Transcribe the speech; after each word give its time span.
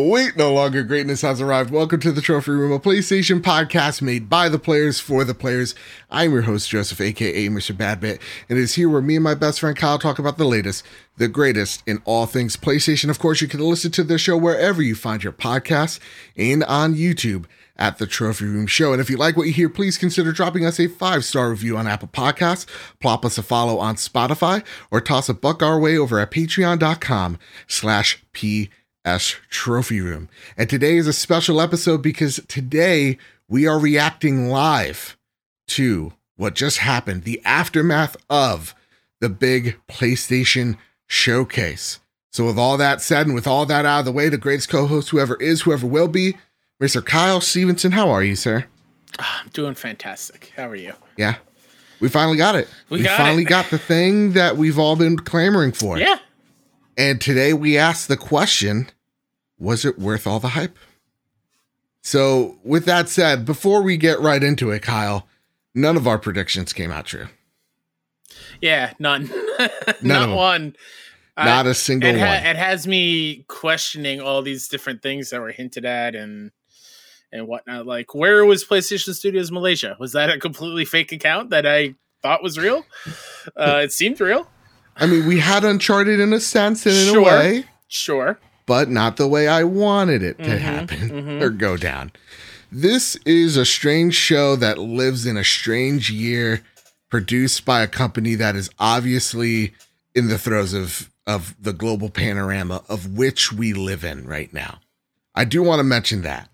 Wait, 0.00 0.36
no 0.36 0.52
longer 0.52 0.82
greatness 0.82 1.22
has 1.22 1.40
arrived. 1.40 1.70
Welcome 1.70 2.00
to 2.00 2.12
the 2.12 2.20
Trophy 2.20 2.50
Room, 2.50 2.72
a 2.72 2.78
PlayStation 2.78 3.40
podcast 3.40 4.02
made 4.02 4.28
by 4.28 4.48
the 4.48 4.58
players 4.58 5.00
for 5.00 5.24
the 5.24 5.34
players. 5.34 5.74
I'm 6.10 6.32
your 6.32 6.42
host, 6.42 6.68
Joseph, 6.68 7.00
aka 7.00 7.48
Mr. 7.48 7.74
Badbit, 7.74 8.20
and 8.48 8.58
it 8.58 8.62
is 8.62 8.74
here 8.74 8.88
where 8.88 9.00
me 9.00 9.16
and 9.16 9.24
my 9.24 9.34
best 9.34 9.60
friend 9.60 9.76
Kyle 9.76 9.98
talk 9.98 10.18
about 10.18 10.38
the 10.38 10.44
latest, 10.44 10.84
the 11.16 11.28
greatest 11.28 11.82
in 11.86 12.02
all 12.04 12.26
things 12.26 12.56
PlayStation. 12.56 13.10
Of 13.10 13.18
course, 13.18 13.40
you 13.40 13.48
can 13.48 13.60
listen 13.60 13.90
to 13.92 14.04
this 14.04 14.20
show 14.20 14.36
wherever 14.36 14.82
you 14.82 14.94
find 14.94 15.22
your 15.22 15.32
podcasts 15.32 15.98
and 16.36 16.64
on 16.64 16.94
YouTube 16.94 17.46
at 17.76 17.98
the 17.98 18.06
Trophy 18.06 18.46
Room 18.46 18.66
Show. 18.66 18.92
And 18.92 19.00
if 19.00 19.08
you 19.08 19.16
like 19.16 19.36
what 19.36 19.46
you 19.46 19.52
hear, 19.52 19.68
please 19.68 19.98
consider 19.98 20.32
dropping 20.32 20.66
us 20.66 20.80
a 20.80 20.88
five 20.88 21.24
star 21.24 21.50
review 21.50 21.76
on 21.76 21.86
Apple 21.86 22.08
Podcasts, 22.08 22.66
plop 23.00 23.24
us 23.24 23.38
a 23.38 23.42
follow 23.42 23.78
on 23.78 23.96
Spotify, 23.96 24.64
or 24.90 25.00
toss 25.00 25.28
a 25.28 25.34
buck 25.34 25.62
our 25.62 25.78
way 25.78 25.96
over 25.96 26.18
at 26.18 26.30
patreon.com 26.30 27.38
slash 27.66 28.24
p 28.32 28.68
S 29.06 29.36
Trophy 29.48 30.00
Room. 30.00 30.28
And 30.58 30.68
today 30.68 30.96
is 30.96 31.06
a 31.06 31.12
special 31.12 31.60
episode 31.60 32.02
because 32.02 32.40
today 32.48 33.16
we 33.48 33.66
are 33.66 33.78
reacting 33.78 34.48
live 34.50 35.16
to 35.68 36.12
what 36.36 36.54
just 36.54 36.78
happened, 36.78 37.22
the 37.22 37.40
aftermath 37.44 38.16
of 38.28 38.74
the 39.20 39.28
big 39.28 39.76
PlayStation 39.88 40.76
showcase. 41.06 42.00
So, 42.32 42.44
with 42.44 42.58
all 42.58 42.76
that 42.76 43.00
said, 43.00 43.26
and 43.26 43.34
with 43.34 43.46
all 43.46 43.64
that 43.64 43.86
out 43.86 44.00
of 44.00 44.04
the 44.04 44.12
way, 44.12 44.28
the 44.28 44.36
greatest 44.36 44.68
co 44.68 44.86
host, 44.86 45.08
whoever 45.08 45.36
is, 45.36 45.62
whoever 45.62 45.86
will 45.86 46.08
be, 46.08 46.36
Mr. 46.82 47.02
Kyle 47.02 47.40
Stevenson, 47.40 47.92
how 47.92 48.10
are 48.10 48.22
you, 48.22 48.36
sir? 48.36 48.66
Ah, 49.18 49.40
I'm 49.42 49.48
doing 49.50 49.74
fantastic. 49.74 50.52
How 50.54 50.68
are 50.68 50.76
you? 50.76 50.92
Yeah. 51.16 51.36
We 52.00 52.10
finally 52.10 52.36
got 52.36 52.54
it. 52.56 52.68
We 52.90 52.98
We, 52.98 53.04
got 53.04 53.16
finally 53.16 53.44
it. 53.44 53.48
got 53.48 53.70
the 53.70 53.78
thing 53.78 54.32
that 54.32 54.58
we've 54.58 54.78
all 54.78 54.96
been 54.96 55.16
clamoring 55.16 55.72
for. 55.72 55.96
Yeah. 55.96 56.18
And 56.98 57.18
today 57.22 57.54
we 57.54 57.78
asked 57.78 58.08
the 58.08 58.18
question 58.18 58.90
was 59.58 59.84
it 59.84 59.98
worth 59.98 60.26
all 60.26 60.40
the 60.40 60.48
hype? 60.48 60.76
So, 62.02 62.58
with 62.62 62.84
that 62.84 63.08
said, 63.08 63.44
before 63.44 63.82
we 63.82 63.96
get 63.96 64.20
right 64.20 64.42
into 64.42 64.70
it, 64.70 64.82
Kyle, 64.82 65.26
none 65.74 65.96
of 65.96 66.06
our 66.06 66.18
predictions 66.18 66.72
came 66.72 66.92
out 66.92 67.06
true. 67.06 67.26
Yeah, 68.60 68.92
none. 68.98 69.30
of 69.58 70.02
Not 70.02 70.34
one. 70.36 70.76
Not 71.36 71.66
a 71.66 71.74
single 71.74 72.08
it, 72.10 72.18
ha- 72.18 72.26
one. 72.26 72.46
it 72.46 72.56
has 72.56 72.86
me 72.86 73.44
questioning 73.48 74.20
all 74.20 74.40
these 74.40 74.68
different 74.68 75.02
things 75.02 75.30
that 75.30 75.40
were 75.40 75.50
hinted 75.52 75.84
at 75.84 76.14
and 76.14 76.50
and 77.32 77.46
whatnot. 77.48 77.86
Like, 77.86 78.14
where 78.14 78.44
was 78.44 78.64
PlayStation 78.64 79.12
Studios 79.12 79.50
Malaysia? 79.50 79.96
Was 79.98 80.12
that 80.12 80.30
a 80.30 80.38
completely 80.38 80.84
fake 80.86 81.12
account 81.12 81.50
that 81.50 81.66
I 81.66 81.94
thought 82.22 82.42
was 82.42 82.56
real? 82.56 82.86
Uh, 83.56 83.80
it 83.84 83.92
seemed 83.92 84.18
real. 84.20 84.48
I 84.96 85.06
mean, 85.06 85.26
we 85.26 85.40
had 85.40 85.62
Uncharted 85.64 86.20
in 86.20 86.32
a 86.32 86.40
sense 86.40 86.86
and 86.86 86.94
in 86.94 87.12
Sure. 87.12 87.20
a 87.20 87.38
way, 87.38 87.64
Sure. 87.88 88.38
But 88.66 88.88
not 88.90 89.16
the 89.16 89.28
way 89.28 89.48
I 89.48 89.62
wanted 89.64 90.22
it 90.22 90.38
to 90.38 90.44
Mhm, 90.50 90.58
happen 90.58 90.98
mhm. 91.10 91.40
or 91.42 91.50
go 91.50 91.76
down. 91.76 92.12
This 92.72 93.16
is 93.24 93.56
a 93.56 93.64
strange 93.64 94.14
show 94.14 94.56
that 94.56 94.76
lives 94.78 95.24
in 95.24 95.36
a 95.36 95.44
strange 95.44 96.10
year, 96.10 96.62
produced 97.10 97.64
by 97.64 97.82
a 97.82 97.86
company 97.86 98.34
that 98.34 98.56
is 98.56 98.68
obviously 98.78 99.72
in 100.14 100.28
the 100.28 100.38
throes 100.38 100.72
of 100.74 101.10
of 101.26 101.54
the 101.60 101.72
global 101.72 102.08
panorama 102.08 102.82
of 102.88 103.16
which 103.16 103.52
we 103.52 103.72
live 103.72 104.04
in 104.04 104.26
right 104.26 104.52
now. 104.52 104.78
I 105.34 105.44
do 105.44 105.60
want 105.62 105.80
to 105.80 105.84
mention 105.84 106.22
that. 106.22 106.48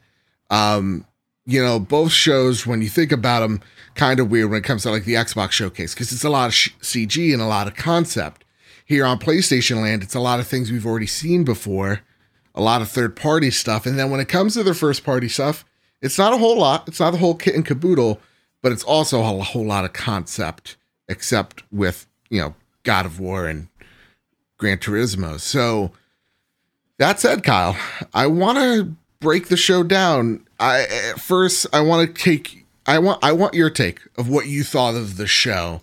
Um, 0.51 1.05
you 1.45 1.63
know, 1.63 1.79
both 1.79 2.13
shows 2.13 2.67
when 2.67 2.81
you 2.83 2.89
think 2.89 3.13
about 3.13 3.41
them, 3.41 3.61
kind 3.95 4.19
of 4.19 4.31
weird 4.31 4.49
when 4.51 4.61
it 4.61 4.65
comes 4.65 4.83
to 4.85 4.91
like 4.91 5.05
the 5.05 5.15
Xbox 5.15 5.51
showcase 5.53 5.93
because 5.93 6.11
it's 6.13 6.25
a 6.25 6.31
lot 6.31 6.47
of 6.49 6.55
sh- 6.55 6.71
CG 6.81 7.33
and 7.35 7.43
a 7.43 7.47
lot 7.47 7.67
of 7.67 7.75
concept. 7.75 8.45
Here 8.93 9.07
on 9.07 9.19
PlayStation 9.19 9.81
Land, 9.81 10.03
it's 10.03 10.15
a 10.15 10.21
lot 10.21 10.39
of 10.39 10.47
things 10.47 10.71
we've 10.71 10.85
already 10.85 11.07
seen 11.07 11.45
before, 11.45 12.01
a 12.55 12.61
lot 12.61 12.83
of 12.83 12.91
third 12.91 13.17
party 13.17 13.51
stuff, 13.51 13.87
and 13.87 13.99
then 13.99 14.11
when 14.11 14.21
it 14.21 14.29
comes 14.29 14.53
to 14.53 14.63
the 14.63 14.75
first 14.75 15.03
party 15.03 15.31
stuff, 15.31 15.65
it's 16.03 16.19
not 16.19 16.35
a 16.35 16.37
whole 16.37 16.59
lot. 16.59 16.87
It's 16.87 17.01
not 17.01 17.13
the 17.13 17.17
whole 17.17 17.35
kit 17.35 17.55
and 17.55 17.65
caboodle, 17.65 18.21
but 18.61 18.71
it's 18.71 18.85
also 18.85 19.21
a 19.21 19.43
whole 19.43 19.65
lot 19.65 19.87
of 19.87 19.95
concept, 19.95 20.77
except 21.09 21.63
with 21.73 22.07
you 22.29 22.39
know 22.43 22.55
God 22.83 23.07
of 23.07 23.19
War 23.19 23.47
and 23.47 23.69
Gran 24.59 24.77
Turismo. 24.77 25.41
So 25.41 25.93
that 26.99 27.19
said, 27.19 27.43
Kyle, 27.43 27.75
I 28.13 28.27
want 28.27 28.59
to 28.59 28.95
break 29.21 29.49
the 29.49 29.57
show 29.57 29.83
down. 29.83 30.47
I 30.61 31.15
first 31.17 31.67
I 31.73 31.81
want 31.81 32.15
to 32.15 32.23
take 32.23 32.67
I 32.85 32.99
want 32.99 33.25
I 33.25 33.33
want 33.33 33.55
your 33.55 33.71
take 33.71 34.01
of 34.19 34.29
what 34.29 34.49
you 34.49 34.63
thought 34.63 34.97
of 34.97 35.17
the 35.17 35.27
show 35.27 35.81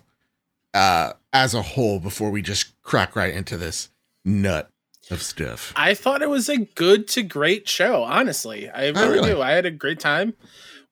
uh 0.74 1.14
as 1.32 1.54
a 1.54 1.62
whole 1.62 1.98
before 1.98 2.30
we 2.30 2.42
just 2.42 2.79
crack 2.90 3.14
right 3.14 3.32
into 3.32 3.56
this 3.56 3.88
nut 4.24 4.68
of 5.12 5.22
stuff. 5.22 5.72
I 5.76 5.94
thought 5.94 6.22
it 6.22 6.28
was 6.28 6.48
a 6.48 6.58
good 6.58 7.06
to 7.08 7.22
great 7.22 7.68
show, 7.68 8.02
honestly. 8.02 8.68
I 8.68 8.88
really, 8.88 9.08
really? 9.10 9.30
do. 9.30 9.40
I 9.42 9.52
had 9.52 9.64
a 9.64 9.70
great 9.70 10.00
time. 10.00 10.34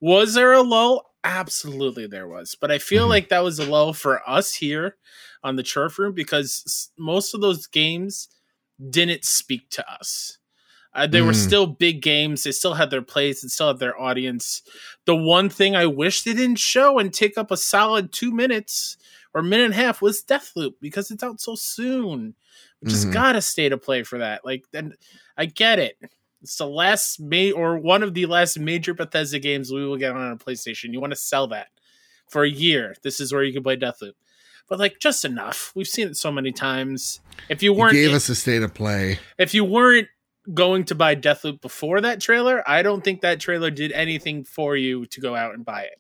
Was 0.00 0.34
there 0.34 0.52
a 0.52 0.62
lull? 0.62 1.10
Absolutely 1.24 2.06
there 2.06 2.28
was. 2.28 2.54
But 2.60 2.70
I 2.70 2.78
feel 2.78 3.06
Mhm. 3.06 3.10
like 3.10 3.28
that 3.30 3.42
was 3.42 3.58
a 3.58 3.66
lull 3.66 3.92
for 3.92 4.22
us 4.30 4.54
here 4.54 4.96
on 5.42 5.56
the 5.56 5.64
turf 5.64 5.98
room 5.98 6.12
because 6.14 6.88
most 6.96 7.34
of 7.34 7.40
those 7.40 7.66
games 7.66 8.28
didn't 8.90 9.24
speak 9.24 9.68
to 9.70 9.92
us. 9.92 10.38
Uh, 10.94 11.08
they 11.08 11.20
were 11.20 11.32
Mm. 11.32 11.46
still 11.46 11.66
big 11.66 12.00
games. 12.00 12.44
They 12.44 12.52
still 12.52 12.74
had 12.74 12.90
their 12.90 13.02
place 13.02 13.42
and 13.42 13.50
still 13.50 13.68
had 13.68 13.78
their 13.80 14.00
audience. 14.00 14.62
The 15.04 15.16
one 15.16 15.48
thing 15.50 15.74
I 15.74 15.86
wish 15.86 16.22
they 16.22 16.32
didn't 16.32 16.60
show 16.60 16.98
and 17.00 17.12
take 17.12 17.36
up 17.36 17.50
a 17.50 17.56
solid 17.56 18.12
two 18.12 18.30
minutes 18.32 18.96
or 19.34 19.42
minute 19.42 19.64
and 19.66 19.74
a 19.74 19.76
half 19.76 20.00
was 20.02 20.22
Deathloop 20.22 20.74
because 20.80 21.10
it's 21.10 21.22
out 21.22 21.40
so 21.40 21.54
soon. 21.54 22.34
We 22.82 22.90
just 22.90 23.08
Mhm. 23.08 23.12
gotta 23.12 23.42
stay 23.42 23.68
to 23.68 23.76
play 23.78 24.02
for 24.02 24.18
that. 24.18 24.44
Like, 24.44 24.64
then 24.72 24.94
I 25.36 25.46
get 25.46 25.78
it. 25.78 25.96
It's 26.42 26.56
the 26.56 26.66
last 26.66 27.18
May 27.20 27.50
or 27.50 27.78
one 27.78 28.02
of 28.02 28.14
the 28.14 28.26
last 28.26 28.58
major 28.58 28.94
Bethesda 28.94 29.38
games 29.40 29.72
we 29.72 29.84
will 29.84 29.96
get 29.96 30.12
on 30.12 30.32
a 30.32 30.36
PlayStation. 30.36 30.92
You 30.92 31.00
want 31.00 31.12
to 31.12 31.16
sell 31.18 31.48
that 31.48 31.68
for 32.28 32.44
a 32.44 32.48
year. 32.50 32.94
This 33.02 33.20
is 33.20 33.32
where 33.32 33.42
you 33.42 33.52
can 33.52 33.62
play 33.64 33.76
Deathloop. 33.76 34.12
But 34.68 34.78
like, 34.78 35.00
just 35.00 35.24
enough. 35.24 35.72
We've 35.74 35.88
seen 35.88 36.08
it 36.08 36.16
so 36.16 36.30
many 36.30 36.52
times. 36.52 37.20
If 37.48 37.62
you 37.62 37.72
You 37.72 37.78
weren't, 37.78 37.92
gave 37.94 38.12
us 38.12 38.28
a 38.28 38.34
state 38.34 38.62
of 38.62 38.74
play. 38.74 39.18
if 39.38 39.54
you 39.54 39.64
weren't 39.64 40.08
going 40.54 40.84
to 40.84 40.94
buy 40.94 41.16
Deathloop 41.16 41.60
before 41.60 42.00
that 42.02 42.20
trailer, 42.20 42.62
I 42.68 42.82
don't 42.82 43.02
think 43.02 43.22
that 43.22 43.40
trailer 43.40 43.70
did 43.70 43.92
anything 43.92 44.44
for 44.44 44.76
you 44.76 45.06
to 45.06 45.20
go 45.20 45.34
out 45.34 45.54
and 45.54 45.64
buy 45.64 45.82
it. 45.84 45.98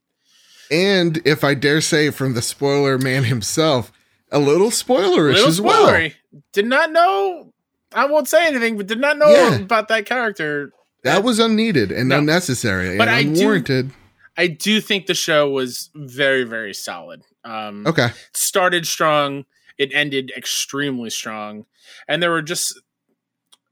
And 0.70 1.20
if 1.24 1.44
I 1.44 1.54
dare 1.54 1.80
say 1.80 2.10
from 2.10 2.34
the 2.34 2.42
spoiler 2.42 2.98
man 2.98 3.24
himself, 3.24 3.90
a 4.30 4.38
little 4.38 4.70
spoilerish 4.70 5.34
Little 5.34 5.48
as 5.48 5.60
well. 5.60 6.10
Did 6.52 6.66
not 6.66 6.92
know. 6.92 7.52
I 7.92 8.04
won't 8.06 8.28
say 8.28 8.46
anything, 8.46 8.76
but 8.76 8.86
did 8.86 9.00
not 9.00 9.16
know 9.16 9.30
Yeah. 9.30 9.56
about 9.56 9.88
that 9.88 10.04
character. 10.04 10.72
That 11.04 11.22
was 11.24 11.38
unneeded 11.38 11.90
and 11.90 12.10
No. 12.10 12.18
unnecessary 12.18 12.98
But 12.98 13.08
and 13.08 13.16
I 13.16 13.22
do- 13.22 13.90
I 14.36 14.46
do 14.46 14.80
think 14.80 15.06
the 15.06 15.14
show 15.14 15.48
was 15.50 15.90
very, 15.94 16.44
very 16.44 16.74
solid. 16.74 17.22
Um, 17.44 17.86
Okay. 17.86 18.08
started 18.34 18.86
strong, 18.86 19.46
it 19.78 19.90
ended 19.94 20.32
extremely 20.36 21.10
strong, 21.10 21.64
and 22.06 22.22
there 22.22 22.30
were 22.30 22.42
just 22.42 22.78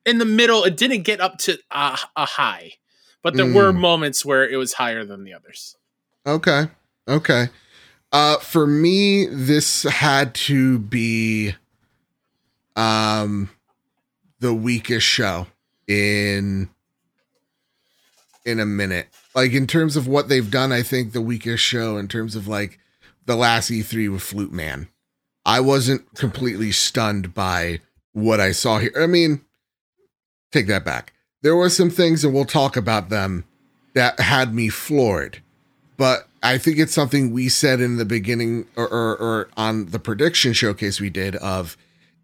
in 0.06 0.18
the 0.18 0.24
middle. 0.24 0.64
It 0.64 0.76
didn't 0.76 1.02
get 1.02 1.20
up 1.20 1.36
to 1.40 1.58
a, 1.70 1.98
a 2.16 2.24
high, 2.26 2.74
but 3.22 3.34
there 3.34 3.46
were 3.46 3.72
Mm. 3.72 3.76
moments 3.80 4.24
where 4.24 4.48
it 4.48 4.56
was 4.56 4.72
higher 4.74 5.04
than 5.04 5.24
the 5.24 5.34
others. 5.34 5.76
Okay. 6.26 6.68
Okay. 7.08 7.48
Uh 8.12 8.38
for 8.38 8.66
me 8.66 9.26
this 9.26 9.82
had 9.84 10.34
to 10.34 10.78
be 10.78 11.54
um 12.74 13.50
the 14.40 14.54
weakest 14.54 15.06
show 15.06 15.46
in 15.86 16.68
in 18.44 18.60
a 18.60 18.66
minute. 18.66 19.08
Like 19.34 19.52
in 19.52 19.66
terms 19.66 19.96
of 19.96 20.06
what 20.06 20.28
they've 20.28 20.50
done, 20.50 20.72
I 20.72 20.82
think 20.82 21.12
the 21.12 21.20
weakest 21.20 21.62
show 21.64 21.96
in 21.96 22.08
terms 22.08 22.36
of 22.36 22.46
like 22.46 22.78
the 23.24 23.36
last 23.36 23.70
E3 23.70 24.10
with 24.12 24.22
Flute 24.22 24.52
Man. 24.52 24.88
I 25.44 25.60
wasn't 25.60 26.14
completely 26.14 26.72
stunned 26.72 27.34
by 27.34 27.80
what 28.12 28.40
I 28.40 28.52
saw 28.52 28.78
here. 28.78 28.92
I 28.98 29.06
mean, 29.06 29.42
take 30.52 30.66
that 30.68 30.84
back. 30.84 31.12
There 31.42 31.56
were 31.56 31.70
some 31.70 31.90
things 31.90 32.24
and 32.24 32.34
we'll 32.34 32.44
talk 32.44 32.76
about 32.76 33.10
them 33.10 33.44
that 33.94 34.18
had 34.20 34.54
me 34.54 34.68
floored 34.68 35.42
but 35.96 36.28
I 36.46 36.58
think 36.58 36.78
it's 36.78 36.94
something 36.94 37.32
we 37.32 37.48
said 37.48 37.80
in 37.80 37.96
the 37.96 38.04
beginning 38.04 38.66
or, 38.76 38.86
or, 38.86 39.16
or 39.16 39.48
on 39.56 39.86
the 39.86 39.98
prediction 39.98 40.52
showcase 40.52 41.00
we 41.00 41.10
did 41.10 41.34
of 41.36 41.76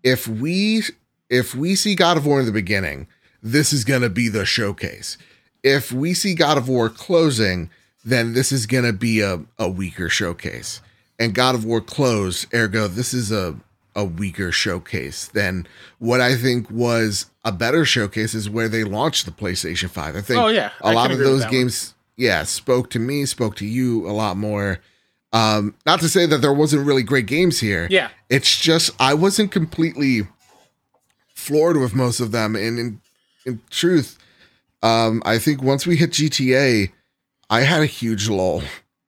if 0.05 0.29
we 0.29 0.85
if 1.29 1.57
we 1.57 1.75
see 1.75 1.97
God 1.97 2.17
of 2.17 2.25
War 2.25 2.39
in 2.39 2.47
the 2.47 2.53
beginning, 2.53 3.09
this 3.43 3.73
is 3.73 3.85
gonna 3.85 4.09
be 4.09 4.29
the 4.29 4.47
showcase. 4.47 5.19
If 5.65 5.91
we 5.91 6.15
see 6.15 6.37
God 6.37 6.57
of 6.57 6.69
War 6.69 6.89
closing, 6.89 7.69
then 8.05 8.33
this 8.33 8.53
is 8.53 8.67
gonna 8.67 8.93
be 8.93 9.21
a, 9.21 9.41
a 9.59 9.69
weaker 9.69 10.09
showcase. 10.09 10.81
And 11.19 11.35
God 11.35 11.57
of 11.57 11.65
War 11.65 11.81
close, 11.81 12.47
ergo, 12.55 12.87
this 12.87 13.13
is 13.13 13.33
a 13.33 13.57
a 13.97 14.05
weaker 14.05 14.53
showcase 14.53 15.27
than 15.29 15.67
what 15.99 16.21
I 16.21 16.37
think 16.37 16.71
was 16.71 17.27
a 17.45 17.51
better 17.51 17.85
showcase 17.85 18.35
is 18.35 18.49
where 18.49 18.69
they 18.69 18.85
launched 18.85 19.27
the 19.27 19.33
PlayStation 19.33 19.91
5. 19.91 20.17
I 20.17 20.21
think 20.21 20.41
Oh 20.41 20.47
yeah, 20.47 20.71
a 20.81 20.87
I 20.87 20.93
lot 20.95 21.11
of 21.11 21.19
those 21.19 21.45
games 21.47 21.95
yeah 22.17 22.43
spoke 22.45 22.91
to 22.91 22.99
me 22.99 23.25
spoke 23.25 23.57
to 23.57 23.67
you 23.67 24.09
a 24.09 24.13
lot 24.13 24.37
more 24.37 24.81
um 25.33 25.75
not 25.87 26.01
to 26.01 26.09
say 26.09 26.27
that 26.27 26.39
there 26.43 26.53
wasn't 26.53 26.87
really 26.87 27.03
great 27.03 27.27
games 27.27 27.61
here 27.61 27.87
Yeah, 27.91 28.11
it's 28.29 28.59
just 28.61 28.91
i 29.01 29.15
wasn't 29.15 29.51
completely 29.51 30.29
floored 31.35 31.77
with 31.77 31.95
most 31.95 32.21
of 32.21 32.31
them 32.33 32.55
and 32.57 32.79
in 32.79 33.01
in 33.47 33.61
truth 33.71 34.19
Um, 34.85 35.23
I 35.25 35.39
think 35.39 35.63
once 35.63 35.87
we 35.87 35.97
hit 35.97 36.11
GTA, 36.11 36.91
I 37.49 37.61
had 37.61 37.83
a 37.83 37.87
huge 37.87 38.29
lull. 38.29 38.63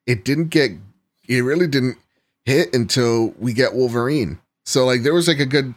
It 0.07 0.25
didn't 0.25 0.51
get, 0.51 0.71
it 1.29 1.43
really 1.43 1.67
didn't 1.67 1.99
hit 2.45 2.73
until 2.73 3.35
we 3.41 3.53
get 3.55 3.75
Wolverine. 3.75 4.39
So 4.65 4.87
like 4.87 5.03
there 5.03 5.13
was 5.13 5.27
like 5.27 5.41
a 5.41 5.47
good, 5.47 5.75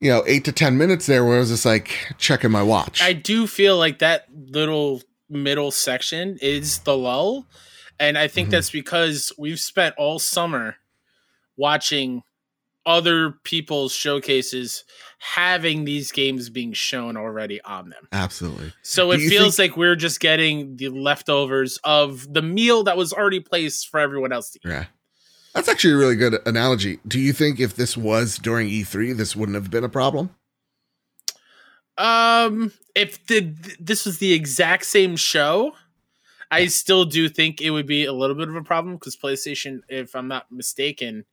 you 0.00 0.08
know, 0.08 0.22
eight 0.28 0.44
to 0.44 0.52
ten 0.52 0.78
minutes 0.78 1.06
there 1.06 1.24
where 1.24 1.34
I 1.36 1.40
was 1.40 1.48
just 1.48 1.66
like 1.66 2.14
checking 2.18 2.52
my 2.52 2.62
watch. 2.62 3.02
I 3.02 3.12
do 3.12 3.48
feel 3.48 3.76
like 3.76 3.98
that 3.98 4.26
little 4.32 5.02
middle 5.28 5.70
section 5.70 6.38
is 6.40 6.78
the 6.80 6.96
lull. 6.96 7.46
And 7.98 8.18
I 8.18 8.28
think 8.28 8.48
Mhm. 8.48 8.52
that's 8.52 8.70
because 8.70 9.32
we've 9.38 9.60
spent 9.60 9.94
all 9.96 10.18
summer 10.18 10.76
watching 11.56 12.22
other 12.86 13.30
people's 13.44 13.94
showcases 13.94 14.84
having 15.18 15.84
these 15.86 16.12
games 16.12 16.50
being 16.50 16.72
shown 16.74 17.16
already 17.16 17.58
on 17.62 17.88
them. 17.88 18.06
Absolutely. 18.12 18.72
So 18.82 19.10
it 19.12 19.20
feels 19.26 19.58
like 19.58 19.74
we're 19.76 19.96
just 19.96 20.20
getting 20.20 20.76
the 20.76 20.90
leftovers 20.90 21.78
of 21.82 22.30
the 22.34 22.42
meal 22.42 22.82
that 22.84 22.96
was 22.98 23.12
already 23.12 23.40
placed 23.40 23.88
for 23.88 24.00
everyone 24.00 24.32
else 24.32 24.50
to 24.50 24.58
eat. 24.58 24.68
Yeah. 24.70 24.84
That's 25.54 25.68
actually 25.68 25.94
a 25.94 25.96
really 25.96 26.16
good 26.16 26.36
analogy. 26.46 26.98
Do 27.06 27.18
you 27.18 27.32
think 27.32 27.58
if 27.58 27.74
this 27.76 27.96
was 27.96 28.36
during 28.36 28.68
E3, 28.68 29.12
this 29.16 29.34
wouldn't 29.34 29.54
have 29.54 29.70
been 29.70 29.84
a 29.84 29.88
problem? 29.88 30.34
Um, 31.96 32.72
if 32.94 33.24
the 33.26 33.40
this 33.78 34.04
was 34.04 34.18
the 34.18 34.32
exact 34.32 34.84
same 34.84 35.16
show, 35.16 35.74
I 36.50 36.66
still 36.66 37.04
do 37.04 37.28
think 37.28 37.60
it 37.60 37.70
would 37.70 37.86
be 37.86 38.04
a 38.04 38.12
little 38.12 38.36
bit 38.36 38.48
of 38.48 38.56
a 38.56 38.62
problem 38.62 38.96
because 38.96 39.16
PlayStation, 39.16 39.80
if 39.88 40.14
I'm 40.14 40.28
not 40.28 40.50
mistaken, 40.50 41.24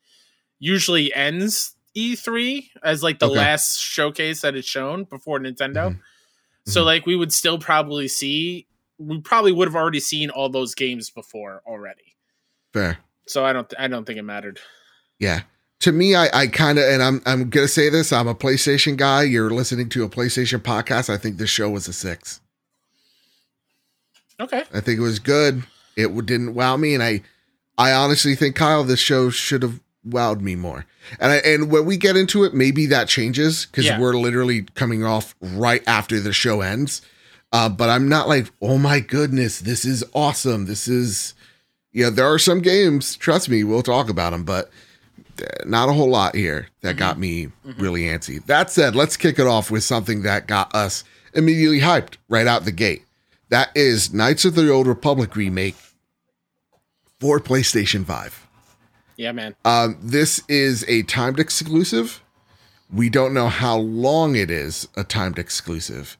usually 0.59 1.13
ends 1.13 1.75
E3 1.95 2.69
as 2.83 3.03
like 3.03 3.19
the 3.19 3.27
Okay. 3.27 3.37
last 3.37 3.79
showcase 3.79 4.41
that 4.41 4.55
it's 4.55 4.67
shown 4.67 5.03
before 5.05 5.39
Nintendo. 5.39 5.91
Mhm. 5.91 5.99
So 6.67 6.81
Mhm. 6.81 6.85
like 6.85 7.05
we 7.05 7.15
would 7.15 7.33
still 7.33 7.57
probably 7.57 8.07
see 8.07 8.67
we 8.97 9.19
probably 9.19 9.51
would 9.51 9.67
have 9.67 9.75
already 9.75 9.99
seen 9.99 10.29
all 10.29 10.47
those 10.47 10.75
games 10.75 11.09
before 11.09 11.63
already. 11.65 12.15
Fair. 12.71 12.99
So 13.25 13.43
I 13.43 13.51
don't 13.51 13.73
I 13.79 13.87
don't 13.87 14.05
think 14.05 14.19
it 14.19 14.23
mattered. 14.23 14.59
Yeah. 15.17 15.41
To 15.81 15.91
me, 15.91 16.15
I, 16.15 16.29
I 16.33 16.47
kind 16.47 16.77
of, 16.77 16.85
and 16.85 17.01
I'm, 17.01 17.21
I'm 17.25 17.49
gonna 17.49 17.67
say 17.67 17.89
this. 17.89 18.11
I'm 18.13 18.27
a 18.27 18.35
PlayStation 18.35 18.97
guy. 18.97 19.23
You're 19.23 19.49
listening 19.49 19.89
to 19.89 20.03
a 20.03 20.09
PlayStation 20.09 20.59
podcast. 20.59 21.09
I 21.09 21.17
think 21.17 21.37
this 21.37 21.49
show 21.49 21.69
was 21.69 21.87
a 21.87 21.93
six. 21.93 22.39
Okay. 24.39 24.63
I 24.73 24.79
think 24.79 24.99
it 24.99 25.03
was 25.03 25.19
good. 25.19 25.63
It 25.95 26.13
didn't 26.25 26.53
wow 26.53 26.77
me, 26.77 26.93
and 26.93 27.03
I, 27.03 27.21
I 27.77 27.91
honestly 27.93 28.35
think 28.35 28.55
Kyle, 28.55 28.83
this 28.83 28.99
show 28.99 29.29
should 29.29 29.61
have 29.63 29.79
wowed 30.07 30.41
me 30.41 30.55
more. 30.55 30.85
And 31.19 31.31
I, 31.31 31.35
and 31.37 31.71
when 31.71 31.85
we 31.85 31.97
get 31.97 32.15
into 32.15 32.43
it, 32.43 32.53
maybe 32.53 32.85
that 32.87 33.07
changes 33.07 33.65
because 33.65 33.85
Yeah. 33.85 33.99
we're 33.99 34.13
literally 34.17 34.63
coming 34.75 35.03
off 35.03 35.35
right 35.41 35.83
after 35.87 36.19
the 36.19 36.33
show 36.33 36.61
ends. 36.61 37.01
Uh, 37.51 37.69
but 37.69 37.89
I'm 37.89 38.07
not 38.07 38.27
like, 38.27 38.49
oh 38.61 38.77
my 38.77 38.99
goodness, 38.99 39.59
this 39.59 39.83
is 39.83 40.03
awesome. 40.13 40.65
This 40.67 40.87
is, 40.87 41.33
yeah. 41.91 42.09
There 42.09 42.25
are 42.31 42.39
some 42.39 42.61
games. 42.61 43.15
Trust 43.17 43.49
me, 43.49 43.63
we'll 43.63 43.83
talk 43.83 44.09
about 44.09 44.29
them, 44.31 44.43
but 44.43 44.71
not 45.65 45.89
a 45.89 45.93
whole 45.93 46.09
lot 46.09 46.35
here 46.35 46.67
that 46.81 46.97
got 46.97 47.19
me 47.19 47.49
really 47.77 48.03
antsy. 48.03 48.45
That 48.45 48.69
said, 48.69 48.95
let's 48.95 49.17
kick 49.17 49.39
it 49.39 49.47
off 49.47 49.71
with 49.71 49.83
something 49.83 50.23
that 50.23 50.47
got 50.47 50.73
us 50.75 51.03
immediately 51.33 51.79
hyped 51.79 52.15
right 52.29 52.47
out 52.47 52.65
the 52.65 52.71
gate. 52.71 53.03
That 53.49 53.69
is 53.75 54.13
Knights 54.13 54.45
of 54.45 54.55
the 54.55 54.69
Old 54.69 54.87
Republic 54.87 55.35
remake 55.35 55.75
for 57.19 57.39
PlayStation 57.39 58.05
5. 58.05 58.47
Yeah, 59.17 59.31
man. 59.33 59.55
Um, 59.65 59.97
this 60.01 60.41
is 60.47 60.85
a 60.87 61.03
timed 61.03 61.39
exclusive. 61.39 62.23
We 62.91 63.09
don't 63.09 63.33
know 63.33 63.47
how 63.47 63.77
long 63.77 64.35
it 64.35 64.49
is 64.49 64.87
a 64.95 65.03
timed 65.03 65.37
exclusive. 65.37 66.17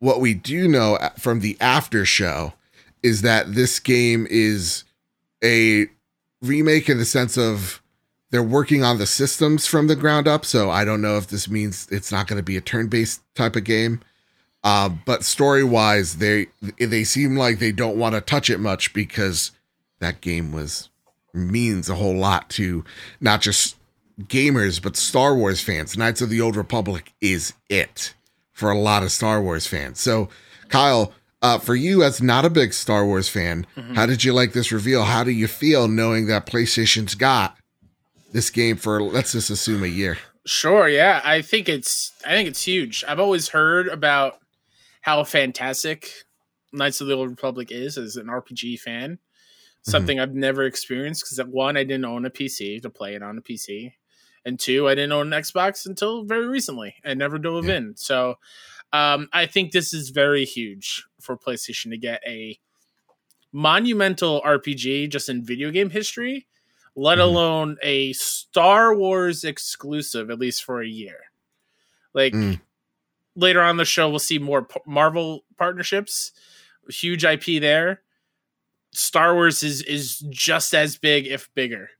What 0.00 0.20
we 0.20 0.34
do 0.34 0.68
know 0.68 0.98
from 1.18 1.40
the 1.40 1.56
after 1.60 2.04
show 2.04 2.54
is 3.02 3.22
that 3.22 3.54
this 3.54 3.78
game 3.78 4.26
is 4.30 4.84
a 5.42 5.86
remake 6.42 6.88
in 6.88 6.98
the 6.98 7.04
sense 7.04 7.36
of 7.36 7.82
they're 8.30 8.42
working 8.42 8.84
on 8.84 8.98
the 8.98 9.06
systems 9.06 9.66
from 9.66 9.86
the 9.86 9.96
ground 9.96 10.28
up. 10.28 10.44
So 10.44 10.70
I 10.70 10.84
don't 10.84 11.00
know 11.00 11.16
if 11.16 11.28
this 11.28 11.48
means 11.48 11.88
it's 11.90 12.12
not 12.12 12.26
going 12.26 12.38
to 12.38 12.42
be 12.42 12.56
a 12.56 12.60
turn-based 12.60 13.22
type 13.34 13.56
of 13.56 13.64
game. 13.64 14.00
Uh, 14.64 14.88
but 14.88 15.24
story-wise, 15.24 16.16
they 16.16 16.48
they 16.78 17.04
seem 17.04 17.36
like 17.36 17.58
they 17.58 17.72
don't 17.72 17.96
want 17.96 18.14
to 18.14 18.20
touch 18.20 18.50
it 18.50 18.58
much 18.58 18.92
because 18.92 19.52
that 20.00 20.20
game 20.20 20.52
was 20.52 20.88
means 21.32 21.88
a 21.88 21.94
whole 21.94 22.16
lot 22.16 22.50
to 22.50 22.84
not 23.20 23.40
just 23.40 23.76
gamers 24.22 24.82
but 24.82 24.96
Star 24.96 25.34
Wars 25.34 25.60
fans. 25.60 25.96
Knights 25.96 26.20
of 26.20 26.28
the 26.28 26.40
Old 26.40 26.56
Republic 26.56 27.12
is 27.20 27.52
it 27.68 28.14
for 28.52 28.70
a 28.70 28.78
lot 28.78 29.04
of 29.04 29.12
Star 29.12 29.40
Wars 29.40 29.68
fans. 29.68 30.00
So, 30.00 30.28
Kyle, 30.68 31.12
uh, 31.40 31.58
for 31.58 31.76
you 31.76 32.02
as 32.02 32.20
not 32.20 32.44
a 32.44 32.50
big 32.50 32.72
Star 32.72 33.06
Wars 33.06 33.28
fan, 33.28 33.64
how 33.94 34.06
did 34.06 34.24
you 34.24 34.32
like 34.32 34.52
this 34.52 34.72
reveal? 34.72 35.04
How 35.04 35.22
do 35.22 35.30
you 35.30 35.46
feel 35.46 35.86
knowing 35.86 36.26
that 36.26 36.46
PlayStation's 36.46 37.14
got 37.14 37.56
this 38.32 38.50
game 38.50 38.76
for 38.76 39.02
let's 39.02 39.32
just 39.32 39.50
assume 39.50 39.82
a 39.84 39.88
year? 39.88 40.18
Sure, 40.46 40.88
yeah. 40.88 41.20
I 41.24 41.42
think 41.42 41.68
it's 41.68 42.12
I 42.24 42.30
think 42.30 42.48
it's 42.48 42.62
huge. 42.62 43.04
I've 43.06 43.20
always 43.20 43.48
heard 43.48 43.88
about 43.88 44.38
how 45.02 45.22
fantastic 45.24 46.10
Knights 46.72 47.00
of 47.00 47.06
the 47.06 47.14
Old 47.14 47.30
Republic 47.30 47.70
is 47.70 47.96
as 47.96 48.16
an 48.16 48.26
RPG 48.26 48.80
fan. 48.80 49.18
Something 49.82 50.20
I've 50.20 50.34
never 50.34 50.64
experienced 50.64 51.22
because 51.24 51.38
at 51.38 51.48
one, 51.48 51.76
I 51.78 51.84
didn't 51.84 52.04
own 52.04 52.26
a 52.26 52.30
PC 52.30 52.82
to 52.82 52.90
play 52.90 53.14
it 53.14 53.22
on 53.22 53.38
a 53.38 53.40
PC, 53.40 53.92
and 54.44 54.58
two, 54.60 54.86
I 54.86 54.94
didn't 54.94 55.12
own 55.12 55.32
an 55.32 55.40
Xbox 55.42 55.86
until 55.86 56.24
very 56.24 56.46
recently. 56.46 56.94
I 57.06 57.14
never 57.14 57.38
dove 57.38 57.66
Yeah. 57.66 57.76
in. 57.76 57.96
So, 57.96 58.34
um, 58.92 59.28
I 59.32 59.46
think 59.46 59.72
this 59.72 59.94
is 59.94 60.10
very 60.10 60.44
huge 60.44 61.04
for 61.22 61.38
PlayStation 61.38 61.90
to 61.90 61.96
get 61.96 62.20
a 62.26 62.58
monumental 63.52 64.42
RPG 64.44 65.08
just 65.10 65.28
in 65.28 65.44
video 65.44 65.70
game 65.70 65.90
history, 65.90 66.46
let 67.00 67.18
Mhm. 67.18 67.22
alone 67.22 67.76
a 67.82 68.12
Star 68.14 68.94
Wars 68.94 69.44
exclusive, 69.44 70.30
at 70.30 70.38
least 70.38 70.64
for 70.64 70.82
a 70.82 70.88
year. 70.88 71.30
Like 72.12 72.32
Mm. 72.32 72.60
later 73.36 73.62
on 73.62 73.76
the 73.76 73.84
show, 73.84 74.08
we'll 74.10 74.18
see 74.18 74.38
more 74.38 74.64
p- 74.64 74.80
Marvel 74.86 75.44
partnerships, 75.56 76.32
huge 76.88 77.24
IP 77.24 77.60
there. 77.60 78.02
Star 78.92 79.34
Wars 79.34 79.62
is 79.62 79.82
is 79.82 80.18
just 80.30 80.74
as 80.74 80.96
big, 80.96 81.26
if 81.26 81.52
bigger, 81.54 81.90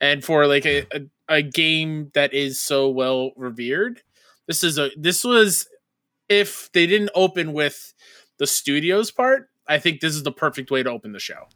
and 0.00 0.24
for 0.24 0.46
like 0.46 0.64
a, 0.64 0.86
a, 0.96 1.00
a 1.28 1.42
game 1.42 2.10
that 2.14 2.32
is 2.32 2.60
so 2.60 2.88
well 2.88 3.32
revered, 3.36 4.02
this 4.46 4.62
is 4.64 4.78
a 4.78 4.90
this 4.96 5.24
was 5.24 5.68
if 6.28 6.70
they 6.72 6.86
didn't 6.86 7.10
open 7.14 7.52
with 7.52 7.92
the 8.38 8.46
studios 8.46 9.10
part, 9.10 9.50
I 9.66 9.78
think 9.78 10.00
this 10.00 10.14
is 10.14 10.22
the 10.22 10.32
perfect 10.32 10.70
way 10.70 10.82
to 10.82 10.90
open 10.90 11.12
the 11.12 11.18
show. 11.20 11.48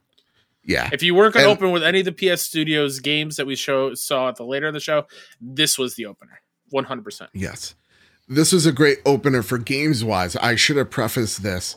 Yeah. 0.65 0.89
If 0.93 1.03
you 1.03 1.15
weren't 1.15 1.35
going 1.35 1.45
to 1.47 1.51
open 1.51 1.71
with 1.73 1.83
any 1.83 2.01
of 2.01 2.05
the 2.07 2.13
PS 2.13 2.43
Studios 2.43 3.01
games 3.01 3.37
that 3.37 3.47
we 3.47 3.57
show 3.57 3.95
saw 3.95 4.29
at 4.29 4.37
the 4.37 4.45
later 4.45 4.69
in 4.69 4.75
the 4.75 4.81
show, 4.81 5.07
this 5.41 5.77
was 5.79 5.97
the 5.97 6.07
opener, 6.07 6.41
one 6.71 6.85
hundred 6.85 7.05
percent. 7.05 7.31
Yes. 7.35 7.75
This 8.29 8.53
was 8.53 8.65
a 8.67 8.73
great 8.73 8.99
opener 9.05 9.43
for 9.43 9.59
games 9.59 10.05
wise. 10.05 10.37
I 10.37 10.55
should 10.55 10.77
have 10.77 10.91
prefaced 10.91 11.43
this. 11.43 11.77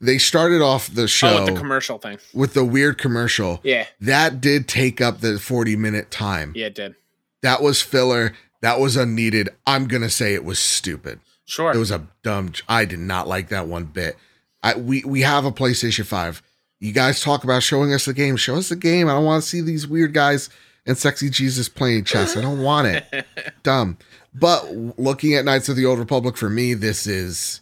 They 0.00 0.18
started 0.18 0.60
off 0.62 0.88
the 0.94 1.08
show 1.08 1.28
Oh, 1.38 1.44
with 1.44 1.54
the 1.54 1.58
commercial 1.60 1.98
thing, 1.98 2.18
with 2.34 2.54
the 2.54 2.64
weird 2.64 2.98
commercial. 2.98 3.60
yeah, 3.64 3.86
That 4.00 4.40
did 4.40 4.68
take 4.68 5.00
up 5.00 5.20
the 5.20 5.38
40 5.40 5.74
minute 5.76 6.10
time. 6.10 6.52
yeah, 6.54 6.66
it 6.66 6.74
did. 6.76 6.94
That 7.42 7.62
was 7.62 7.82
filler. 7.82 8.34
That 8.60 8.78
was 8.78 8.96
unneeded. 8.96 9.48
I'm 9.66 9.88
going 9.88 10.02
to 10.02 10.10
say 10.10 10.34
it 10.34 10.44
was 10.44 10.58
stupid. 10.58 11.18
Sure, 11.46 11.72
It 11.72 11.78
was 11.78 11.90
a 11.90 12.06
dumb. 12.22 12.52
I 12.68 12.84
did 12.84 12.98
not 13.00 13.26
like 13.26 13.48
that 13.48 13.66
one 13.66 13.84
bit. 13.86 14.16
I, 14.62 14.74
we 14.76 15.02
we 15.04 15.22
have 15.22 15.44
a 15.44 15.50
PlayStation 15.52 16.04
Five. 16.04 16.42
You 16.80 16.92
guys 16.92 17.20
talk 17.22 17.44
about 17.44 17.62
showing 17.62 17.92
us 17.92 18.04
the 18.04 18.14
game. 18.14 18.36
Show 18.36 18.56
us 18.56 18.68
the 18.68 18.76
game. 18.76 19.08
I 19.08 19.12
don't 19.12 19.24
want 19.24 19.42
to 19.42 19.48
see 19.48 19.60
these 19.60 19.86
weird 19.86 20.14
guys 20.14 20.48
and 20.86 20.96
sexy 20.96 21.28
Jesus 21.28 21.68
playing 21.68 22.04
chess. 22.04 22.36
I 22.36 22.40
don't 22.40 22.62
want 22.62 22.86
it. 22.86 23.26
Dumb. 23.62 23.98
But 24.32 24.70
looking 24.98 25.34
at 25.34 25.44
Knights 25.44 25.68
of 25.68 25.76
the 25.76 25.84
Old 25.86 25.98
Republic 25.98 26.36
for 26.36 26.48
me, 26.48 26.74
this 26.74 27.06
is 27.06 27.60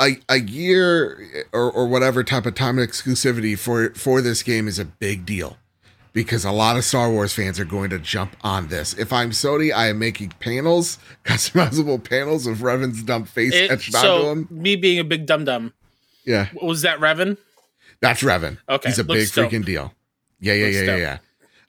a, 0.00 0.12
a 0.28 0.38
year 0.38 1.44
or, 1.52 1.70
or 1.70 1.86
whatever 1.88 2.22
type 2.22 2.46
of 2.46 2.54
time 2.54 2.76
exclusivity 2.76 3.58
for 3.58 3.90
for 3.94 4.20
this 4.20 4.42
game 4.42 4.68
is 4.68 4.78
a 4.78 4.84
big 4.84 5.26
deal 5.26 5.58
because 6.12 6.44
a 6.44 6.52
lot 6.52 6.76
of 6.76 6.84
Star 6.84 7.10
Wars 7.10 7.32
fans 7.34 7.58
are 7.58 7.64
going 7.64 7.90
to 7.90 7.98
jump 7.98 8.36
on 8.42 8.68
this. 8.68 8.94
If 8.94 9.12
I'm 9.12 9.30
Sony, 9.30 9.72
I 9.74 9.88
am 9.88 9.98
making 9.98 10.30
panels, 10.38 10.98
customizable 11.24 12.02
panels 12.08 12.46
of 12.46 12.62
Revan's 12.62 13.02
dumb 13.02 13.24
face 13.24 13.52
It- 13.54 13.70
etched 13.72 13.94
onto 13.94 14.06
so 14.06 14.30
him. 14.30 14.48
me 14.50 14.76
being 14.76 15.00
a 15.00 15.04
big 15.04 15.26
dum 15.26 15.44
dum, 15.44 15.72
Yeah, 16.24 16.48
was 16.62 16.82
that 16.82 17.00
Revan? 17.00 17.36
That's 18.04 18.22
Revan. 18.22 18.58
Okay, 18.68 18.88
he's 18.88 18.98
a 18.98 19.04
big 19.04 19.30
dope. 19.32 19.50
freaking 19.50 19.64
deal. 19.64 19.92
Yeah, 20.40 20.54
yeah, 20.54 20.64
Looks 20.66 20.76
yeah, 20.76 20.82
yeah, 20.82 20.86
dope. 20.86 21.00
yeah. 21.00 21.18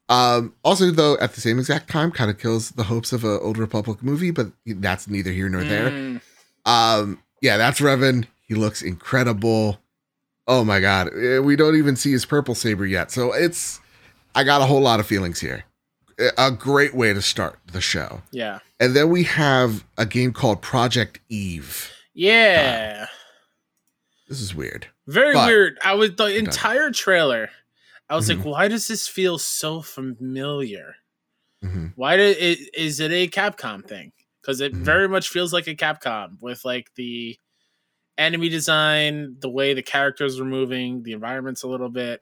Um, 0.08 0.54
also, 0.64 0.92
though, 0.92 1.18
at 1.20 1.34
the 1.34 1.42
same 1.42 1.58
exact 1.58 1.90
time, 1.90 2.12
kind 2.12 2.30
of 2.30 2.38
kills 2.38 2.72
the 2.72 2.84
hopes 2.84 3.12
of 3.12 3.24
a 3.24 3.40
Old 3.40 3.58
Republic 3.58 4.04
movie, 4.04 4.30
but 4.32 4.48
that's 4.66 5.08
neither 5.08 5.32
here 5.32 5.50
nor 5.50 5.64
there. 5.64 5.90
Mm, 5.90 6.22
Um, 6.66 7.24
yeah, 7.42 7.58
that's 7.58 7.80
Revan. 7.80 8.26
He 8.48 8.54
looks 8.54 8.82
incredible. 8.84 9.80
Oh 10.48 10.64
my 10.64 10.80
god, 10.80 11.10
Eh, 11.18 11.40
we 11.40 11.56
don't 11.56 11.76
even 11.76 11.96
see 11.96 12.12
his 12.12 12.26
purple 12.26 12.54
saber 12.54 12.86
yet, 12.86 13.10
so 13.12 13.34
it's. 13.34 13.80
I 14.36 14.44
got 14.44 14.62
a 14.62 14.66
whole 14.66 14.82
lot 14.82 15.00
of 15.00 15.08
feelings 15.08 15.40
here. 15.40 15.64
Eh, 16.20 16.30
A 16.38 16.52
great 16.52 16.94
way 16.94 17.14
to 17.14 17.22
start 17.22 17.58
the 17.72 17.82
show, 17.82 18.22
yeah, 18.32 18.60
and 18.80 18.96
then 18.96 19.10
we 19.10 19.24
have 19.24 19.84
a 19.98 20.06
game 20.06 20.34
called 20.34 20.62
Project 20.62 21.20
Eve. 21.30 21.92
yeah. 22.14 23.08
This 24.28 24.42
is 24.42 24.54
weird. 24.56 24.88
Very 25.08 25.34
But- 25.34 25.48
weird. 25.48 25.78
I 25.84 25.94
was 25.94 26.16
the 26.16 26.36
entire 26.36 26.92
trailer. 26.92 27.50
I 28.10 28.16
was 28.16 28.30
Mhm. 28.30 28.38
like, 28.38 28.46
why 28.46 28.68
does 28.68 28.88
this 28.88 29.08
feel 29.08 29.38
so 29.38 29.82
familiar? 29.82 30.96
Mhm. 31.64 31.94
Why 31.96 32.18
did 32.18 32.38
it 32.38 32.60
is 32.76 33.00
it 33.00 33.12
a 33.12 33.28
Capcom 33.28 33.84
thing? 33.88 34.12
Because 34.42 34.62
it 34.62 34.74
Mhm. 34.74 34.84
very 34.84 35.08
much 35.08 35.30
feels 35.30 35.52
like 35.54 35.68
a 35.68 35.76
Capcom 35.76 36.40
with 36.42 36.64
like 36.66 36.94
the 36.96 37.38
enemy 38.18 38.48
design, 38.50 39.38
the 39.40 39.50
way 39.50 39.74
the 39.74 39.82
characters 39.82 40.40
are 40.40 40.46
moving, 40.46 41.04
the 41.04 41.12
environments 41.14 41.64
a 41.64 41.68
little 41.68 41.90
bit. 41.90 42.22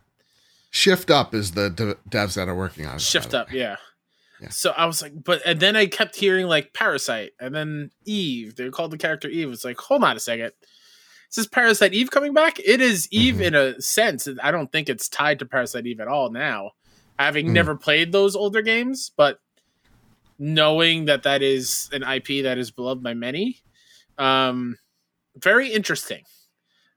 Shift 0.72 1.12
Up 1.12 1.36
is 1.36 1.52
the 1.52 1.70
de- 1.70 1.96
devs 2.10 2.34
that 2.36 2.48
are 2.48 2.56
working 2.56 2.86
on 2.88 2.96
it. 2.96 3.02
Shift 3.02 3.34
up, 3.34 3.52
yeah. 3.52 3.76
Yeah. 4.42 4.50
So 4.50 4.72
I 4.72 4.86
was 4.86 5.02
like, 5.02 5.12
but 5.24 5.42
and 5.46 5.60
then 5.60 5.76
I 5.76 5.86
kept 5.86 6.16
hearing 6.16 6.48
like 6.48 6.74
Parasite 6.74 7.34
and 7.40 7.54
then 7.54 7.92
Eve. 8.06 8.56
They 8.56 8.70
called 8.70 8.92
the 8.92 8.98
character 8.98 9.28
Eve. 9.28 9.52
It's 9.52 9.64
like, 9.64 9.78
hold 9.78 10.04
on 10.04 10.18
a 10.18 10.20
second. 10.20 10.52
Is 11.34 11.38
this 11.38 11.48
Parasite 11.48 11.96
Eve 11.96 12.12
coming 12.12 12.32
back? 12.32 12.60
It 12.60 12.80
is 12.80 13.08
Eve 13.10 13.38
Mhm. 13.38 13.42
in 13.42 13.56
a 13.56 13.82
sense. 13.82 14.28
I 14.44 14.52
don't 14.52 14.72
think 14.72 14.88
it's 14.88 15.10
tied 15.10 15.40
to 15.40 15.48
Parasite 15.48 15.88
Eve 15.88 16.00
at 16.00 16.08
all 16.08 16.30
now. 16.30 16.74
Having 17.18 17.48
Mm. 17.48 17.54
never 17.54 17.76
played 17.76 18.12
those 18.12 18.36
older 18.36 18.62
games, 18.62 19.12
but 19.18 19.40
knowing 20.38 21.06
that 21.06 21.24
that 21.24 21.42
is 21.42 21.90
an 21.92 22.04
IP 22.04 22.42
that 22.44 22.60
is 22.60 22.70
beloved 22.70 23.02
by 23.02 23.16
many, 23.16 23.64
um, 24.20 24.78
very 25.36 25.72
interesting. 25.72 26.24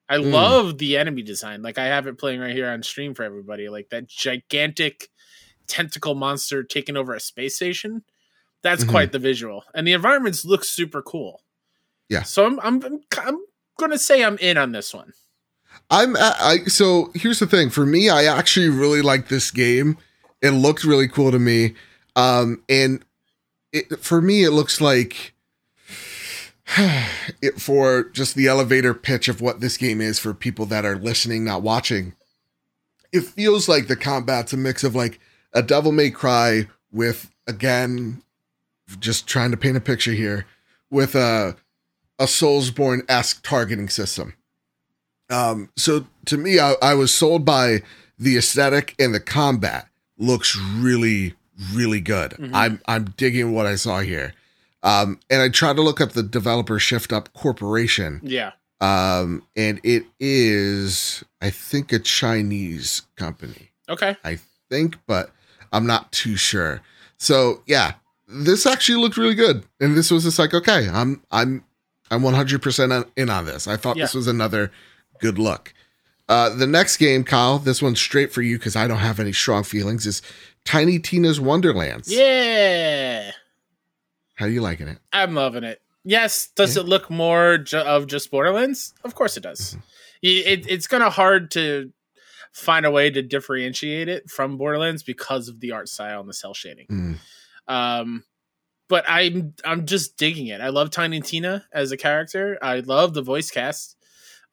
I 0.08 0.18
Mm. 0.18 0.32
love 0.32 0.78
the 0.78 0.98
enemy 0.98 1.22
design. 1.22 1.62
Like 1.62 1.78
I 1.78 1.86
have 1.86 2.06
it 2.06 2.18
playing 2.18 2.40
right 2.40 2.54
here 2.54 2.68
on 2.68 2.82
stream 2.82 3.14
for 3.14 3.22
everybody. 3.22 3.70
Like 3.70 3.88
that 3.88 4.06
gigantic 4.06 5.08
tentacle 5.66 6.14
monster 6.14 6.62
taking 6.62 6.96
over 6.98 7.14
a 7.14 7.20
space 7.20 7.56
station. 7.56 8.04
That's 8.62 8.84
Mhm. 8.84 8.90
quite 8.90 9.12
the 9.12 9.18
visual, 9.18 9.64
and 9.74 9.86
the 9.86 9.92
environments 9.94 10.44
look 10.44 10.62
super 10.64 11.00
cool. 11.00 11.42
Yeah. 12.10 12.22
So 12.22 12.44
I'm 12.44 12.60
I'm 12.60 12.84
I'm, 12.84 13.00
I'm 13.18 13.38
gonna 13.76 13.98
say 13.98 14.24
I'm 14.24 14.38
in 14.38 14.56
on 14.56 14.72
this 14.72 14.92
one. 14.92 15.12
I'm 15.90 16.16
I, 16.16 16.34
I 16.40 16.58
so 16.64 17.10
here's 17.14 17.38
the 17.38 17.46
thing 17.46 17.70
for 17.70 17.86
me 17.86 18.08
I 18.08 18.24
actually 18.24 18.68
really 18.68 19.02
like 19.02 19.28
this 19.28 19.50
game. 19.50 19.98
It 20.42 20.50
looked 20.50 20.84
really 20.84 21.08
cool 21.08 21.30
to 21.30 21.38
me. 21.38 21.74
Um 22.14 22.62
and 22.68 23.04
it 23.72 24.00
for 24.00 24.20
me 24.20 24.44
it 24.44 24.50
looks 24.50 24.80
like 24.80 25.34
it 27.42 27.60
for 27.60 28.04
just 28.04 28.34
the 28.34 28.48
elevator 28.48 28.94
pitch 28.94 29.28
of 29.28 29.40
what 29.40 29.60
this 29.60 29.76
game 29.76 30.00
is 30.00 30.18
for 30.18 30.34
people 30.34 30.66
that 30.66 30.84
are 30.84 30.96
listening 30.96 31.44
not 31.44 31.62
watching. 31.62 32.14
It 33.12 33.22
feels 33.22 33.68
like 33.68 33.86
the 33.86 33.96
combat's 33.96 34.52
a 34.52 34.56
mix 34.56 34.82
of 34.82 34.94
like 34.94 35.20
a 35.52 35.62
Devil 35.62 35.92
May 35.92 36.10
Cry 36.10 36.68
with 36.90 37.30
again 37.46 38.22
just 38.98 39.26
trying 39.26 39.50
to 39.50 39.56
paint 39.56 39.76
a 39.76 39.80
picture 39.80 40.12
here 40.12 40.46
with 40.90 41.14
a 41.14 41.56
a 42.18 42.24
Soulsborne 42.24 43.02
esque 43.08 43.42
targeting 43.42 43.88
system. 43.88 44.34
Um, 45.28 45.70
so 45.76 46.06
to 46.26 46.36
me, 46.36 46.58
I, 46.60 46.74
I 46.80 46.94
was 46.94 47.12
sold 47.12 47.44
by 47.44 47.82
the 48.18 48.36
aesthetic 48.36 48.94
and 48.98 49.14
the 49.14 49.20
combat 49.20 49.88
looks 50.18 50.56
really, 50.56 51.34
really 51.72 52.00
good. 52.00 52.32
Mhm. 52.32 52.50
I'm 52.54 52.80
I'm 52.86 53.04
digging 53.16 53.52
what 53.52 53.66
I 53.66 53.74
saw 53.74 54.00
here. 54.00 54.32
Um, 54.82 55.18
and 55.28 55.42
I 55.42 55.48
tried 55.48 55.76
to 55.76 55.82
look 55.82 56.00
up 56.00 56.12
the 56.12 56.22
developer 56.22 56.78
Shift 56.78 57.12
Up 57.12 57.32
Corporation. 57.32 58.20
Yeah. 58.22 58.52
Um, 58.80 59.42
and 59.56 59.80
it 59.82 60.04
is, 60.20 61.24
I 61.40 61.50
think, 61.50 61.92
a 61.92 61.98
Chinese 61.98 63.02
company. 63.16 63.70
Okay. 63.88 64.16
I 64.22 64.38
think, 64.70 64.96
but 65.06 65.30
I'm 65.72 65.86
not 65.86 66.12
too 66.12 66.36
sure. 66.36 66.82
So 67.18 67.62
yeah, 67.66 67.94
this 68.28 68.64
actually 68.64 69.00
looked 69.00 69.16
really 69.16 69.34
good. 69.34 69.64
And 69.80 69.96
this 69.96 70.10
was 70.10 70.22
just 70.24 70.38
like, 70.38 70.54
okay, 70.54 70.88
I'm 70.88 71.22
I'm 71.30 71.64
I'm 72.10 72.22
100% 72.22 73.08
in 73.16 73.30
on 73.30 73.44
this. 73.46 73.66
I 73.66 73.76
thought 73.76 73.96
this 73.96 74.14
was 74.14 74.26
another 74.26 74.70
good 75.20 75.38
look. 75.38 75.74
Uh, 76.28 76.50
the 76.50 76.66
next 76.66 76.96
game, 76.96 77.22
Kyle, 77.24 77.58
this 77.58 77.80
one's 77.80 78.00
straight 78.00 78.32
for 78.32 78.42
you 78.42 78.58
because 78.58 78.74
I 78.76 78.86
don't 78.88 78.98
have 78.98 79.20
any 79.20 79.32
strong 79.32 79.62
feelings, 79.62 80.06
is 80.06 80.22
Tiny 80.64 80.98
Tina's 80.98 81.40
Wonderlands. 81.40 82.12
Yeah. 82.12 83.30
How 84.34 84.46
are 84.46 84.48
you 84.50 84.60
liking 84.60 84.88
it? 84.88 84.98
I'm 85.12 85.34
loving 85.34 85.64
it. 85.64 85.80
Yes, 86.04 86.48
does 86.54 86.76
Yeah. 86.76 86.82
it 86.82 86.88
look 86.88 87.10
more 87.10 87.58
ju- 87.58 87.78
of 87.78 88.06
just 88.06 88.30
Borderlands? 88.30 88.92
Of 89.04 89.14
course 89.14 89.36
it 89.36 89.42
does. 89.42 89.72
Mm-hmm. 89.72 89.80
It, 90.22 90.66
it's 90.70 90.86
kind 90.86 91.02
of 91.02 91.12
hard 91.14 91.50
to 91.52 91.92
find 92.52 92.86
a 92.86 92.90
way 92.90 93.10
to 93.10 93.22
differentiate 93.22 94.08
it 94.08 94.30
from 94.30 94.56
Borderlands 94.56 95.02
because 95.02 95.48
of 95.48 95.60
the 95.60 95.72
art 95.72 95.88
style 95.88 96.20
and 96.20 96.28
the 96.28 96.32
cell 96.34 96.54
shading. 96.54 96.86
Mm, 96.88 97.16
Um, 97.68 98.24
but 98.88 99.04
I'm 99.08 99.54
I'm 99.64 99.86
just 99.86 100.16
digging 100.16 100.46
it. 100.48 100.60
I 100.60 100.68
love 100.68 100.90
Tiny 100.90 101.20
Tina 101.20 101.64
as 101.72 101.92
a 101.92 101.96
character. 101.96 102.58
I 102.62 102.80
love 102.80 103.14
the 103.14 103.22
voice 103.22 103.50
cast. 103.50 103.96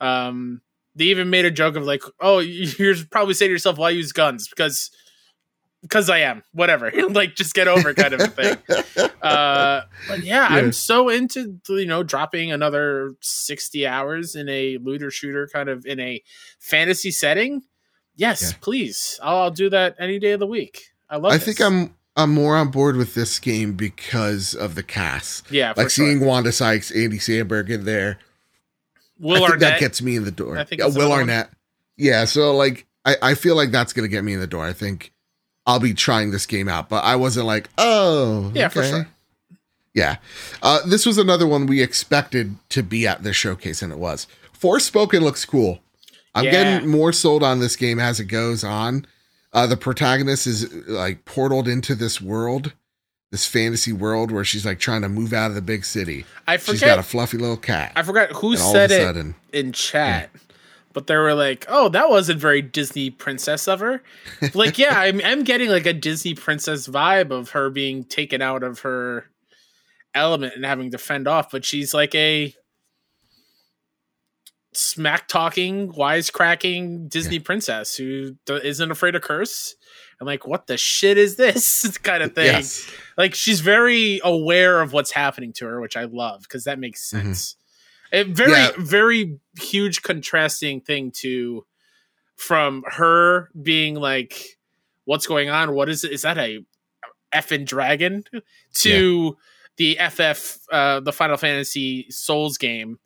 Um, 0.02 0.62
they 0.96 1.06
even 1.06 1.30
made 1.30 1.46
a 1.46 1.52
joke 1.52 1.76
of 1.76 1.86
like, 1.86 2.04
"Oh, 2.20 2.40
you're 2.40 2.96
probably 3.12 3.34
saying 3.34 3.50
to 3.50 3.54
yourself, 3.54 3.78
why 3.78 3.90
use 3.92 4.12
guns?" 4.12 4.48
Because 4.48 4.92
because 5.82 6.10
I 6.10 6.20
am. 6.20 6.44
Whatever. 6.54 6.92
like, 7.10 7.36
just 7.36 7.54
get 7.54 7.68
over 7.68 7.94
kind 7.94 8.14
of 8.14 8.22
a 8.22 8.28
thing. 8.28 8.58
Uh, 9.24 9.84
but 10.10 10.20
yeah, 10.26 10.50
Yeah. 10.54 10.58
I'm 10.60 10.74
so 10.74 11.08
into 11.08 11.58
you 11.70 11.86
know 11.86 12.04
dropping 12.04 12.52
another 12.52 13.14
sixty 13.22 13.88
hours 13.88 14.36
in 14.36 14.50
a 14.50 14.78
looter 14.80 15.10
shooter 15.10 15.48
kind 15.48 15.70
of 15.70 15.86
in 15.86 15.98
a 16.02 16.22
fantasy 16.60 17.10
setting. 17.10 17.62
Yes, 18.18 18.42
Yeah. 18.52 18.58
please. 18.60 19.18
I'll, 19.24 19.38
I'll 19.38 19.52
do 19.52 19.70
that 19.70 19.96
any 19.98 20.20
day 20.20 20.34
of 20.34 20.42
the 20.42 20.46
week. 20.48 20.88
I 21.10 21.16
love. 21.16 21.32
I 21.32 21.38
this. 21.38 21.46
think 21.46 21.62
I'm 21.62 21.96
I'm 22.16 22.32
more 22.34 22.56
on 22.56 22.70
board 22.70 22.96
with 22.96 23.16
this 23.16 23.40
game 23.40 23.74
because 23.74 24.54
of 24.54 24.76
the 24.76 24.84
cast. 24.84 25.50
yeah, 25.52 25.70
Like 25.76 25.90
sure. 25.90 26.06
seeing 26.08 26.20
Wanda 26.20 26.52
Sykes, 26.52 26.92
Andy 26.92 27.18
Samberg 27.18 27.70
in 27.70 27.86
there. 27.86 28.20
Will 29.20 29.36
I 29.36 29.40
think 29.40 29.52
Arnett. 29.54 29.60
that 29.62 29.80
gets 29.80 30.02
me 30.02 30.16
in 30.16 30.24
the 30.26 30.32
door. 30.32 30.58
I 30.58 30.64
think 30.64 30.80
yeah, 30.82 30.86
Will 30.88 30.96
another 30.98 31.10
one. 31.10 31.20
Arnett. 31.22 31.50
Yeah, 31.98 32.26
so 32.26 32.56
like 32.56 32.86
I, 33.06 33.16
I 33.22 33.34
feel 33.36 33.56
like 33.56 33.72
that's 33.72 33.94
gonna 33.94 34.08
get 34.08 34.24
me 34.24 34.34
in 34.34 34.40
the 34.40 34.48
door. 34.48 34.66
I 34.66 34.74
think 34.74 35.12
I'll 35.66 35.80
be 35.80 35.94
trying 35.94 36.32
this 36.32 36.46
game 36.46 36.68
out, 36.68 36.90
but 36.90 37.04
I 37.04 37.16
wasn't 37.16 37.46
like, 37.48 37.70
oh 37.78 38.52
Yeah, 38.54 38.68
for 38.68 38.84
sure. 38.84 39.08
Yeah. 39.94 40.18
Uh, 40.62 40.80
this 40.88 41.06
was 41.06 41.18
another 41.20 41.46
one 41.48 41.68
we 41.68 41.82
expected 41.82 42.56
to 42.70 42.82
be 42.84 43.06
at 43.08 43.24
this 43.24 43.36
showcase, 43.36 43.82
and 43.82 43.92
it 43.94 44.00
was. 44.00 44.26
Forspoken 44.60 45.22
looks 45.22 45.46
cool. 45.46 45.80
I'm 46.36 46.46
Yeah. 46.46 46.52
getting 46.52 46.90
more 46.90 47.14
sold 47.14 47.44
on 47.44 47.60
this 47.60 47.76
game 47.76 48.00
as 48.00 48.20
it 48.20 48.26
goes 48.26 48.64
on. 48.64 49.06
Uh, 49.54 49.68
the 49.68 49.78
protagonist 49.78 50.48
is 50.48 50.74
like 50.88 51.26
portaled 51.26 51.72
into 51.72 51.94
this 51.94 52.20
world, 52.20 52.74
this 53.32 53.46
fantasy 53.46 53.94
world 53.94 54.32
where 54.32 54.44
she's 54.44 54.66
like 54.66 54.80
trying 54.80 55.04
to 55.04 55.10
move 55.10 55.32
out 55.32 55.50
of 55.52 55.56
the 55.56 55.62
big 55.62 55.86
city. 55.86 56.26
I 56.48 56.58
She's 56.58 56.66
forget. 56.66 56.82
got 56.82 57.00
a 57.00 57.04
fluffy 57.04 57.38
little 57.38 57.58
cat. 57.58 57.92
I 57.96 58.02
forgot 58.02 58.32
who 58.32 58.58
said 58.58 58.92
it 58.92 59.02
sudden, 59.02 59.36
in 59.52 59.72
chat, 59.72 60.32
but 60.92 61.06
they 61.06 61.16
were 61.16 61.36
like, 61.36 61.66
"Oh, 61.70 61.90
that 61.90 62.10
wasn't 62.10 62.40
very 62.40 62.64
Disney 62.64 63.12
princess 63.12 63.68
of 63.68 63.80
her." 63.80 64.02
like, 64.56 64.80
yeah, 64.80 65.00
I'm, 65.00 65.22
I'm 65.24 65.44
getting 65.44 65.70
like 65.70 65.86
a 65.86 65.94
Disney 65.94 66.34
princess 66.34 66.88
vibe 66.88 67.30
of 67.30 67.52
her 67.52 67.70
being 67.70 68.06
taken 68.06 68.42
out 68.42 68.64
of 68.64 68.80
her 68.80 69.30
element 70.16 70.54
and 70.56 70.66
having 70.66 70.92
to 70.92 70.98
fend 70.98 71.28
off, 71.28 71.52
but 71.52 71.64
she's 71.64 71.94
like 71.94 72.16
a 72.16 72.54
smack 74.76 75.28
talking, 75.28 75.92
wisecracking 75.94 77.10
Disney 77.10 77.40
princess 77.40 77.96
who 77.96 78.36
isn't 78.48 78.92
afraid 78.92 79.12
to 79.12 79.20
curse. 79.20 79.76
And 80.20 80.28
like, 80.28 80.48
what 80.48 80.68
the 80.68 80.78
shit 80.78 81.18
is 81.18 81.36
this 81.36 81.98
kind 82.04 82.24
of 82.24 82.34
thing? 82.36 82.46
yes. 82.46 82.90
like 83.18 83.36
she's 83.36 83.60
very 83.60 84.22
aware 84.24 84.82
of 84.82 84.94
what's 84.94 85.12
happening 85.12 85.54
to 85.54 85.66
her, 85.66 85.82
which 85.82 85.98
I 85.98 86.06
love 86.06 86.42
because 86.44 86.64
that 86.66 86.80
makes 86.80 87.02
Mhm. 87.08 87.22
sense. 87.24 87.56
A 88.12 88.24
very, 88.24 88.52
Yeah. 88.52 88.72
very 88.78 89.40
huge 89.60 90.02
contrasting 90.04 90.82
thing 90.82 91.12
to 91.22 91.66
from 92.36 92.84
her 92.88 93.50
being 93.60 93.96
like, 93.96 94.58
"What's 95.06 95.26
going 95.28 95.50
on? 95.50 95.74
What 95.74 95.90
is 95.90 96.04
it? 96.04 96.12
Is 96.12 96.22
that 96.24 96.38
a 96.38 96.60
effing 97.34 97.66
dragon?" 97.66 98.24
To 98.76 99.38
the 99.78 99.98
FF, 100.00 100.60
uh, 100.72 101.00
the 101.00 101.12
Final 101.14 101.38
Fantasy 101.38 102.06
Souls 102.12 102.58
game, 102.60 103.00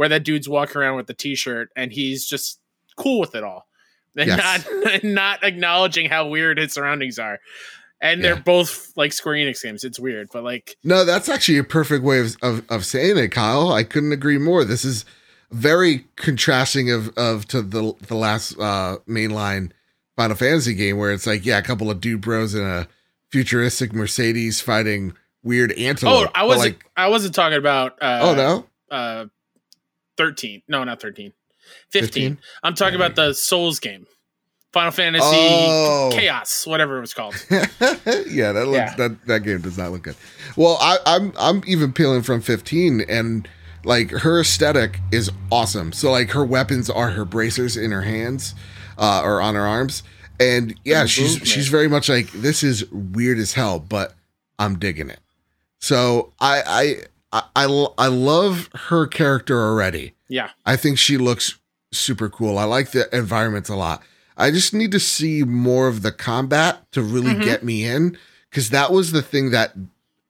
where 0.00 0.08
that 0.08 0.24
dude's 0.24 0.48
walking 0.48 0.78
around 0.80 0.96
with 0.96 1.06
the 1.08 1.12
T-shirt 1.12 1.68
and 1.76 1.92
he's 1.92 2.24
just 2.24 2.58
cool 2.96 3.20
with 3.20 3.34
it 3.34 3.44
all, 3.44 3.66
and 4.16 4.28
Yes. 4.28 4.66
not 4.66 5.04
not 5.04 5.44
acknowledging 5.44 6.08
how 6.08 6.26
weird 6.26 6.56
his 6.56 6.72
surroundings 6.72 7.18
are. 7.18 7.38
And 8.00 8.24
they're 8.24 8.34
both 8.34 8.94
like 8.96 9.12
Square 9.12 9.34
Enix 9.34 9.62
games. 9.62 9.84
It's 9.84 10.00
weird, 10.00 10.30
but 10.32 10.42
like, 10.42 10.78
No, 10.82 11.04
that's 11.04 11.28
actually 11.28 11.58
a 11.58 11.64
perfect 11.64 12.02
way 12.02 12.20
of, 12.20 12.34
of, 12.40 12.64
of 12.70 12.86
saying 12.86 13.18
it, 13.18 13.28
Kyle. 13.28 13.72
I 13.72 13.84
couldn't 13.84 14.12
agree 14.12 14.38
more. 14.38 14.64
This 14.64 14.86
is 14.86 15.04
very 15.50 16.06
contrasting 16.16 16.90
of, 16.90 17.10
of 17.18 17.46
to 17.48 17.60
the 17.60 17.92
the 18.08 18.14
last 18.14 18.58
uh, 18.58 18.96
mainline 19.06 19.70
Final 20.16 20.34
Fantasy 20.34 20.72
game 20.72 20.96
where 20.96 21.12
it's 21.12 21.26
like, 21.26 21.44
yeah, 21.44 21.58
a 21.58 21.62
couple 21.62 21.90
of 21.90 22.00
dude 22.00 22.22
bros 22.22 22.54
in 22.54 22.64
a 22.64 22.88
futuristic 23.30 23.92
Mercedes 23.92 24.62
fighting 24.62 25.12
weird 25.42 25.74
oh, 25.76 25.80
antelope. 25.82 26.30
I 26.34 26.44
wasn't, 26.44 26.76
like, 26.76 26.90
I 26.96 27.08
wasn't 27.08 27.34
talking 27.34 27.58
about. 27.58 28.02
Uh, 28.02 28.20
oh 28.22 28.34
no, 28.34 28.66
uh, 28.90 29.26
thirteen. 30.24 30.62
No, 30.68 30.84
not 30.84 31.00
thirteen. 31.00 31.32
Fifteen. 31.90 32.32
15? 32.36 32.38
I'm 32.62 32.74
talking 32.74 32.96
about 32.96 33.14
the 33.16 33.32
Souls 33.32 33.78
game, 33.80 34.06
Final 34.72 34.90
Fantasy 34.90 35.24
Oh. 35.26 36.10
Chaos, 36.12 36.66
whatever 36.66 36.98
it 36.98 37.00
was 37.00 37.14
called. 37.14 37.34
yeah, 37.50 38.52
that 38.52 38.66
looks 38.66 38.76
Yeah. 38.76 38.94
that 38.96 39.26
that 39.26 39.40
game 39.40 39.60
does 39.60 39.78
not 39.78 39.92
look 39.92 40.02
good. 40.02 40.16
Well, 40.56 40.78
I, 40.80 40.98
I'm 41.06 41.32
I'm 41.38 41.62
even 41.66 41.92
peeling 41.92 42.22
from 42.22 42.40
15, 42.40 43.02
and 43.08 43.48
like 43.84 44.10
her 44.10 44.40
aesthetic 44.40 44.98
is 45.12 45.30
awesome. 45.50 45.92
So 45.92 46.10
like 46.10 46.30
her 46.32 46.44
weapons 46.44 46.90
are 46.90 47.10
her 47.10 47.24
bracers 47.24 47.76
in 47.76 47.92
her 47.92 48.02
hands, 48.02 48.54
uh, 48.98 49.22
or 49.24 49.40
on 49.40 49.54
her 49.54 49.66
arms, 49.66 50.02
and 50.40 50.74
yeah, 50.84 51.06
she's 51.06 51.36
she's 51.44 51.68
very 51.68 51.88
much 51.88 52.08
like 52.08 52.30
this 52.32 52.62
is 52.62 52.90
weird 52.90 53.38
as 53.38 53.52
hell, 53.54 53.78
but 53.78 54.14
I'm 54.58 54.78
digging 54.78 55.08
it. 55.08 55.20
So 55.78 56.32
I 56.40 56.96
I 57.32 57.42
I 57.56 57.64
I, 57.98 58.06
love 58.08 58.68
her 58.88 59.06
character 59.06 59.60
already. 59.60 60.14
Yeah. 60.28 60.50
I 60.66 60.76
think 60.76 60.98
she 60.98 61.16
looks 61.16 61.58
super 61.92 62.28
cool. 62.28 62.58
I 62.58 62.64
like 62.64 62.90
the 62.92 63.14
environments 63.16 63.68
a 63.68 63.76
lot. 63.76 64.02
I 64.36 64.50
just 64.50 64.72
need 64.74 64.92
to 64.92 65.00
see 65.00 65.42
more 65.44 65.86
of 65.88 66.02
the 66.02 66.12
combat 66.12 66.90
to 66.92 67.02
really 67.02 67.34
Mhm. 67.34 67.44
get 67.44 67.62
me 67.64 67.84
in 67.84 68.16
because 68.48 68.70
that 68.70 68.90
was 68.92 69.12
the 69.12 69.22
thing 69.22 69.50
that 69.50 69.74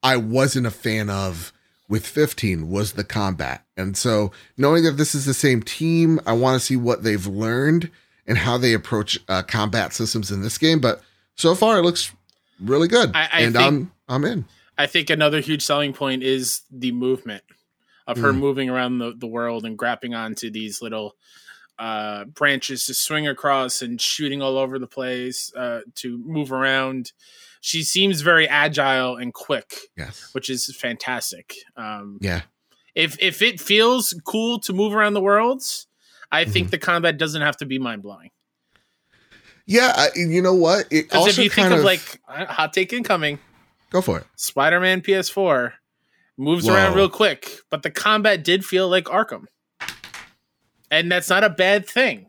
I 0.02 0.16
wasn't 0.16 0.66
a 0.66 0.71
fan 0.71 1.09
of 1.11 1.52
with 1.88 2.07
15 2.07 2.69
was 2.69 2.92
the 2.92 3.04
combat. 3.04 3.64
And 3.76 3.97
so 3.97 4.30
knowing 4.57 4.85
that 4.85 4.92
this 4.97 5.14
is 5.14 5.25
the 5.26 5.35
same 5.35 5.62
team, 5.62 6.21
I 6.26 6.33
want 6.33 6.59
to 6.61 6.64
see 6.64 6.76
what 6.76 7.02
they've 7.02 7.26
learned 7.26 7.90
and 8.26 8.38
how 8.38 8.57
they 8.59 8.73
approach 8.75 9.19
uh, 9.28 9.42
combat 9.42 9.92
systems 9.92 10.30
in 10.30 10.40
this 10.42 10.57
game. 10.59 10.80
But 10.80 11.02
so 11.37 11.54
far, 11.54 11.78
it 11.78 11.83
looks 11.83 12.12
really 12.61 12.88
good, 12.88 13.11
I- 13.14 13.28
I 13.33 13.40
and 13.40 13.54
think- 13.54 13.64
I'm 13.66 13.92
I'm 14.09 14.25
in. 14.25 14.45
I 14.79 14.87
think 14.87 15.11
another 15.11 15.41
huge 15.41 15.62
selling 15.62 15.93
point 15.93 16.23
is 16.23 16.62
the 16.71 16.93
movement 16.93 17.43
of 18.07 18.19
her 18.19 18.33
Mm. 18.33 18.39
moving 18.39 18.71
around 18.71 18.99
the, 18.99 19.12
the 19.17 19.27
world 19.27 19.65
and 19.65 19.77
grabbing 19.79 20.15
onto 20.15 20.50
these 20.50 20.81
little 20.83 21.17
uh, 21.79 22.25
branches 22.25 22.85
to 22.87 22.95
swing 22.95 23.27
across 23.27 23.81
and 23.83 24.00
shooting 24.00 24.43
all 24.43 24.59
over 24.59 24.79
the 24.79 24.87
place 24.87 25.53
uh, 25.55 25.81
to 25.95 26.19
move 26.19 26.53
around. 26.53 27.12
She 27.62 27.83
seems 27.83 28.21
very 28.23 28.47
agile 28.49 29.17
and 29.17 29.33
quick, 29.33 29.75
Yes. 29.97 30.29
which 30.33 30.50
is 30.50 30.75
fantastic. 30.77 31.55
Um, 31.77 32.19
Yeah. 32.21 32.43
if 32.95 33.17
if 33.21 33.41
it 33.43 33.61
feels 33.61 34.15
cool 34.25 34.59
to 34.61 34.73
move 34.73 34.95
around 34.95 35.15
the 35.15 35.21
worlds, 35.23 35.87
I 36.33 36.45
think 36.45 36.67
Mm-hmm. 36.67 36.71
the 36.71 36.79
combat 36.79 37.19
doesn't 37.19 37.43
have 37.43 37.57
to 37.59 37.67
be 37.67 37.79
mind 37.79 38.03
blowing. 38.03 38.31
Yeah. 39.67 39.93
I, 39.97 40.09
you 40.17 40.43
know 40.43 40.55
what? 40.55 40.87
It 40.91 41.15
also 41.15 41.31
if 41.31 41.39
you 41.39 41.49
think 41.50 41.69
kind 41.69 41.75
of, 41.75 41.85
like 41.85 42.21
uh, 42.29 42.47
hot 42.47 42.73
take 42.73 42.93
incoming, 42.93 43.39
go 43.90 44.00
for 44.00 44.18
it. 44.18 44.26
Spider 44.37 44.80
Man 44.80 45.00
PS4 45.00 45.73
moves 46.37 46.66
Whoa. 46.66 46.75
around 46.75 46.97
real 46.97 47.09
quick, 47.09 47.61
but 47.70 47.82
the 47.82 47.90
combat 47.90 48.42
did 48.42 48.64
feel 48.64 48.88
like 48.88 49.04
Arkham. 49.04 49.44
And 50.90 51.11
that's 51.11 51.28
not 51.28 51.44
a 51.44 51.50
bad 51.50 51.87
thing. 51.87 52.26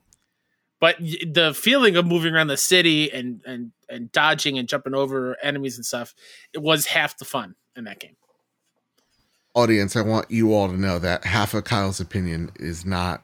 But 0.80 0.98
the 1.00 1.54
feeling 1.56 1.96
of 1.96 2.06
moving 2.08 2.34
around 2.34 2.48
the 2.48 2.58
city 2.58 3.12
and, 3.12 3.42
and, 3.46 3.72
and 3.88 4.12
dodging 4.12 4.58
and 4.58 4.68
jumping 4.68 4.96
over 4.96 5.38
enemies 5.44 5.78
and 5.78 5.86
stuff, 5.86 6.16
it 6.54 6.62
was 6.62 6.88
half 6.88 7.18
the 7.18 7.26
fun 7.26 7.56
in 7.76 7.84
that 7.86 8.00
game. 8.00 8.16
audience, 9.54 9.96
I 9.96 10.02
want 10.02 10.32
you 10.32 10.54
all 10.54 10.68
to 10.68 10.78
know 10.78 10.98
that 11.00 11.24
half 11.26 11.54
of 11.54 11.66
Kyle's 11.66 12.00
opinion 12.00 12.52
is 12.60 12.86
not 12.86 13.24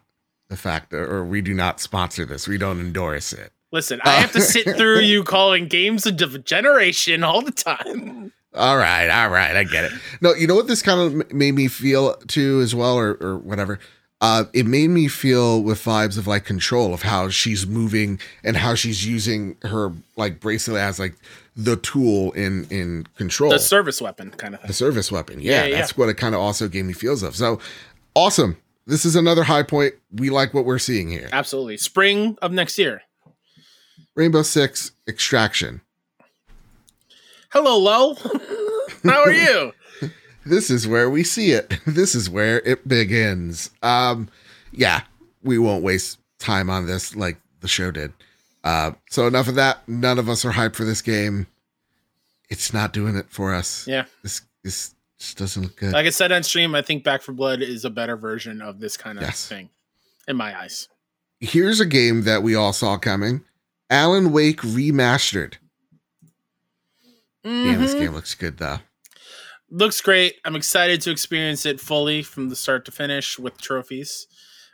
the 0.50 0.58
fact, 0.58 0.94
or 0.94 1.26
we 1.26 1.42
do 1.42 1.54
not 1.54 1.80
sponsor 1.80 2.26
this. 2.26 2.48
We 2.48 2.58
don't 2.58 2.80
endorse 2.80 3.34
it. 3.34 3.52
Listen, 3.72 4.00
I 4.04 4.12
have 4.12 4.32
to 4.32 4.42
sit 4.42 4.64
through 4.78 5.00
you 5.00 5.24
calling 5.24 5.68
games 5.68 6.06
of 6.06 6.18
the 6.18 6.40
generation 6.40 7.24
all 7.24 7.42
the 7.42 7.52
time. 7.52 8.32
All 8.54 8.78
right, 8.78 9.10
all 9.10 9.30
right, 9.30 9.56
I 9.56 9.64
get 9.64 9.86
it. 9.86 9.92
No, 10.22 10.34
you 10.34 10.48
know 10.48 10.56
what 10.56 10.68
this 10.68 10.82
kind 10.82 11.00
of 11.00 11.34
made 11.34 11.54
me 11.54 11.68
feel 11.68 12.16
too, 12.28 12.62
as 12.62 12.74
well, 12.74 12.98
or 12.98 13.18
or 13.22 13.38
whatever. 13.38 13.80
Uh, 14.20 14.46
it 14.52 14.66
made 14.66 14.90
me 14.90 15.08
feel 15.08 15.62
with 15.62 15.84
vibes 15.84 16.18
of 16.18 16.26
like 16.26 16.44
control 16.44 16.92
of 16.92 17.04
how 17.04 17.30
she's 17.30 17.68
moving 17.68 18.20
and 18.44 18.58
how 18.58 18.74
she's 18.74 19.06
using 19.06 19.56
her 19.62 19.94
like 20.16 20.40
bracelet 20.40 20.82
as 20.82 20.98
like 20.98 21.16
the 21.56 21.76
tool 21.76 22.32
in 22.32 22.66
in 22.72 23.06
control. 23.16 23.52
The 23.52 23.60
service 23.60 24.02
weapon 24.02 24.32
kind 24.32 24.56
of 24.56 24.62
the 24.66 24.74
service 24.74 25.12
weapon. 25.12 25.40
Yeah, 25.40 25.64
Yeah, 25.64 25.66
yeah, 25.66 25.76
that's 25.78 25.96
what 25.96 26.10
it 26.10 26.16
kind 26.16 26.34
of 26.34 26.42
also 26.42 26.68
gave 26.68 26.86
me 26.86 26.94
feels 26.94 27.22
of. 27.22 27.36
So 27.36 27.60
awesome. 28.16 28.58
This 28.88 29.06
is 29.06 29.16
another 29.16 29.44
high 29.44 29.64
point. 29.64 29.94
We 30.12 30.30
like 30.30 30.54
what 30.54 30.66
we're 30.66 30.80
seeing 30.80 31.10
here. 31.10 31.30
Absolutely. 31.32 31.78
Spring 31.78 32.38
of 32.42 32.54
next 32.54 32.80
year. 32.80 33.04
Rainbow 34.18 34.42
Six 34.42 34.92
Extraction. 35.08 35.80
Hello, 37.52 37.78
Lo. 37.78 38.16
How 39.04 39.22
are 39.22 39.32
you? 39.32 39.74
This 40.44 40.72
is 40.72 40.88
where 40.88 41.08
we 41.10 41.24
see 41.24 41.52
it. 41.52 41.78
This 41.86 42.16
is 42.16 42.28
where 42.30 42.60
it 42.62 42.88
begins. 42.88 43.70
Um, 43.84 44.28
yeah, 44.72 45.02
we 45.44 45.60
won't 45.60 45.84
waste 45.84 46.18
time 46.40 46.70
on 46.70 46.88
this 46.88 47.16
like 47.16 47.38
the 47.62 47.68
show 47.68 47.92
did. 47.92 48.12
Uh, 48.64 48.92
so 49.10 49.28
enough 49.28 49.48
of 49.48 49.56
that. 49.56 49.88
None 49.88 50.18
of 50.18 50.28
us 50.28 50.44
are 50.44 50.52
hyped 50.52 50.76
for 50.76 50.84
this 50.84 51.04
game. 51.04 51.46
It's 52.50 52.74
not 52.74 52.94
doing 52.94 53.16
it 53.16 53.28
for 53.30 53.54
us. 53.54 53.88
Yeah. 53.88 54.06
This 54.24 54.42
this 54.64 54.96
just 55.20 55.38
doesn't 55.38 55.62
look 55.62 55.76
good. 55.78 55.94
Like 55.94 56.08
I 56.08 56.10
said 56.10 56.32
on 56.32 56.42
stream, 56.42 56.74
I 56.74 56.82
think 56.82 57.04
Back 57.04 57.22
4 57.22 57.36
Blood 57.36 57.62
is 57.62 57.86
a 57.86 57.90
better 57.92 58.18
version 58.18 58.62
of 58.64 58.80
this 58.80 58.98
kind 58.98 59.18
of 59.20 59.24
Yes. 59.24 59.48
thing, 59.48 59.70
in 60.28 60.36
my 60.36 60.60
eyes. 60.60 60.88
Here's 61.40 61.80
a 61.80 61.86
game 61.86 62.24
that 62.24 62.42
we 62.42 62.56
all 62.56 62.74
saw 62.74 62.98
coming. 62.98 63.42
Alan 63.90 64.32
Wake 64.32 64.62
remastered. 64.62 65.56
Damn, 67.44 67.82
this 67.82 67.94
Mhm. 67.96 68.00
game 68.00 68.14
looks 68.14 68.36
good 68.36 68.58
though. 68.58 68.80
Looks 69.70 70.02
great. 70.02 70.36
I'm 70.46 70.56
excited 70.56 71.02
to 71.02 71.12
experience 71.12 71.66
it 71.66 71.80
fully 71.80 72.24
from 72.24 72.50
the 72.50 72.56
start 72.56 72.86
to 72.86 72.92
finish 72.92 73.38
with 73.40 73.60
trophies. 73.60 74.28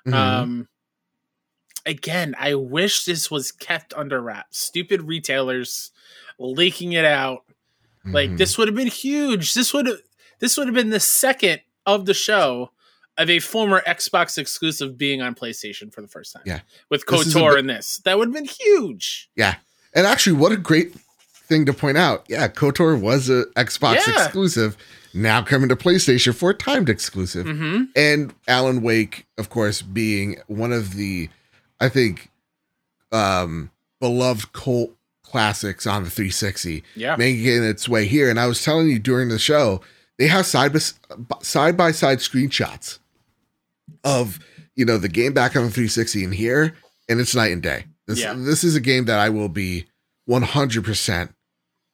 Mhm. 0.07 0.13
Um, 0.13 0.67
again, 1.85 2.35
I 2.37 2.55
wish 2.55 3.05
this 3.05 3.29
was 3.29 3.51
kept 3.51 3.93
under 3.93 4.21
wraps. 4.21 4.59
Stupid 4.59 5.03
retailers 5.03 5.91
leaking 6.39 6.93
it 6.93 7.05
out. 7.05 7.45
Like 8.05 8.31
Mhm. 8.31 8.37
this 8.37 8.57
would 8.57 8.67
have 8.67 8.75
been 8.75 8.87
huge. 8.87 9.53
This 9.53 9.73
would 9.73 9.85
have 9.87 10.01
this 10.39 10.57
would 10.57 10.67
have 10.67 10.75
been 10.75 10.89
the 10.89 10.99
second 10.99 11.61
of 11.85 12.05
the 12.05 12.13
show 12.13 12.71
of 13.17 13.29
a 13.29 13.39
former 13.39 13.81
Xbox 13.87 14.37
exclusive 14.37 14.97
being 14.97 15.21
on 15.21 15.35
PlayStation 15.35 15.93
for 15.93 16.01
the 16.01 16.07
first 16.07 16.33
time. 16.33 16.43
Yeah. 16.45 16.61
With 16.89 17.05
This 17.05 17.27
is 17.27 17.35
a 17.35 17.39
KOTOR 17.39 17.59
in 17.59 17.67
this. 17.67 17.97
That 18.05 18.17
would 18.17 18.29
have 18.29 18.33
been 18.33 18.45
huge. 18.45 19.29
Yeah. 19.35 19.55
And 19.93 20.07
actually, 20.07 20.33
what 20.37 20.51
a 20.51 20.57
great 20.57 20.93
thing 21.29 21.65
to 21.67 21.73
point 21.73 21.97
out. 21.97 22.25
Yeah, 22.27 22.47
KOTOR 22.47 22.99
was 22.99 23.29
a 23.29 23.45
Xbox 23.55 24.07
Yeah. 24.07 24.23
exclusive, 24.25 24.75
now 25.13 25.43
coming 25.43 25.69
to 25.69 25.75
PlayStation 25.75 26.33
for 26.33 26.49
a 26.49 26.53
timed 26.55 26.89
exclusive. 26.89 27.45
Mm-hmm. 27.45 27.83
And 27.95 28.33
Alan 28.47 28.81
Wake, 28.81 29.27
of 29.37 29.49
course, 29.49 29.81
being 29.83 30.37
one 30.47 30.71
of 30.73 30.95
the, 30.95 31.29
I 31.79 31.89
think, 31.89 32.31
um, 33.11 33.69
beloved 33.99 34.53
cult 34.53 34.95
classics 35.23 35.85
on 35.85 36.03
the 36.03 36.09
360, 36.09 36.83
Yeah. 36.95 37.15
making 37.15 37.63
its 37.63 37.87
way 37.87 38.05
here. 38.05 38.29
And 38.29 38.39
I 38.39 38.47
was 38.47 38.63
telling 38.63 38.87
you 38.89 38.97
during 38.99 39.29
the 39.29 39.39
show, 39.39 39.81
they 40.17 40.27
have 40.27 40.45
side 40.45 40.73
by 40.73 40.79
side 41.41 41.75
by 41.77 41.91
side 41.91 42.19
screenshots 42.19 42.99
of 44.03 44.39
you 44.75 44.85
know 44.85 44.97
the 44.97 45.09
game 45.09 45.33
back 45.33 45.55
on 45.55 45.63
the 45.63 45.69
360 45.71 46.23
and 46.23 46.33
here, 46.33 46.75
and 47.09 47.19
it's 47.19 47.35
night 47.35 47.51
and 47.51 47.61
day. 47.61 47.85
This 48.07 48.19
Yeah. 48.21 48.33
this 48.35 48.63
is 48.63 48.75
a 48.75 48.81
game 48.81 49.05
that 49.05 49.19
I 49.19 49.29
will 49.29 49.49
be 49.49 49.85
100 50.25 50.83
percent 50.83 51.33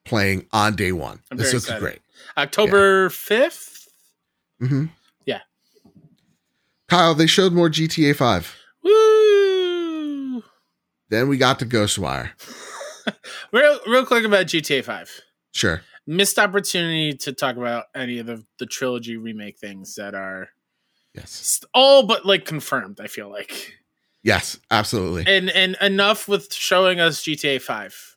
playing 0.05 0.45
on 0.51 0.75
day 0.75 0.91
one. 0.91 1.21
I'm 1.31 1.37
this 1.37 1.53
looks 1.53 1.71
great. 1.79 1.99
October 2.37 3.09
5th. 3.09 3.87
hmm 4.59 4.85
Yeah. 5.25 5.41
Kyle, 6.87 7.13
they 7.13 7.27
showed 7.27 7.53
more 7.53 7.69
GTA 7.69 8.15
5. 8.15 8.55
Woo! 8.83 10.43
Then 11.09 11.27
we 11.27 11.37
got 11.37 11.59
to 11.59 11.65
Ghostwire. 11.65 12.31
Real, 13.51 13.79
real 13.87 14.05
quick 14.05 14.23
about 14.25 14.45
GTA 14.45 14.83
5. 14.83 15.21
Sure. 15.51 15.81
Missed 16.05 16.37
opportunity 16.37 17.13
to 17.17 17.33
talk 17.33 17.55
about 17.55 17.85
any 17.95 18.19
of 18.19 18.27
the, 18.27 18.43
the 18.59 18.67
trilogy 18.67 19.17
remake 19.17 19.57
things 19.57 19.95
that 19.95 20.13
are 20.13 20.49
Yes. 21.13 21.61
all 21.73 22.05
but 22.05 22.25
like 22.25 22.45
confirmed, 22.45 22.99
I 23.01 23.07
feel 23.07 23.29
like. 23.29 23.73
Yes. 24.23 24.59
Absolutely. 24.69 25.23
And 25.27 25.49
and 25.49 25.77
enough 25.81 26.27
with 26.27 26.53
showing 26.53 26.99
us 26.99 27.23
GTA 27.23 27.61
5. 27.61 28.15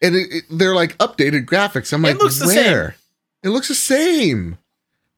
And 0.00 0.14
it, 0.16 0.28
it- 0.30 0.44
they're 0.50 0.74
like 0.74 0.96
updated 0.98 1.46
graphics. 1.46 1.92
I'm 1.92 2.04
It 2.04 2.08
like, 2.14 2.18
looks 2.22 2.44
where? 2.44 2.96
It 3.42 3.48
looks 3.50 3.68
the 3.68 3.74
same. 3.74 4.58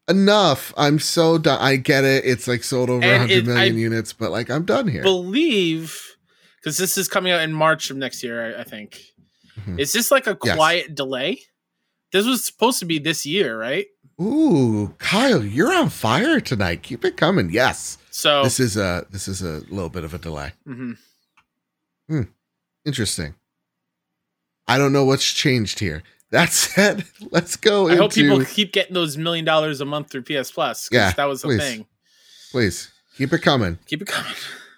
Enough. 0.09 0.75
I'm 0.77 0.99
so 0.99 1.39
done. 1.39 1.59
I 1.61 1.77
get 1.77 2.05
it. 2.05 2.25
It's 2.27 2.47
like 2.47 2.63
sold 2.63 2.91
over 2.91 3.03
And 3.03 3.23
100 3.23 3.31
it- 3.33 3.47
million 3.47 3.75
I 3.77 3.79
units, 3.79 4.13
but 4.13 4.31
like 4.31 4.51
I'm 4.51 4.65
done 4.65 4.89
here. 4.89 5.03
Believe 5.03 6.01
because 6.61 6.79
this 6.79 6.97
is 6.99 7.09
coming 7.09 7.31
out 7.33 7.43
in 7.43 7.53
March 7.53 7.91
of 7.91 7.97
next 7.99 8.23
year, 8.23 8.57
I, 8.57 8.61
I 8.61 8.65
think. 8.65 9.01
Mhm. 9.61 9.79
Is 9.79 9.93
this 9.93 10.11
like 10.11 10.27
a 10.27 10.37
Yes. 10.45 10.57
quiet 10.57 10.95
delay? 10.95 11.41
This 12.13 12.27
was 12.27 12.45
supposed 12.45 12.79
to 12.81 12.87
be 12.87 12.99
this 12.99 13.25
year, 13.27 13.59
right? 13.59 13.87
Ooh, 14.21 14.95
Kyle, 14.99 15.45
you're 15.45 15.75
on 15.75 15.89
fire 15.89 16.41
tonight. 16.41 16.83
Keep 16.83 17.05
it 17.05 17.17
coming. 17.17 17.51
Yes. 17.51 17.99
So 18.11 18.45
This 18.45 18.61
is 18.61 18.77
a 18.77 19.07
this 19.11 19.27
is 19.29 19.43
a 19.43 19.63
little 19.71 19.89
bit 19.89 20.05
of 20.05 20.15
a 20.15 20.19
delay. 20.19 20.53
mhm. 20.67 20.97
Interesting. 22.85 23.35
I 24.69 24.79
don't 24.79 24.93
know 24.93 25.05
what's 25.05 25.31
changed 25.33 25.79
here. 25.81 26.03
That 26.31 26.53
said, 26.53 27.05
let's 27.31 27.57
go 27.57 27.89
I 27.89 27.93
into 27.93 28.03
hope 28.03 28.13
people 28.15 28.45
keep 28.45 28.73
getting 28.73 28.95
those 28.95 29.17
million 29.17 29.45
dollars 29.45 29.81
a 29.81 29.85
month 29.85 30.11
through 30.11 30.23
PS 30.23 30.51
Plus. 30.51 30.89
Yeah, 30.93 31.13
that 31.13 31.25
was 31.25 31.43
the 31.43 31.49
please. 31.49 31.61
thing. 31.61 31.87
please 32.53 32.93
keep 33.17 33.33
it 33.33 33.39
coming. 33.41 33.79
Keep 33.87 34.03
it 34.03 34.09
coming. 34.09 34.33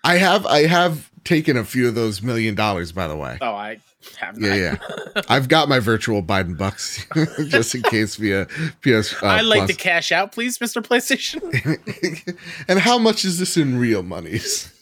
I 0.04 0.18
have 0.18 0.46
I 0.46 0.62
have 0.66 1.10
taken 1.24 1.56
a 1.56 1.64
few 1.64 1.88
of 1.88 1.94
those 1.94 2.22
million 2.22 2.54
dollars 2.54 2.92
by 2.92 3.08
the 3.08 3.16
way. 3.16 3.38
Oh, 3.40 3.52
I 3.54 3.80
Have 4.18 4.38
Yeah, 4.38 4.54
yeah. 4.54 4.76
I've 5.28 5.48
got 5.48 5.68
my 5.68 5.78
virtual 5.78 6.22
Biden 6.22 6.56
bucks 6.56 7.04
just 7.48 7.74
in 7.74 7.82
case 7.82 8.16
via 8.16 8.46
PS. 8.82 9.14
Uh, 9.22 9.26
I'd 9.26 9.44
like 9.44 9.58
Plus. 9.58 9.70
to 9.70 9.76
cash 9.76 10.12
out, 10.12 10.32
please, 10.32 10.58
Mr. 10.58 10.82
PlayStation. 10.82 12.38
and 12.68 12.78
how 12.78 12.98
much 12.98 13.24
is 13.24 13.38
this 13.38 13.56
in 13.56 13.78
real 13.78 14.02
monies? 14.02 14.72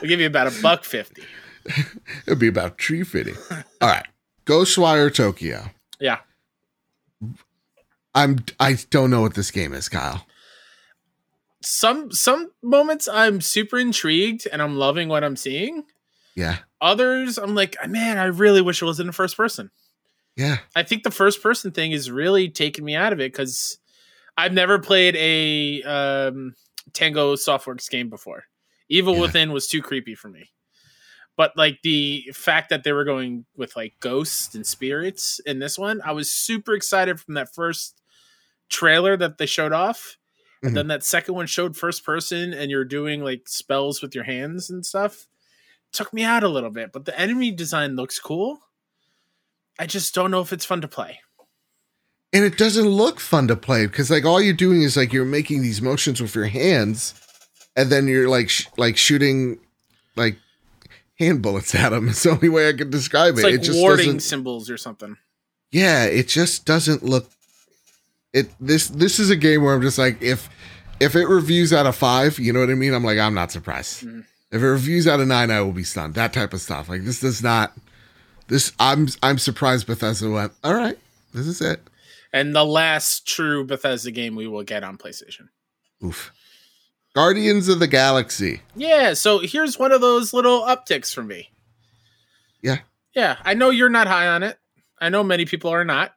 We'll 0.00 0.08
give 0.08 0.20
you 0.20 0.26
about 0.26 0.48
a 0.48 0.62
buck 0.62 0.84
fifty. 0.84 1.22
It'd 2.26 2.38
be 2.38 2.48
about 2.48 2.76
tree 2.76 3.04
fitting. 3.04 3.36
All 3.80 3.88
right, 3.88 4.06
Ghostwire 4.46 5.14
Tokyo. 5.14 5.70
Yeah. 6.00 6.18
I'm. 8.14 8.40
I 8.58 8.76
don't 8.90 9.10
know 9.10 9.20
what 9.20 9.34
this 9.34 9.50
game 9.50 9.72
is, 9.72 9.88
Kyle. 9.88 10.26
Some 11.62 12.10
some 12.10 12.50
moments 12.62 13.08
I'm 13.08 13.40
super 13.40 13.78
intrigued 13.78 14.48
and 14.52 14.60
I'm 14.60 14.76
loving 14.76 15.08
what 15.08 15.22
I'm 15.22 15.36
seeing. 15.36 15.84
Yeah, 16.34 16.58
Others 16.82 17.38
I'm 17.38 17.54
like, 17.54 17.76
man, 17.88 18.18
I 18.18 18.24
really 18.24 18.60
wish 18.60 18.82
it 18.82 18.84
was 18.84 19.00
in 19.00 19.06
the 19.06 19.12
first 19.14 19.36
person. 19.36 19.70
yeah, 20.36 20.58
I 20.76 20.82
think 20.82 21.02
the 21.04 21.10
first 21.10 21.42
person 21.42 21.70
thing 21.70 21.92
is 21.92 22.10
really 22.10 22.50
taking 22.50 22.84
me 22.84 22.94
out 22.94 23.12
of 23.14 23.20
it 23.20 23.32
because 23.32 23.78
I've 24.36 24.52
never 24.52 24.78
played 24.78 25.14
a 25.16 25.82
um, 25.84 26.54
Tango 26.92 27.34
Softworks 27.36 27.88
game 27.88 28.08
before. 28.10 28.44
Evil 28.88 29.14
Yeah. 29.14 29.20
Within 29.22 29.52
was 29.52 29.66
too 29.68 29.80
creepy 29.80 30.14
for 30.14 30.28
me. 30.28 30.50
But 31.36 31.56
like 31.56 31.78
the 31.82 32.24
fact 32.34 32.68
that 32.70 32.84
they 32.84 32.92
were 32.92 33.04
going 33.04 33.46
with 33.56 33.74
like 33.76 33.94
ghosts 34.00 34.54
and 34.54 34.66
spirits 34.66 35.40
in 35.46 35.60
this 35.60 35.78
one, 35.78 36.02
I 36.04 36.12
was 36.12 36.30
super 36.30 36.74
excited 36.74 37.18
from 37.20 37.34
that 37.34 37.54
first 37.54 38.00
trailer 38.68 39.16
that 39.16 39.38
they 39.38 39.46
showed 39.46 39.72
off. 39.72 40.18
Mhm. 40.62 40.68
And 40.68 40.76
then 40.76 40.86
that 40.88 41.04
second 41.04 41.34
one 41.34 41.46
showed 41.46 41.76
first 41.76 42.04
person 42.04 42.52
and 42.52 42.70
you're 42.70 42.84
doing 42.84 43.22
like 43.22 43.48
spells 43.48 44.02
with 44.02 44.14
your 44.14 44.24
hands 44.24 44.68
and 44.70 44.84
stuff. 44.84 45.26
Took 45.92 46.12
me 46.12 46.22
out 46.24 46.42
a 46.42 46.48
little 46.48 46.70
bit, 46.70 46.90
but 46.92 47.04
the 47.04 47.18
enemy 47.18 47.50
design 47.50 47.96
looks 47.96 48.18
cool. 48.18 48.60
I 49.78 49.86
just 49.86 50.14
don't 50.14 50.30
know 50.30 50.40
if 50.40 50.52
it's 50.52 50.64
fun 50.64 50.80
to 50.80 50.88
play. 50.88 51.20
and 52.32 52.44
it 52.44 52.56
doesn't 52.56 52.88
look 52.88 53.20
fun 53.20 53.46
to 53.48 53.56
play 53.56 53.86
because 53.86 54.10
like 54.10 54.24
all 54.24 54.40
you're 54.40 54.54
doing 54.54 54.82
is 54.82 54.96
like 54.96 55.12
you're 55.12 55.24
making 55.24 55.60
these 55.62 55.82
motions 55.82 56.20
with 56.20 56.34
your 56.34 56.46
hands, 56.46 57.14
and 57.76 57.90
then 57.90 58.06
you're 58.08 58.28
like 58.28 58.48
sh- 58.48 58.66
like 58.78 58.96
shooting 58.96 59.58
like 60.16 60.36
hand 61.18 61.42
bullets 61.42 61.74
at 61.74 61.90
them. 61.90 62.08
It's 62.10 62.22
the 62.22 62.30
only 62.30 62.48
way 62.48 62.68
I 62.68 62.72
could 62.72 62.90
describe 62.90 63.34
It's 63.34 63.40
it. 63.40 63.44
like 63.44 63.54
it 63.54 63.62
just 63.62 63.78
warding 63.80 64.18
symbols 64.20 64.70
or 64.70 64.76
something. 64.78 65.16
yeah 65.70 66.04
it 66.04 66.28
just 66.28 66.64
doesn't 66.66 67.02
look 67.02 67.28
it 68.32 68.50
this 68.60 68.88
this 68.88 69.18
is 69.18 69.28
a 69.30 69.36
game 69.36 69.62
where 69.62 69.74
i'm 69.74 69.82
just 69.82 69.96
like 69.98 70.20
if 70.22 70.48
if 71.00 71.14
it 71.16 71.26
reviews 71.28 71.72
out 71.72 71.86
of 71.86 71.94
five 71.96 72.38
you 72.38 72.52
know 72.52 72.60
what 72.60 72.70
i 72.70 72.74
mean 72.74 72.92
i'm 72.94 73.04
like 73.04 73.18
i'm 73.18 73.34
not 73.34 73.50
surprised 73.52 74.04
Mhm. 74.04 74.24
If 74.52 74.62
it 74.62 74.66
reviews 74.68 75.08
out 75.08 75.18
of 75.18 75.26
nine 75.26 75.50
i 75.50 75.60
will 75.60 75.72
be 75.72 75.82
stunned 75.82 76.14
that 76.14 76.32
type 76.32 76.52
of 76.52 76.60
stuff 76.60 76.88
like 76.88 77.02
this 77.04 77.18
does 77.20 77.42
not 77.42 77.72
this 78.48 78.72
i'm 78.78 79.08
i'm 79.22 79.38
surprised 79.38 79.86
bethesda 79.86 80.30
went 80.30 80.52
all 80.62 80.74
right 80.74 80.98
this 81.34 81.46
is 81.46 81.60
it 81.60 81.80
And 82.32 82.54
the 82.54 82.64
last 82.64 83.26
true 83.26 83.64
Bethesda 83.64 84.10
game 84.10 84.36
we 84.36 84.46
will 84.46 84.62
get 84.62 84.84
on 84.84 84.96
PlayStation. 84.98 85.48
oof 86.04 86.32
guardians 87.14 87.68
of 87.68 87.78
the 87.78 87.86
galaxy 87.86 88.62
Yeah, 88.76 89.14
so 89.14 89.38
here's 89.40 89.78
one 89.78 89.92
of 89.92 90.00
those 90.00 90.32
little 90.32 90.62
upticks 90.62 91.12
for 91.14 91.22
me. 91.22 91.50
Yeah. 92.62 92.78
Yeah, 93.14 93.36
I 93.44 93.52
know 93.54 93.68
you're 93.70 93.90
not 93.90 94.06
high 94.06 94.28
on 94.28 94.42
it. 94.42 94.58
I 95.00 95.08
know 95.10 95.22
many 95.24 95.44
people 95.44 95.70
are 95.70 95.84
not 95.84 96.14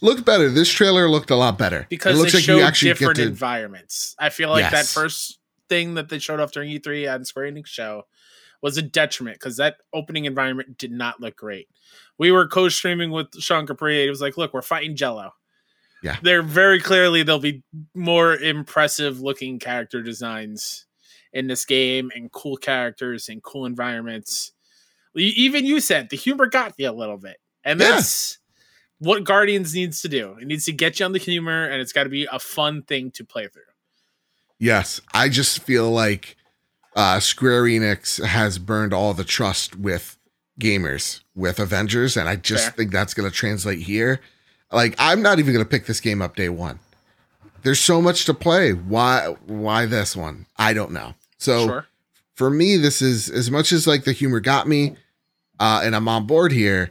looked 0.00 0.24
better 0.24 0.48
this 0.48 0.70
trailer 0.70 1.08
looked 1.10 1.30
a 1.30 1.34
lot 1.36 1.58
better 1.58 1.86
because 1.90 2.16
it 2.16 2.18
looks 2.20 2.32
they 2.32 2.38
like 2.38 2.44
showed 2.44 2.56
you 2.58 2.62
actually 2.62 2.90
different 2.92 3.16
to 3.16 3.26
environments. 3.26 4.14
I 4.18 4.28
feel 4.30 4.48
like 4.50 4.70
that 4.70 4.86
first 4.86 5.37
thing 5.68 5.94
that 5.94 6.08
they 6.08 6.18
showed 6.18 6.40
off 6.40 6.52
during 6.52 6.70
E3 6.70 7.12
on 7.12 7.24
Square 7.24 7.52
Enix 7.52 7.66
show 7.66 8.04
was 8.60 8.76
a 8.76 8.82
detriment 8.82 9.36
because 9.38 9.56
that 9.58 9.76
opening 9.92 10.24
environment 10.24 10.78
did 10.78 10.90
not 10.90 11.20
look 11.20 11.36
great. 11.36 11.68
We 12.18 12.32
were 12.32 12.48
co-streaming 12.48 13.10
with 13.10 13.28
Sean 13.38 13.66
Capri. 13.66 14.04
It 14.04 14.10
was 14.10 14.20
like, 14.20 14.36
look, 14.36 14.52
we're 14.52 14.62
fighting 14.62 14.96
Jello. 14.96 15.32
Yeah. 16.02 16.16
They're 16.22 16.42
very 16.42 16.80
clearly 16.80 17.22
they'll 17.22 17.38
be 17.38 17.62
more 17.94 18.34
impressive 18.36 19.20
looking 19.20 19.58
character 19.58 20.02
designs 20.02 20.86
in 21.32 21.46
this 21.46 21.64
game 21.64 22.10
and 22.14 22.30
cool 22.32 22.56
characters 22.56 23.28
and 23.28 23.42
cool 23.42 23.66
environments. 23.66 24.52
Even 25.14 25.64
you 25.66 25.80
said 25.80 26.10
the 26.10 26.16
humor 26.16 26.46
got 26.46 26.74
you 26.78 26.88
a 26.88 26.92
little 26.92 27.16
bit. 27.16 27.38
And 27.64 27.80
Yeah. 27.80 27.90
that's 27.92 28.38
what 28.98 29.24
Guardians 29.24 29.74
needs 29.74 30.00
to 30.02 30.08
do. 30.08 30.36
It 30.40 30.46
needs 30.46 30.64
to 30.66 30.72
get 30.72 30.98
you 30.98 31.06
on 31.06 31.12
the 31.12 31.18
humor 31.18 31.64
and 31.64 31.80
it's 31.80 31.92
got 31.92 32.04
to 32.04 32.10
be 32.10 32.26
a 32.30 32.38
fun 32.38 32.82
thing 32.82 33.10
to 33.12 33.24
play 33.24 33.48
through. 33.48 33.62
Yes, 34.58 35.00
I 35.14 35.28
just 35.28 35.60
feel 35.60 35.90
like 35.90 36.36
uh, 36.96 37.20
Square 37.20 37.64
Enix 37.64 38.24
has 38.24 38.58
burned 38.58 38.92
all 38.92 39.14
the 39.14 39.24
trust 39.24 39.76
with 39.76 40.18
gamers 40.60 41.20
with 41.36 41.60
Avengers, 41.60 42.16
and 42.16 42.28
I 42.28 42.36
just 42.36 42.64
Fair. 42.64 42.72
think 42.72 42.90
that's 42.90 43.14
going 43.14 43.30
to 43.30 43.34
translate 43.34 43.80
here. 43.80 44.20
Like, 44.72 44.96
I'm 44.98 45.22
not 45.22 45.38
even 45.38 45.54
going 45.54 45.64
to 45.64 45.70
pick 45.70 45.86
this 45.86 46.00
game 46.00 46.20
up 46.20 46.34
day 46.34 46.48
one. 46.48 46.80
There's 47.62 47.80
so 47.80 48.02
much 48.02 48.24
to 48.26 48.34
play. 48.34 48.72
Why? 48.72 49.36
Why 49.46 49.86
this 49.86 50.16
one? 50.16 50.46
I 50.56 50.74
don't 50.74 50.92
know. 50.92 51.14
So 51.38 51.66
sure. 51.66 51.86
for 52.34 52.50
me, 52.50 52.76
this 52.76 53.00
is 53.00 53.30
as 53.30 53.50
much 53.50 53.72
as 53.72 53.86
like 53.86 54.04
the 54.04 54.12
humor 54.12 54.40
got 54.40 54.66
me, 54.66 54.96
uh, 55.60 55.82
and 55.84 55.94
I'm 55.94 56.08
on 56.08 56.26
board 56.26 56.52
here. 56.52 56.90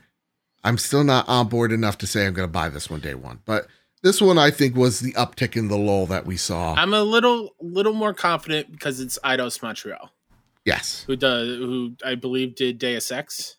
I'm 0.63 0.77
still 0.77 1.03
not 1.03 1.27
on 1.27 1.47
board 1.47 1.71
enough 1.71 1.97
to 1.99 2.07
say 2.07 2.25
I'm 2.25 2.33
going 2.33 2.47
to 2.47 2.51
buy 2.51 2.69
this 2.69 2.89
one 2.89 3.01
day 3.01 3.15
one, 3.15 3.41
but. 3.45 3.67
This 4.07 4.21
one 4.21 4.37
I 4.37 4.51
think 4.51 4.77
was 4.77 5.01
the 5.01 5.11
uptick 5.13 5.57
in 5.57 5.67
the 5.67 5.77
lull 5.77 6.05
that 6.05 6.25
we 6.25 6.37
saw. 6.37 6.73
I'm 6.75 6.93
a 6.93 7.03
little 7.03 7.55
little 7.59 7.91
more 7.91 8.13
confident 8.13 8.71
because 8.71 9.01
it's 9.01 9.19
Eidos 9.21 9.61
Montreal 9.61 10.11
yes. 10.67 11.03
who 11.07 11.15
does 11.15 11.47
who 11.47 11.95
I 12.05 12.15
believe 12.15 12.55
did 12.55 12.77
Deus 12.77 13.11
Ex. 13.11 13.57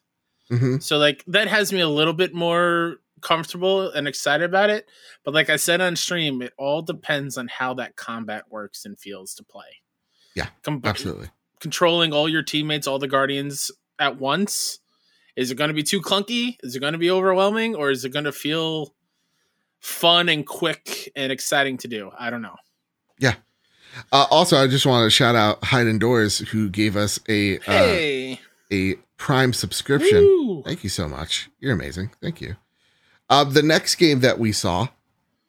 hmm 0.49 0.79
So 0.79 0.99
like 0.99 1.25
that 1.27 1.49
has 1.49 1.73
me 1.73 1.81
a 1.81 1.89
little 1.89 2.13
bit 2.13 2.35
more 2.35 2.97
comfortable 3.21 3.91
and 3.91 4.07
excited 4.07 4.45
about 4.45 4.71
it. 4.71 4.87
But 5.25 5.35
like 5.35 5.51
I 5.51 5.57
said 5.57 5.81
on 5.81 5.97
stream, 5.97 6.41
it 6.43 6.53
all 6.57 6.83
depends 6.83 7.37
on 7.37 7.49
how 7.49 7.75
that 7.75 7.97
combat 7.97 8.45
works 8.51 8.85
and 8.85 8.99
feels 8.99 9.35
to 9.35 9.45
play. 9.45 9.83
Yeah, 10.37 10.49
Com- 10.63 10.83
Absolutely. 10.85 11.29
Controlling 11.61 12.13
all 12.13 12.29
your 12.29 12.43
teammates, 12.43 12.87
all 12.87 13.01
the 13.01 13.09
guardians 13.09 13.73
at 13.99 14.21
once. 14.21 14.79
Is 15.35 15.51
it 15.51 15.57
going 15.57 15.69
to 15.69 15.75
be 15.75 15.83
too 15.83 16.01
clunky? 16.01 16.57
Is 16.63 16.75
it 16.77 16.81
going 16.81 16.93
to 16.93 16.99
be 16.99 17.11
overwhelming, 17.11 17.75
or 17.75 17.91
is 17.91 18.05
it 18.05 18.13
going 18.13 18.25
to 18.25 18.33
feel 18.33 18.95
fun 19.81 20.29
and 20.29 20.47
quick 20.47 21.11
and 21.17 21.31
exciting 21.33 21.77
to 21.79 21.89
do? 21.89 22.11
I 22.19 22.31
don't 22.31 22.43
know. 22.43 22.57
Yeah. 23.19 23.35
Uh, 24.13 24.27
also, 24.31 24.57
I 24.57 24.67
just 24.67 24.87
want 24.87 25.07
to 25.07 25.11
shout 25.11 25.35
out 25.35 25.65
Hide 25.65 25.87
Indoors 25.87 26.39
who 26.39 26.69
gave 26.69 26.97
us 26.97 27.19
a 27.29 27.59
uh, 27.67 28.37
a 28.73 28.97
Prime 29.17 29.53
subscription. 29.53 30.19
Woo! 30.23 30.63
Thank 30.63 30.85
you 30.85 30.91
so 30.91 31.09
much. 31.09 31.51
You're 31.59 31.73
amazing. 31.73 32.11
Thank 32.23 32.41
you. 32.41 32.57
Uh, 33.29 33.45
the 33.45 33.63
next 33.63 33.97
game 33.97 34.21
that 34.21 34.39
we 34.39 34.53
saw, 34.53 34.89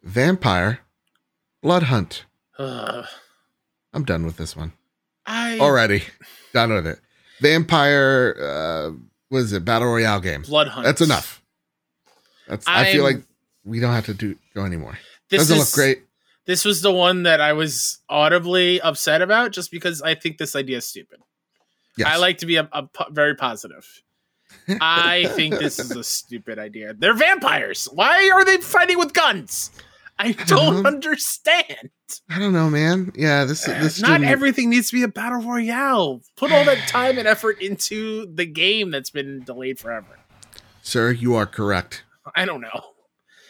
Vampire 0.04 0.80
Blood 1.62 1.84
Hunt. 1.84 2.26
I'm 2.58 4.04
done 4.06 4.26
with 4.26 4.38
this 4.38 4.56
one 4.56 4.74
I 5.26 5.60
already. 5.60 6.04
done 6.54 6.74
with 6.74 6.88
it. 6.88 7.00
Vampire, 7.42 8.36
uh, 8.42 8.92
what 9.30 9.40
is 9.40 9.54
it? 9.54 9.64
Battle 9.64 9.88
Royale 9.88 10.20
game. 10.20 10.42
blood 10.42 10.68
hunt. 10.68 10.86
That's 10.86 11.02
enough. 11.02 11.42
That's. 12.48 12.68
I 12.68 12.92
feel 12.92 13.04
like 13.04 13.22
we 13.64 13.80
don't 13.80 13.94
have 13.94 14.06
to 14.06 14.14
do 14.14 14.36
go 14.54 14.66
anymore. 14.66 14.98
This 15.30 15.42
Doesn't 15.42 15.58
is, 15.58 15.78
look 15.78 15.84
great. 15.84 16.04
This 16.46 16.66
was 16.66 16.82
the 16.82 16.92
one 16.92 17.24
that 17.24 17.42
I 17.42 17.54
was 17.54 18.00
audibly 18.10 18.82
upset 18.82 19.22
about, 19.22 19.52
just 19.52 19.72
because 19.72 20.02
I 20.02 20.16
think 20.16 20.38
this 20.38 20.56
idea 20.56 20.78
is 20.78 20.86
stupid. 20.86 21.20
Yes. 21.98 22.08
I 22.08 22.18
like 22.18 22.40
to 22.40 22.46
be 22.46 22.56
a, 22.56 22.68
a 22.72 22.84
po- 22.84 23.12
very 23.12 23.36
positive. 23.36 23.86
I 24.82 25.26
think 25.36 25.60
this 25.60 25.80
is 25.80 25.92
a 25.92 26.04
stupid 26.04 26.58
idea. 26.58 26.94
They're 26.94 27.14
vampires. 27.14 27.88
Why 27.94 28.32
are 28.34 28.44
they 28.44 28.58
fighting 28.58 28.98
with 28.98 29.14
guns? 29.14 29.72
I 30.18 30.34
don't 30.34 30.86
understand. 30.86 31.92
I 32.30 32.40
don't 32.40 32.52
know, 32.52 32.70
man. 32.70 33.14
Yeah, 33.16 33.46
this 33.46 33.68
uh, 33.68 33.80
this 33.80 34.02
Not 34.02 34.22
everything 34.22 34.70
needs 34.70 34.90
to 34.90 34.98
be 34.98 35.04
a 35.04 35.08
battle 35.08 35.42
royale. 35.42 36.22
Put 36.36 36.52
all 36.52 36.66
that 36.66 36.88
time 36.88 37.18
and 37.18 37.28
effort 37.28 37.62
into 37.62 38.26
the 38.26 38.46
game 38.46 38.92
that's 38.92 39.12
been 39.12 39.44
delayed 39.44 39.80
forever. 39.80 40.20
Sir, 40.82 41.12
you 41.12 41.36
are 41.36 41.46
correct. 41.46 42.04
I 42.36 42.46
don't 42.46 42.62
know. 42.62 42.84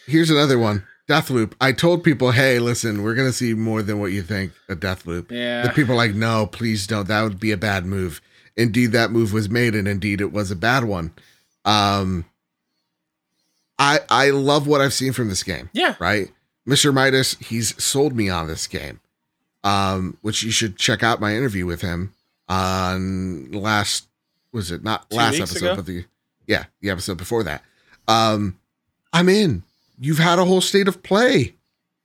Here's 0.10 0.30
another 0.30 0.58
one. 0.60 0.84
Deathloop. 1.08 1.54
I 1.60 1.72
told 1.72 2.04
people, 2.04 2.32
hey, 2.32 2.60
listen, 2.60 3.02
we're 3.04 3.16
gonna 3.16 3.34
see 3.34 3.54
more 3.54 3.82
than 3.82 4.00
what 4.00 4.12
you 4.12 4.22
think 4.22 4.52
a 4.68 4.76
Deathloop. 4.76 5.32
Yeah. 5.32 5.64
The 5.64 5.70
people 5.70 5.94
are 5.94 5.98
like, 5.98 6.14
no, 6.14 6.46
please 6.46 6.86
don't. 6.86 7.08
That 7.08 7.24
would 7.24 7.40
be 7.40 7.52
a 7.52 7.58
bad 7.58 7.86
move. 7.86 8.22
Indeed, 8.56 8.88
that 8.92 9.10
move 9.12 9.32
was 9.34 9.50
made, 9.50 9.74
and 9.74 9.88
indeed, 9.88 10.22
it 10.22 10.32
was 10.32 10.52
a 10.52 10.56
bad 10.56 10.84
one. 10.84 11.14
Um, 11.66 12.26
I 13.78 14.00
I 14.10 14.30
love 14.32 14.68
what 14.68 14.82
I've 14.82 14.94
seen 14.94 15.14
from 15.14 15.30
this 15.30 15.44
game. 15.44 15.70
Yeah. 15.74 15.96
Right, 16.00 16.30
Mr. 16.68 16.94
Midas, 16.94 17.36
he's 17.40 17.82
sold 17.82 18.16
me 18.16 18.30
on 18.30 18.48
this 18.48 18.68
game. 18.68 19.00
Um, 19.64 20.18
which 20.22 20.44
you 20.44 20.52
should 20.52 20.78
check 20.78 21.04
out 21.04 21.20
my 21.20 21.36
interview 21.36 21.66
with 21.66 21.82
him 21.82 22.14
on 22.48 23.52
last 23.52 24.08
was 24.52 24.72
it 24.72 24.84
not 24.84 25.10
Two 25.10 25.18
last 25.18 25.36
episode, 25.40 25.66
ago? 25.66 25.76
but 25.78 25.86
the 25.86 26.06
yeah 26.48 26.66
the 26.82 26.90
episode 26.90 27.18
before 27.18 27.44
that. 27.44 27.64
Um, 28.08 28.58
I'm 29.14 29.28
in. 29.30 29.64
You've 30.00 30.20
had 30.20 30.40
a 30.40 30.46
whole 30.46 30.62
state 30.62 30.88
of 30.88 31.04
play. 31.04 31.56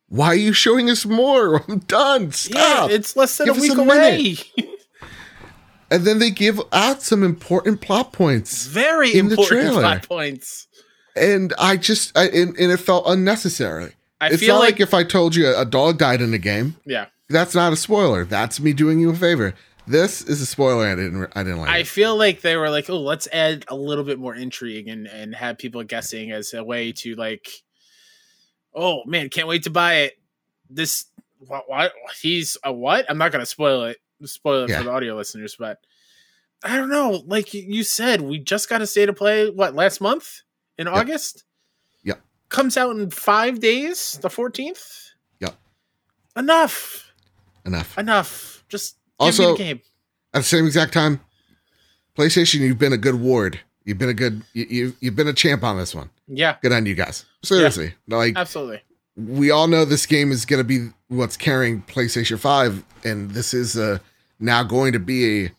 Why 0.09 0.27
are 0.29 0.35
you 0.35 0.53
showing 0.53 0.91
us 0.91 1.07
more? 1.07 1.63
I'm 1.69 1.79
done. 1.81 2.33
Stop. 2.33 2.91
Yeah, 2.91 2.95
it's 2.97 3.17
less 3.17 3.37
than 3.39 3.47
Give 3.47 3.57
a 3.57 3.61
week 3.61 3.77
a 3.77 3.81
away. 3.81 4.37
and 5.91 6.05
then 6.05 6.19
they 6.19 6.31
give 6.31 6.61
out 6.73 7.03
some 7.03 7.23
important 7.23 7.81
plot 7.81 8.13
points, 8.13 8.67
Very 8.67 9.17
In 9.17 9.29
the 9.29 9.37
important 9.37 9.61
trailer. 9.61 9.81
plot 9.81 10.09
points. 10.09 10.67
and 11.17 11.53
I 11.59 11.77
just 11.77 12.17
I, 12.17 12.29
and, 12.29 12.57
and 12.57 12.73
it 12.73 12.79
felt 12.79 13.05
unnecessary. 13.07 13.93
I 14.21 14.29
it's 14.29 14.41
feel 14.41 14.55
not 14.55 14.61
like, 14.61 14.75
like, 14.75 14.81
if 14.81 14.95
I 14.95 15.05
told 15.05 15.37
you 15.37 15.55
a 15.55 15.65
dog 15.65 15.99
died 15.99 16.21
in 16.23 16.33
a 16.33 16.39
game, 16.39 16.77
yeah. 16.87 17.07
that's 17.29 17.55
not 17.55 17.73
a 17.73 17.77
spoiler. 17.77 18.25
That's 18.25 18.59
me 18.61 18.73
doing 18.73 18.99
you 19.01 19.11
a 19.11 19.15
favor. 19.15 19.55
This 19.87 20.23
is 20.23 20.41
a 20.41 20.47
spoiler. 20.47 20.87
I 20.87 20.95
didn't. 20.95 21.31
I 21.37 21.43
didn't 21.43 21.59
like. 21.59 21.69
I 21.69 21.79
it. 21.79 21.87
feel 21.87 22.17
like 22.17 22.41
they 22.41 22.57
were 22.57 22.71
like, 22.71 22.89
oh, 22.89 23.01
let's 23.01 23.29
add 23.33 23.65
a 23.69 23.77
little 23.77 24.05
bit 24.05 24.19
more 24.19 24.35
intrigue 24.35 24.89
and 24.89 25.07
and 25.07 25.35
have 25.35 25.59
people 25.59 25.83
guessing 25.85 26.31
as 26.33 26.55
a 26.55 26.65
way 26.65 26.93
to 26.93 27.15
like, 27.17 27.47
oh 28.75 29.03
man, 29.07 29.29
can't 29.29 29.49
wait 29.49 29.65
to 29.65 29.71
buy 29.71 29.95
it. 29.97 30.19
This 30.71 31.07
what, 31.39 31.69
what 31.69 31.93
he's 32.21 32.57
a 32.65 32.73
what? 32.73 33.07
I'm 33.09 33.19
not 33.19 33.33
gonna 33.33 33.47
spoil 33.47 33.85
it. 33.85 33.99
Spoil 34.25 34.65
it 34.65 34.71
Yeah. 34.71 34.79
for 34.79 34.85
the 34.85 34.91
audio 34.91 35.17
listeners, 35.17 35.57
but 35.59 35.79
I 36.63 36.77
don't 36.77 36.89
know. 36.89 37.23
Like 37.27 37.53
you- 37.53 37.83
said, 37.83 38.23
we 38.23 38.39
just 38.39 38.69
got 38.71 38.81
a 38.81 38.87
state 38.87 39.09
of 39.11 39.17
play. 39.17 39.51
What 39.51 39.75
last 39.75 40.01
month 40.01 40.41
in 40.79 40.89
August? 40.89 41.45
Yep. 42.05 42.23
Comes 42.49 42.77
out 42.79 42.97
in 42.97 43.11
five 43.11 43.61
days, 43.61 44.19
the 44.23 44.29
14th. 44.31 45.11
Yep. 45.41 45.55
Enough. 46.37 47.13
Enough. 47.67 47.99
Enough. 47.99 48.65
Just 48.71 48.95
give 49.21 49.27
Also- 49.27 49.43
me 49.53 49.59
the 49.59 49.59
game. 49.65 49.81
At 50.33 50.39
the 50.39 50.49
same 50.49 50.67
exact 50.67 50.93
time, 50.95 51.21
PlayStation, 52.17 52.61
you've 52.61 52.79
been 52.79 52.93
a 52.95 52.99
good 52.99 53.17
ward. 53.17 53.61
You've 53.85 53.99
been 53.99 54.09
a 54.09 54.15
good. 54.15 54.43
You, 54.53 54.67
you 54.69 54.97
you've 55.01 55.17
been 55.17 55.29
a 55.29 55.33
champ 55.35 55.63
on 55.63 55.77
this 55.77 55.95
one. 55.95 56.11
Yeah, 56.27 56.57
Good 56.63 56.73
on 56.73 56.87
you 56.87 56.95
guys. 56.95 57.25
Seriously, 57.43 57.95
like 58.09 58.37
absolutely. 58.37 58.81
we 59.17 59.51
all 59.51 59.67
know 59.67 59.85
this 59.85 60.07
game 60.07 60.33
is 60.33 60.47
going 60.47 60.61
to 60.61 60.65
be 60.65 60.89
what's 61.09 61.37
carrying 61.37 61.83
PlayStation 61.83 62.39
5 62.39 62.83
and 63.05 63.31
this 63.33 63.53
is 63.53 63.77
uh, 63.77 63.99
now 64.41 64.63
going 64.63 64.95
to 64.95 64.99
be 64.99 65.45
a, 65.45 65.53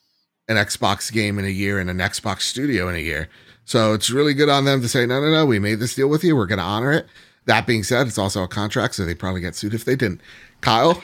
an 0.50 0.58
Xbox 0.58 1.12
game 1.14 1.38
in 1.38 1.46
a 1.46 1.50
year 1.50 1.80
and 1.80 1.90
an 1.90 1.98
Xbox 2.00 2.42
studio 2.42 2.90
in 2.90 2.96
a 2.96 3.00
year. 3.00 3.30
So 3.66 3.94
it's 3.94 4.10
really 4.10 4.34
good 4.34 4.50
on 4.50 4.66
them 4.66 4.82
to 4.82 4.88
say 4.88 5.06
no 5.06 5.22
no 5.22 5.32
no, 5.32 5.46
we 5.46 5.60
made 5.60 5.80
this 5.80 5.94
deal 5.94 6.08
with 6.10 6.24
you, 6.24 6.36
we're 6.36 6.48
going 6.48 6.58
to 6.60 6.66
honor 6.66 6.92
it. 6.92 7.06
That 7.46 7.68
being 7.68 7.84
said, 7.84 8.08
it's 8.08 8.18
also 8.18 8.42
a 8.42 8.48
contract 8.48 8.96
so 8.96 9.06
they 9.06 9.14
probably 9.14 9.42
get 9.42 9.56
sued 9.56 9.76
if 9.76 9.86
they 9.86 9.96
didn't. 9.96 10.20
Kyle, 10.62 11.00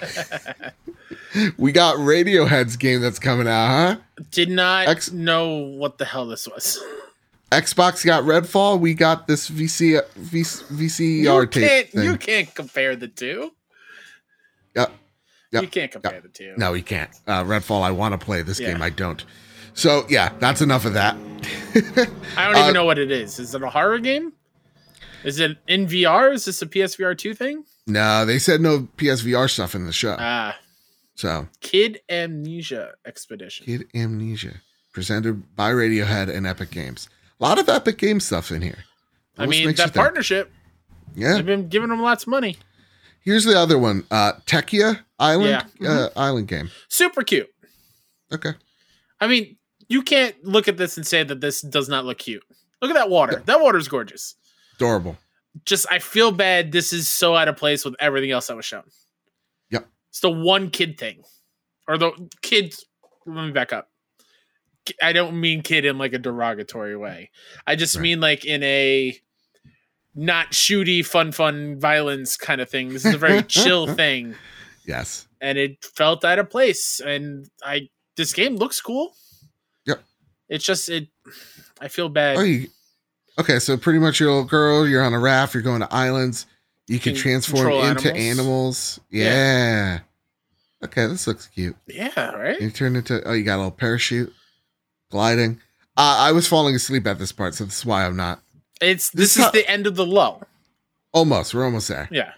we 1.58 1.72
got 1.72 1.98
Radiohead's 1.98 2.78
game 2.78 3.00
that's 3.02 3.20
coming 3.20 3.48
out, 3.48 3.68
huh? 3.68 4.24
Did 4.32 4.50
not 4.50 4.88
X- 4.88 5.12
know 5.12 5.50
what 5.56 6.00
the 6.00 6.06
hell 6.06 6.26
this 6.26 6.48
was. 6.48 6.84
Xbox 7.52 8.06
got 8.06 8.24
Redfall, 8.24 8.80
we 8.80 8.94
got 8.94 9.28
this 9.28 9.50
VC, 9.50 10.02
VC 10.18 10.64
VCR 10.64 11.42
you 11.42 11.46
tape 11.48 11.92
can't 11.92 12.06
you 12.06 12.18
can't 12.18 12.56
compare 12.56 12.96
the 12.96 13.08
two. 13.10 13.52
Yep. 14.76 14.92
Yep. 15.52 15.62
You 15.64 15.68
can't 15.68 15.92
compare 15.92 16.22
the 16.22 16.30
two. 16.30 16.54
No, 16.58 16.72
he 16.74 16.82
can't. 16.82 17.10
Uh, 17.28 17.44
Redfall, 17.44 17.82
I 17.82 17.92
want 17.92 18.18
to 18.18 18.26
play 18.26 18.42
this 18.42 18.60
Yeah. 18.60 18.72
game. 18.72 18.82
I 18.82 18.90
don't. 18.90 19.24
So 19.74 20.06
yeah, 20.10 20.32
that's 20.40 20.62
enough 20.62 20.86
of 20.86 20.94
that. 20.94 21.16
I 22.38 22.46
don't 22.46 22.56
Uh, 22.56 22.60
even 22.62 22.74
know 22.74 22.86
what 22.86 22.98
it 23.00 23.12
is. 23.12 23.38
Is 23.38 23.54
it 23.54 23.62
a 23.62 23.70
horror 23.70 24.00
game? 24.00 24.32
Is 25.26 25.40
it 25.40 25.58
in 25.68 25.88
VR? 25.88 26.34
Is 26.34 26.46
this 26.46 26.62
a 26.62 26.66
PSVR 26.66 27.18
two 27.18 27.34
thing? 27.34 27.66
no, 27.88 28.26
they 28.26 28.40
said 28.40 28.62
no 28.62 28.88
PSVR 28.98 29.50
stuff 29.50 29.76
in 29.76 29.86
the 29.86 29.92
show. 29.92 30.16
Ah, 30.18 30.58
so 31.16 31.48
Kid 31.60 32.00
A 32.10 32.28
Mnesia 32.28 32.92
Expedition. 33.06 33.66
Kid 33.66 33.82
A 33.94 33.98
Mnesia, 34.08 34.62
presented 34.94 35.54
by 35.56 35.72
Radiohead 35.72 36.30
and 36.34 36.48
Epic 36.48 36.72
Games. 36.72 37.10
A 37.42 37.46
lot 37.46 37.60
of 37.60 37.68
Epic 37.68 37.98
Game 37.98 38.20
stuff 38.20 38.52
in 38.52 38.62
here. 38.62 38.78
I 39.38 39.48
mean, 39.48 39.74
that 39.76 39.94
partnership. 39.94 40.52
Yeah. 41.16 41.34
They've 41.34 41.46
been 41.46 41.70
giving 41.70 41.90
them 41.90 42.02
lots 42.02 42.24
of 42.24 42.28
money. 42.28 42.58
Here's 43.24 43.44
the 43.44 43.58
other 43.58 43.80
one. 43.80 44.06
Uh, 44.12 44.34
Tchia 44.46 45.00
Island. 45.20 45.66
Yeah. 45.80 45.90
Uh, 45.90 46.10
island 46.16 46.48
game. 46.48 46.70
Super 46.88 47.24
cute. 47.24 47.50
Okay. 48.32 48.52
I 49.20 49.28
mean, 49.28 49.58
you 49.90 50.04
can't 50.04 50.36
look 50.44 50.68
at 50.68 50.78
this 50.78 50.98
and 50.98 51.06
say 51.06 51.24
that 51.24 51.42
this 51.42 51.62
does 51.62 51.90
not 51.90 52.06
look 52.06 52.20
cute. 52.20 52.44
Look 52.82 52.92
at 52.92 52.96
that 52.96 53.10
water. 53.10 53.44
That 53.46 53.60
water's 53.60 53.88
gorgeous. 53.88 54.36
Adorable. 54.76 55.18
Just 55.66 55.86
I 55.92 56.00
feel 56.00 56.32
bad. 56.32 56.72
This 56.72 56.94
is 56.94 57.10
so 57.10 57.36
out 57.36 57.48
of 57.48 57.58
place 57.58 57.84
with 57.84 57.96
everything 58.00 58.32
else 58.32 58.48
that 58.48 58.56
was 58.56 58.66
shown. 58.66 58.84
Yep. 59.70 59.88
It's 60.10 60.22
the 60.22 60.32
one 60.32 60.70
kid 60.70 60.98
thing, 60.98 61.24
or 61.88 61.98
the 61.98 62.12
kids. 62.42 62.86
Let 63.26 63.46
me 63.46 63.52
back 63.52 63.74
up. 63.74 63.91
I 65.02 65.14
don't 65.14 65.40
mean 65.40 65.62
kid 65.62 65.86
in 65.86 65.98
like 65.98 66.14
a 66.14 66.18
derogatory 66.20 66.96
way. 66.98 67.30
I 67.68 67.76
just 67.76 67.96
Right. 67.96 68.02
mean 68.04 68.20
like 68.20 68.46
in 68.46 68.64
a 68.64 69.18
not 70.16 70.52
shooty, 70.52 71.06
fun, 71.06 71.32
fun 71.32 71.80
violence 71.80 72.36
kind 72.38 72.60
of 72.62 72.70
thing. 72.70 72.90
This 72.90 73.06
is 73.06 73.14
a 73.14 73.18
very 73.18 73.44
chill 73.48 73.88
thing, 73.94 74.36
Yes. 74.86 75.28
and 75.40 75.58
it 75.58 75.84
felt 75.96 76.26
out 76.26 76.40
of 76.40 76.50
place. 76.50 77.00
And 77.00 77.48
I 77.64 77.90
this 78.18 78.34
game 78.34 78.56
looks 78.58 78.82
cool. 78.82 79.14
Yep. 79.86 80.04
It's 80.50 80.66
just 80.66 80.90
it. 80.90 81.08
I 81.80 81.88
feel 81.88 82.10
bad. 82.10 82.38
Oh, 82.38 82.42
you, 82.42 82.68
okay. 83.40 83.60
So 83.60 83.78
pretty 83.78 84.00
much 84.00 84.20
you're 84.20 84.30
a 84.30 84.34
little 84.34 84.48
girl. 84.50 84.88
You're 84.88 85.04
on 85.04 85.14
a 85.14 85.20
raft. 85.20 85.54
You're 85.54 85.64
going 85.64 85.82
to 85.82 85.94
islands. 85.94 86.46
You 86.88 87.00
can 87.00 87.14
Can 87.14 87.22
transform 87.22 87.72
into 87.72 88.10
animals. 88.14 88.20
animals. 88.20 89.00
Yeah. 89.10 89.24
Yeah. 89.26 90.00
Okay, 90.84 91.06
this 91.06 91.28
looks 91.28 91.48
cute. 91.48 91.76
yeah. 91.88 92.32
Right. 92.32 92.60
You 92.60 92.70
turn 92.72 92.96
into 92.96 93.22
oh, 93.24 93.34
you 93.34 93.44
got 93.44 93.56
a 93.56 93.58
little 93.58 93.72
parachute, 93.72 94.34
gliding. 95.12 95.60
Uh, 95.98 96.18
I 96.20 96.32
was 96.32 96.48
falling 96.48 96.74
asleep 96.76 97.06
at 97.06 97.20
this 97.20 97.32
part, 97.32 97.54
so 97.54 97.66
this 97.66 97.80
is 97.80 97.86
why 97.86 98.06
I'm 98.06 98.16
not. 98.16 98.42
It's 98.82 99.10
This 99.12 99.36
this, 99.36 99.46
is 99.46 99.52
the 99.52 99.70
end 99.70 99.86
of 99.86 99.96
the 99.96 100.06
low. 100.06 100.42
Almost, 101.14 101.54
we're 101.54 101.66
almost 101.66 101.88
there. 101.90 102.08
Yeah. 102.12 102.32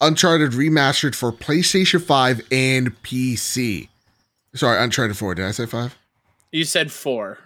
Uncharted 0.00 0.52
remastered 0.52 1.14
for 1.14 1.32
PlayStation 1.32 2.02
5 2.02 2.42
and 2.52 3.02
PC. 3.02 3.88
Sorry, 4.54 4.78
Uncharted 4.82 5.16
4. 5.16 5.34
Did 5.34 5.46
I 5.46 5.50
say 5.50 5.66
5? 5.66 5.96
You 6.52 6.64
said 6.64 6.92
four, 6.92 7.38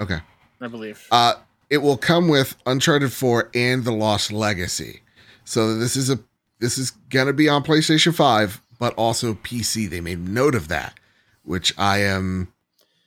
Okay. 0.00 0.18
I 0.60 0.66
believe. 0.66 1.06
Uh 1.12 1.34
it 1.68 1.78
will 1.78 1.96
come 1.96 2.28
with 2.28 2.56
Uncharted 2.64 3.12
4 3.12 3.50
and 3.54 3.84
The 3.84 3.92
Lost 3.92 4.32
Legacy. 4.32 5.02
So 5.44 5.76
this 5.76 5.96
is 5.96 6.10
a 6.10 6.18
this 6.58 6.78
is 6.78 6.90
going 7.10 7.26
to 7.26 7.32
be 7.32 7.48
on 7.48 7.62
PlayStation 7.62 8.14
5 8.14 8.60
but 8.78 8.94
also 8.94 9.34
PC. 9.34 9.88
They 9.88 10.00
made 10.00 10.18
note 10.28 10.54
of 10.54 10.68
that, 10.68 10.98
which 11.44 11.72
I 11.78 11.98
am 11.98 12.52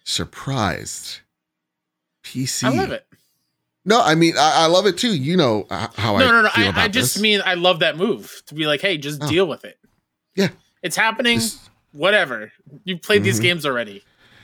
surprised. 0.10 1.20
PC. 2.24 2.64
I 2.66 2.70
love 2.70 2.92
it. 2.92 3.06
No, 3.86 4.02
I 4.02 4.14
mean 4.16 4.36
I, 4.38 4.64
I 4.64 4.66
love 4.68 4.86
it 4.86 4.98
too. 4.98 5.16
You 5.16 5.38
know 5.38 5.66
how 5.70 6.16
I 6.16 6.20
No, 6.20 6.32
no, 6.32 6.42
no. 6.44 6.50
I, 6.54 6.72
I 6.76 6.88
just 6.88 7.16
this. 7.16 7.22
mean 7.22 7.42
I 7.46 7.54
love 7.56 7.80
that 7.80 7.98
move 7.98 8.42
to 8.48 8.56
be 8.56 8.68
like, 8.68 8.82
hey, 8.82 8.98
just 8.98 9.24
Oh. 9.24 9.28
deal 9.30 9.48
with 9.48 9.66
it. 9.66 9.78
Yeah. 10.36 10.50
It's 10.84 10.96
happening. 10.96 11.38
This- 11.38 11.58
Whatever. 11.92 12.52
You've 12.84 13.02
played 13.02 13.24
these 13.24 13.40
Mhm. 13.40 13.44
games 13.44 13.66
already. 13.66 14.04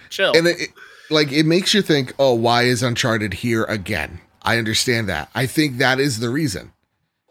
Chill. 0.09 0.33
and 0.35 0.47
it, 0.47 0.59
it- 0.61 0.69
like 1.11 1.31
it 1.31 1.45
makes 1.45 1.73
you 1.75 1.81
think, 1.83 2.13
oh, 2.17 2.33
why 2.33 2.63
is 2.63 2.81
Uncharted 2.81 3.35
here 3.35 3.63
again? 3.65 4.21
I 4.41 4.57
understand 4.57 5.07
that. 5.09 5.29
I 5.35 5.45
think 5.45 5.77
that 5.77 5.99
is 5.99 6.19
the 6.19 6.29
reason. 6.29 6.71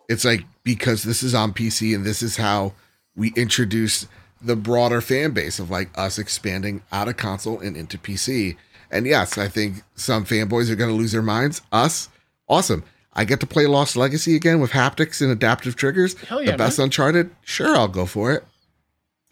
It's 0.08 0.24
like 0.24 0.44
because 0.62 1.02
this 1.02 1.22
is 1.24 1.34
on 1.34 1.52
PC 1.52 1.94
and 1.94 2.04
this 2.04 2.22
is 2.22 2.36
how 2.36 2.74
we 3.16 3.32
introduce 3.36 4.06
the 4.42 4.56
broader 4.56 5.00
fan 5.00 5.32
base 5.32 5.58
of 5.58 5.70
like 5.70 5.90
us 5.98 6.18
expanding 6.18 6.82
out 6.92 7.08
of 7.08 7.16
console 7.16 7.60
and 7.60 7.76
into 7.76 7.96
PC. 7.98 8.56
And 8.90 9.06
yes, 9.06 9.38
I 9.38 9.48
think 9.48 9.82
some 9.94 10.24
fanboys 10.24 10.70
are 10.70 10.76
going 10.76 10.90
to 10.90 10.96
lose 10.96 11.12
their 11.12 11.22
minds. 11.22 11.62
Us, 11.72 12.08
awesome. 12.48 12.84
I 13.12 13.24
get 13.24 13.40
to 13.40 13.46
play 13.46 13.66
Lost 13.66 13.96
Legacy 13.96 14.34
again 14.36 14.60
with 14.60 14.72
haptics 14.72 15.20
and 15.22 15.30
adaptive 15.30 15.76
triggers. 15.76 16.18
Hell 16.22 16.42
yeah, 16.42 16.52
the 16.52 16.56
best 16.58 16.78
Uncharted. 16.78 17.30
Sure, 17.42 17.74
I'll 17.76 17.88
go 17.88 18.06
for 18.06 18.32
it. 18.32 18.44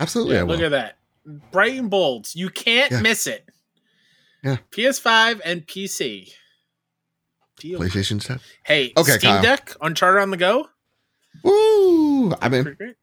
Absolutely, 0.01 0.37
I 0.37 0.39
Yeah, 0.41 0.43
will. 0.45 0.55
look 0.57 0.63
at 0.65 0.71
that. 0.71 0.99
Bright 1.53 1.79
and 1.79 1.91
bold. 1.91 2.29
You 2.35 2.49
can't 2.49 2.91
Yeah. 2.93 3.01
miss 3.01 3.27
it. 3.27 3.49
Yeah. 4.43 4.57
PS5 4.73 5.41
and 5.45 5.67
PC. 5.67 6.33
Deal. 7.59 7.79
PlayStation 7.81 8.21
stuff. 8.21 8.43
Hey, 8.65 8.93
Okay, 8.97 9.13
Steam 9.19 9.31
Kyle. 9.31 9.43
Deck, 9.43 9.73
Uncharted 9.81 10.21
on 10.23 10.31
the 10.31 10.37
go. 10.37 10.69
Woo! 11.45 12.33
I'm 12.41 12.55
in. 12.55 12.65
Great. 12.75 12.97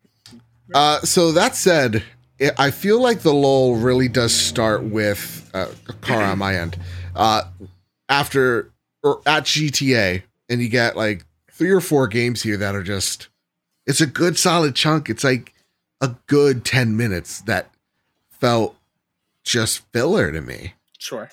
Uh, 0.74 1.00
so 1.02 1.32
that 1.32 1.56
said, 1.56 2.04
it, 2.38 2.54
I 2.58 2.72
feel 2.72 3.02
like 3.02 3.22
the 3.22 3.34
lull 3.34 3.76
really 3.76 4.08
does 4.08 4.34
start 4.34 4.84
with 4.84 5.50
uh, 5.54 5.68
a 5.88 5.94
car 5.94 6.24
on 6.24 6.38
my 6.38 6.56
end. 6.56 6.78
Uh, 7.16 7.44
after 8.08 8.72
or 9.04 9.22
at 9.26 9.44
GTA, 9.44 10.24
and 10.50 10.62
you 10.62 10.70
get 10.70 10.98
like 10.98 11.26
three 11.52 11.72
or 11.72 11.82
four 11.82 12.08
games 12.08 12.44
here 12.44 12.58
that 12.58 12.76
are 12.76 12.84
just. 12.84 13.28
It's 13.86 14.02
a 14.02 14.06
good 14.06 14.38
solid 14.38 14.76
chunk. 14.76 15.10
It's 15.10 15.24
like 15.24 15.54
a 16.02 16.16
good 16.28 16.64
ten 16.64 16.96
minutes 16.96 17.42
that 17.42 17.72
felt 18.30 18.76
just 19.44 19.80
filler 19.92 20.32
to 20.32 20.42
me. 20.42 20.74
Sure. 20.98 21.30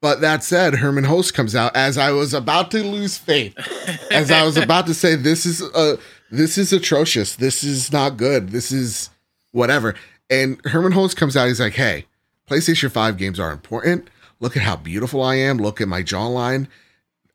But 0.00 0.20
that 0.20 0.42
said, 0.42 0.74
Hermen 0.74 1.04
Hulst 1.04 1.32
comes 1.32 1.54
out 1.54 1.76
as 1.76 1.96
I 1.96 2.10
was 2.10 2.34
about 2.34 2.72
to 2.72 2.82
lose 2.82 3.18
faith 3.18 3.56
as 4.10 4.32
I 4.32 4.44
was 4.44 4.56
about 4.56 4.86
to 4.86 4.94
say, 4.94 5.14
this 5.14 5.46
is 5.46 5.62
uh 5.62 5.96
this 6.32 6.58
is 6.58 6.72
atrocious. 6.72 7.36
This 7.36 7.62
is 7.62 7.92
not 7.92 8.16
good. 8.16 8.48
This 8.48 8.72
is 8.72 9.10
whatever. 9.52 9.94
And 10.30 10.60
Hermen 10.64 10.92
Hulst 10.92 11.16
comes 11.16 11.36
out. 11.36 11.48
He's 11.48 11.60
like, 11.60 11.74
"Hey, 11.74 12.06
PlayStation 12.48 12.90
Five 12.90 13.18
games 13.18 13.38
are 13.38 13.52
important. 13.52 14.08
Look 14.40 14.56
at 14.56 14.62
how 14.62 14.76
beautiful 14.76 15.22
I 15.22 15.36
am. 15.36 15.58
Look 15.58 15.80
at 15.80 15.88
my 15.88 16.02
jawline. 16.02 16.66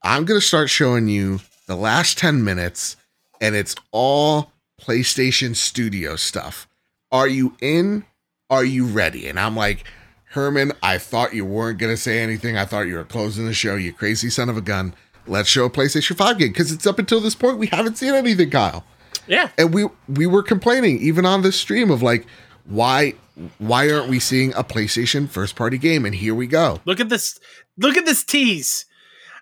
I'm 0.04 0.26
gonna 0.26 0.42
start 0.42 0.70
showing 0.70 1.08
you 1.08 1.40
the 1.68 1.76
last 1.76 2.18
ten 2.18 2.44
minutes, 2.44 2.98
and 3.40 3.56
it's 3.56 3.76
all 3.92 4.52
PlayStation 4.82 5.56
Studio 5.56 6.16
stuff. 6.16 6.68
Are 7.12 7.28
you 7.28 7.56
in? 7.62 8.04
Are 8.50 8.66
you 8.66 8.86
ready?" 8.86 9.28
And 9.28 9.40
I'm 9.40 9.56
like, 9.56 9.86
Herman, 10.32 10.74
I 10.84 10.98
thought 10.98 11.34
you 11.34 11.46
weren't 11.46 11.80
going 11.80 11.94
to 11.94 12.02
say 12.02 12.20
anything. 12.20 12.58
I 12.58 12.66
thought 12.66 12.82
you 12.88 12.96
were 12.96 13.04
closing 13.04 13.46
the 13.46 13.54
show, 13.54 13.76
you 13.76 13.94
crazy 13.94 14.30
son 14.30 14.50
of 14.50 14.58
a 14.58 14.62
gun. 14.62 14.94
Let's 15.28 15.50
show 15.50 15.66
a 15.66 15.70
PlayStation 15.70 16.16
5 16.16 16.38
game 16.38 16.50
because 16.50 16.72
it's 16.72 16.88
up 16.88 17.00
until 17.00 17.20
this 17.20 17.36
point 17.36 17.58
we 17.58 17.68
haven't 17.68 17.98
seen 17.98 18.14
anything, 18.14 18.50
Kyle. 18.50 18.84
Yeah. 19.28 19.50
And 19.58 19.74
we 19.74 19.88
we 20.08 20.26
were 20.26 20.44
complaining 20.44 21.00
even 21.00 21.26
on 21.26 21.42
this 21.42 21.56
stream 21.58 21.92
of 21.92 22.02
like 22.02 22.26
why 22.66 23.14
why 23.60 23.90
aren't 23.92 24.10
we 24.10 24.20
seeing 24.20 24.54
a 24.56 24.64
PlayStation 24.64 25.28
first 25.30 25.56
party 25.56 25.78
game? 25.78 26.06
And 26.06 26.16
here 26.16 26.34
we 26.34 26.48
go. 26.48 26.80
Look 26.86 27.00
at 27.00 27.10
this. 27.10 27.40
Look 27.78 27.98
at 27.98 28.06
this 28.06 28.24
tease. 28.24 28.86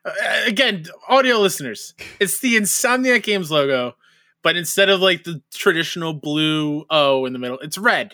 Uh, 0.04 0.12
again, 0.46 0.86
audio 1.08 1.38
listeners, 1.40 1.94
it's 2.20 2.40
the 2.40 2.56
Insomniac 2.58 3.24
Games 3.24 3.50
logo, 3.50 3.96
but 4.44 4.56
instead 4.56 4.90
of 4.90 5.00
like 5.02 5.24
the 5.24 5.42
traditional 5.54 6.14
blue 6.14 6.86
O 6.90 7.26
in 7.26 7.34
the 7.34 7.40
middle, 7.40 7.58
it's 7.60 7.78
red. 7.78 8.14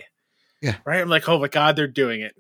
Yeah. 0.62 0.76
Right? 0.86 1.02
I'm 1.02 1.10
like, 1.10 1.28
oh 1.28 1.40
my 1.40 1.48
God, 1.48 1.76
they're 1.76 1.88
doing 1.88 2.22
it. 2.22 2.34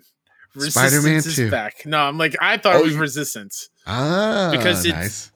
Spider-Man 0.57 1.15
Resistance 1.15 1.25
is 1.27 1.35
2. 1.47 1.51
back. 1.51 1.85
No, 1.85 1.97
I'm 1.99 2.17
like, 2.17 2.35
I 2.39 2.57
thought 2.57 2.75
Oh, 2.75 2.79
it 2.79 2.83
was 2.83 2.95
Resistance. 2.95 3.69
Ah, 3.85 4.49
Because 4.51 4.85
it's- 4.85 5.01
nice. 5.01 5.27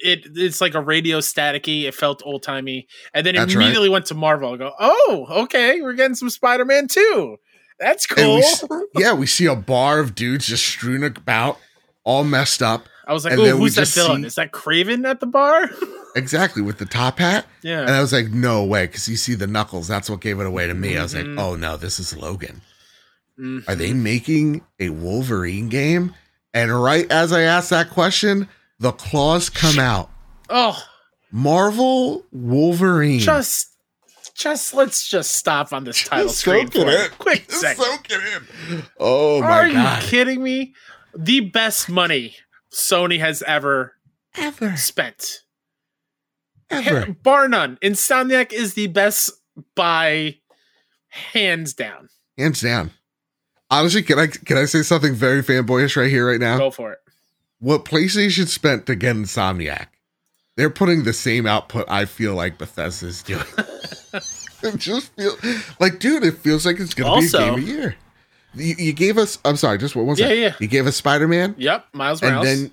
It 0.00 0.28
it's 0.36 0.60
like 0.60 0.74
a 0.74 0.80
radio 0.80 1.18
staticky. 1.18 1.82
It 1.82 1.92
felt 1.94 2.22
old 2.24 2.44
timey, 2.44 2.86
and 3.12 3.26
then 3.26 3.34
it 3.34 3.38
That's 3.38 3.54
right. 3.56 3.62
immediately 3.64 3.88
went 3.88 4.06
to 4.06 4.14
Marvel. 4.14 4.54
I 4.54 4.56
go, 4.56 4.72
oh, 4.78 5.26
okay, 5.42 5.80
we're 5.82 5.94
getting 5.94 6.14
some 6.14 6.30
Spider 6.30 6.64
Man 6.64 6.86
too. 6.86 7.38
That's 7.80 8.06
cool. 8.06 8.40
we 8.94 9.02
yeah, 9.02 9.12
we 9.14 9.26
see 9.26 9.46
a 9.46 9.56
bar 9.56 9.98
of 9.98 10.14
dudes 10.14 10.46
just 10.46 10.64
strewn 10.64 11.02
about, 11.02 11.58
all 12.04 12.22
messed 12.22 12.62
up. 12.62 12.86
I 13.08 13.12
was 13.12 13.24
like, 13.24 13.32
and 13.32 13.42
oh, 13.42 13.56
who's 13.56 13.74
that 13.74 13.88
villain? 13.88 14.22
see- 14.22 14.26
Is 14.28 14.34
that 14.36 14.52
Kraven 14.52 15.04
at 15.04 15.18
the 15.20 15.26
bar? 15.26 15.68
Exactly 16.16 16.62
with 16.62 16.78
the 16.78 16.86
top 16.86 17.18
hat. 17.18 17.46
yeah. 17.62 17.80
And 17.82 17.90
I 17.90 18.00
was 18.00 18.12
like, 18.12 18.28
no 18.30 18.64
way, 18.64 18.86
because 18.86 19.08
you 19.08 19.16
see 19.16 19.34
the 19.34 19.46
knuckles. 19.46 19.86
That's 19.86 20.08
what 20.10 20.20
gave 20.20 20.40
it 20.40 20.46
away 20.46 20.66
to 20.66 20.74
me. 20.74 20.96
I 20.96 21.02
was 21.02 21.14
like, 21.14 21.26
Mhm. 21.26 21.38
oh 21.38 21.54
no, 21.54 21.76
this 21.76 22.00
is 22.00 22.16
Logan. 22.16 22.62
Mhm. 23.38 23.68
Are 23.68 23.74
they 23.76 23.92
making 23.92 24.62
a 24.80 24.88
Wolverine 24.88 25.68
game? 25.68 26.14
And 26.54 26.82
right 26.82 27.10
as 27.10 27.32
I 27.32 27.42
asked 27.42 27.70
that 27.70 27.90
question, 27.90 28.48
the 28.78 28.92
claws 28.92 29.50
come 29.50 29.78
out. 29.78 30.10
Oh, 30.48 30.80
Marvel 31.30 32.24
Wolverine. 32.32 33.20
just, 33.20 33.68
just 34.34 34.72
let's 34.72 35.08
just 35.08 35.32
stop 35.32 35.72
on 35.72 35.84
this 35.84 36.04
title 36.04 36.26
Just 36.28 36.38
screen 36.40 36.68
for 36.68 36.88
a 36.88 37.08
quick 37.10 37.46
Just 37.48 37.60
second. 37.60 37.84
soak 37.84 38.06
it 38.10 38.42
in. 38.72 38.82
Oh 38.98 39.40
my 39.42 39.46
Are 39.46 39.70
god. 39.70 40.02
you 40.02 40.08
kidding 40.08 40.42
me? 40.42 40.74
The 41.16 41.40
best 41.40 41.88
money 41.88 42.36
Sony 42.72 43.18
has 43.18 43.42
ever 43.42 43.94
Ever. 44.36 44.76
spent, 44.76 45.42
Ever. 46.70 47.12
bar 47.22 47.48
none. 47.48 47.76
Insomniac 47.82 48.52
is 48.52 48.74
the 48.74 48.86
best 48.86 49.32
by 49.74 50.36
hands 51.08 51.74
down. 51.74 52.08
Hands 52.36 52.60
down. 52.60 52.92
Honestly, 53.70 54.02
can 54.02 54.18
I 54.18 54.26
can 54.28 54.56
I 54.56 54.64
say 54.64 54.82
something 54.82 55.14
very 55.14 55.42
fanboyish 55.42 55.96
right 55.96 56.10
here, 56.10 56.26
right 56.28 56.40
now? 56.40 56.58
Go 56.58 56.70
for 56.70 56.92
it. 56.92 56.98
What 57.60 57.84
PlayStation 57.84 58.46
spent 58.46 58.86
to 58.86 58.94
get 58.94 59.16
Insomniac, 59.16 59.86
they're 60.56 60.70
putting 60.70 61.04
the 61.04 61.12
same 61.12 61.46
output 61.46 61.84
I 61.90 62.04
feel 62.06 62.34
like 62.34 62.56
Bethesda's 62.58 63.22
doing. 63.22 63.42
it 64.62 64.76
just 64.76 65.12
feel 65.16 65.32
like, 65.80 65.98
dude, 65.98 66.24
it 66.24 66.38
feels 66.38 66.64
like 66.64 66.80
it's 66.80 66.94
gonna 66.94 67.10
Also- 67.10 67.38
be 67.38 67.44
a 67.44 67.50
game 67.50 67.58
a 67.58 67.66
year. 67.80 67.96
You, 68.54 68.74
you 68.78 68.92
gave 68.94 69.18
us. 69.18 69.38
I'm 69.44 69.56
sorry, 69.56 69.76
just 69.78 69.94
one 69.94 70.06
one 70.06 70.16
Yeah, 70.16 70.26
second. 70.28 70.42
yeah. 70.42 70.54
You 70.60 70.66
gave 70.68 70.86
us 70.86 70.96
Spider 70.96 71.28
Man, 71.28 71.54
Yep, 71.58 71.86
Miles 71.92 72.22
Morales. 72.22 72.48
and 72.48 72.60
then 72.64 72.70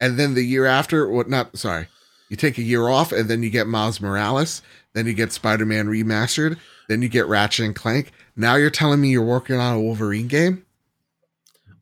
and 0.00 0.18
then 0.18 0.34
the 0.34 0.42
year 0.42 0.66
after, 0.66 1.08
what? 1.08 1.28
Not 1.28 1.58
sorry. 1.58 1.88
You 2.28 2.36
take 2.36 2.58
a 2.58 2.62
year 2.62 2.88
off, 2.88 3.10
and 3.12 3.28
then 3.28 3.42
you 3.42 3.50
get 3.50 3.66
Miles 3.66 4.00
Morales. 4.00 4.62
Then 4.94 5.06
you 5.06 5.12
get 5.14 5.32
Spider 5.32 5.66
Man 5.66 5.86
remastered. 5.88 6.58
Then 6.88 7.02
you 7.02 7.08
get 7.08 7.26
Ratchet 7.26 7.64
and 7.66 7.74
Clank. 7.74 8.12
Now 8.36 8.56
you're 8.56 8.70
telling 8.70 9.00
me 9.00 9.08
you're 9.08 9.24
working 9.24 9.56
on 9.56 9.76
a 9.76 9.80
Wolverine 9.80 10.28
game? 10.28 10.62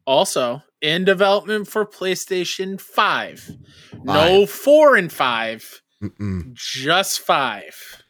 also 0.07 0.63
in 0.83 1.03
development 1.03 1.67
for 1.67 1.87
PlayStation 1.87 2.79
5. 2.79 3.53
No 4.03 4.45
4 4.45 4.97
and 4.97 5.11
5, 5.11 5.83
Mm-mm. 6.03 6.53
just 6.55 7.21
5. 7.21 8.03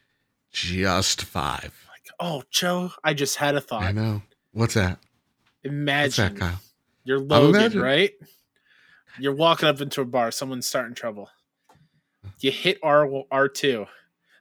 Just 0.51 1.23
five. 1.23 1.73
Oh, 2.19 2.43
Joe, 2.51 2.91
I 3.03 3.13
just 3.13 3.37
had 3.37 3.55
a 3.55 3.61
thought. 3.61 3.83
I 3.83 3.91
know. 3.93 4.21
What's 4.51 4.73
that? 4.73 4.99
What's 4.99 5.73
Imagine 5.73 6.33
that, 6.35 6.39
Kyle? 6.39 6.59
you're 7.05 7.19
Logan, 7.19 7.79
right? 7.79 8.11
You're 9.19 9.35
walking 9.35 9.69
up 9.69 9.79
into 9.79 10.01
a 10.01 10.05
bar, 10.05 10.31
someone's 10.31 10.67
starting 10.67 10.95
trouble. 10.95 11.29
You 12.41 12.51
hit 12.51 12.77
R 12.83 13.07
R2, 13.31 13.87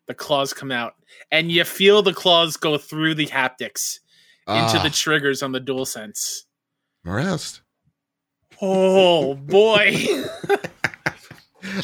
the 0.06 0.14
claws 0.14 0.52
come 0.52 0.70
out, 0.72 0.94
and 1.30 1.50
you 1.50 1.64
feel 1.64 2.02
the 2.02 2.12
claws 2.14 2.56
go 2.56 2.78
through 2.78 3.14
the 3.14 3.26
haptics 3.26 4.00
into 4.46 4.78
Ah, 4.78 4.80
the 4.82 4.90
triggers 4.90 5.42
on 5.42 5.52
the 5.52 5.60
dual 5.60 5.86
sense. 5.86 6.44
Morales. 7.04 7.60
Oh 8.60 9.34
boy. 9.34 9.96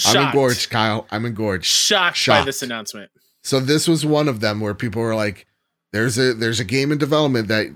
I'm 0.06 0.26
engorged, 0.26 0.70
Kyle. 0.70 1.06
I'm 1.10 1.24
engorged. 1.24 1.64
Shocked, 1.66 2.14
by 2.16 2.18
Shocked. 2.18 2.46
this 2.46 2.62
announcement. 2.62 3.10
So 3.42 3.60
this 3.60 3.88
was 3.88 4.04
one 4.04 4.28
of 4.28 4.40
them 4.40 4.60
where 4.60 4.74
people 4.74 5.00
were 5.02 5.14
like, 5.14 5.46
"There's 5.92 6.18
a 6.18 6.34
there's 6.34 6.60
a 6.60 6.64
game 6.64 6.92
in 6.92 6.98
development 6.98 7.48
that 7.48 7.66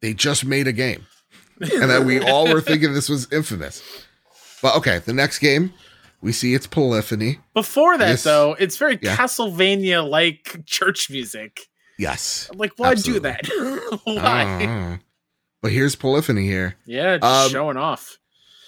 they 0.00 0.14
just 0.14 0.44
made 0.44 0.68
a 0.68 0.72
game," 0.72 1.04
and 1.60 1.90
that 1.90 2.04
we 2.04 2.20
all 2.20 2.46
were 2.52 2.60
thinking 2.60 2.94
this 2.94 3.08
was 3.08 3.30
infamous. 3.32 3.82
But 4.62 4.76
okay, 4.76 5.00
the 5.00 5.12
next 5.12 5.40
game 5.40 5.74
we 6.26 6.32
see 6.32 6.54
it's 6.54 6.66
Polyphony. 6.66 7.38
Before 7.54 7.96
that, 7.96 8.10
This- 8.10 8.24
though, 8.24 8.54
it's 8.58 8.76
very 8.76 8.98
yeah. 9.00 9.16
Castlevania 9.16 10.06
like 10.08 10.60
church 10.66 11.08
music. 11.08 11.60
Yes. 11.98 12.50
I'm 12.52 12.58
like, 12.58 12.72
why 12.76 12.90
Absolutely. 12.90 13.30
do 13.46 13.48
that? 13.70 14.00
why? 14.04 14.66
Ah. 14.68 14.98
But 15.62 15.70
here's 15.72 15.94
Polyphony 15.96 16.46
here. 16.46 16.74
yeah, 16.84 17.18
just 17.18 17.46
Um, 17.46 17.50
showing 17.52 17.76
off. 17.76 18.18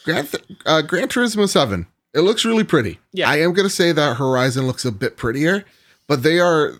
Gran, 0.05 0.27
uh, 0.65 0.83
Gran 0.83 1.09
Turismo 1.09 1.49
7. 1.49 1.87
It 2.15 2.21
looks 2.21 2.45
really 2.45 2.65
pretty. 2.65 2.99
Yeah. 3.13 3.29
I 3.29 3.41
am 3.41 3.53
going 3.53 3.69
to 3.69 3.75
say 3.75 3.91
that 3.93 4.17
Horizon 4.17 4.67
looks 4.67 4.85
a 4.85 4.93
bit 4.93 5.17
prettier, 5.17 5.65
but 6.07 6.23
they 6.23 6.39
are. 6.41 6.75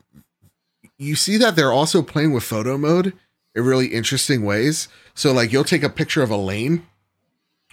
You 0.97 1.15
see 1.17 1.37
that 1.39 1.55
they're 1.57 1.73
also 1.73 2.01
playing 2.03 2.33
with 2.33 2.43
photo 2.45 2.79
mode 2.79 3.13
in 3.55 3.65
really 3.65 3.89
interesting 3.89 4.45
ways. 4.45 4.89
So, 5.15 5.33
like, 5.33 5.53
you'll 5.53 5.65
take 5.65 5.83
a 5.83 5.91
picture 5.91 6.23
of 6.23 6.31
a 6.31 6.37
lane 6.37 6.87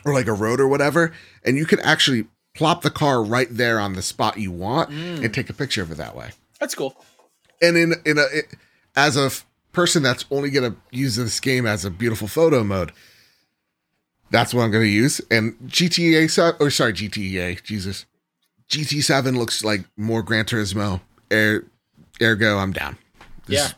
or 0.04 0.14
like 0.14 0.28
a 0.28 0.34
road 0.34 0.60
or 0.60 0.68
whatever, 0.68 1.14
and 1.44 1.56
you 1.58 1.66
can 1.66 1.80
actually 1.80 2.26
plop 2.56 2.82
the 2.82 2.90
car 2.90 3.22
right 3.24 3.48
there 3.52 3.80
on 3.80 3.94
the 3.94 4.02
spot 4.02 4.38
you 4.40 4.52
want 4.52 4.90
Mm. 4.90 5.24
and 5.24 5.34
take 5.34 5.50
a 5.50 5.54
picture 5.54 5.82
of 5.84 5.92
it 5.92 5.96
that 5.98 6.16
way. 6.16 6.32
That's 6.60 6.74
cool. 6.76 6.96
And 7.62 7.78
in 7.78 7.94
in 8.06 8.18
a 8.18 8.24
it, 8.34 8.46
as 8.96 9.16
a 9.18 9.26
f- 9.26 9.46
person 9.74 10.02
that's 10.04 10.26
only 10.32 10.50
going 10.50 10.72
to 10.72 10.78
use 10.92 11.16
this 11.18 11.40
game 11.40 11.66
as 11.66 11.84
a 11.86 11.92
beautiful 11.92 12.28
photo 12.28 12.64
mode, 12.64 12.92
that's 14.32 14.54
what 14.54 14.64
I'm 14.64 14.72
going 14.72 14.84
to 14.86 14.90
use. 14.90 15.22
And 15.30 15.56
GTA 15.68 16.60
or 16.60 16.70
sorry 16.70 16.94
GTA 16.94 17.62
Jesus, 17.64 18.06
GT 18.70 19.04
seven 19.04 19.38
looks 19.38 19.64
like 19.64 19.86
more 19.98 20.24
Gran 20.24 20.46
Turismo. 20.46 21.02
Er, 21.32 21.66
ergo, 22.22 22.58
I'm 22.58 22.72
down. 22.74 22.98
This- 23.48 23.60
Yeah. 23.60 23.72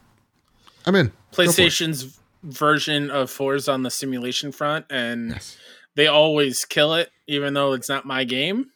I'm 0.85 0.95
in. 0.95 1.07
Go 1.07 1.13
for 1.35 1.41
it. 1.43 1.47
PlayStation's 1.49 2.17
version 2.43 3.09
of 3.11 3.29
Forza 3.29 3.71
on 3.73 3.83
the 3.83 3.91
simulation 3.91 4.51
front, 4.51 4.85
and 4.89 5.31
Yes. 5.31 5.57
they 5.95 6.07
always 6.07 6.63
kill 6.65 6.93
it, 6.93 7.11
even 7.27 7.53
though 7.53 7.73
it's 7.73 7.89
not 7.89 8.05
my 8.05 8.23
game. 8.23 8.71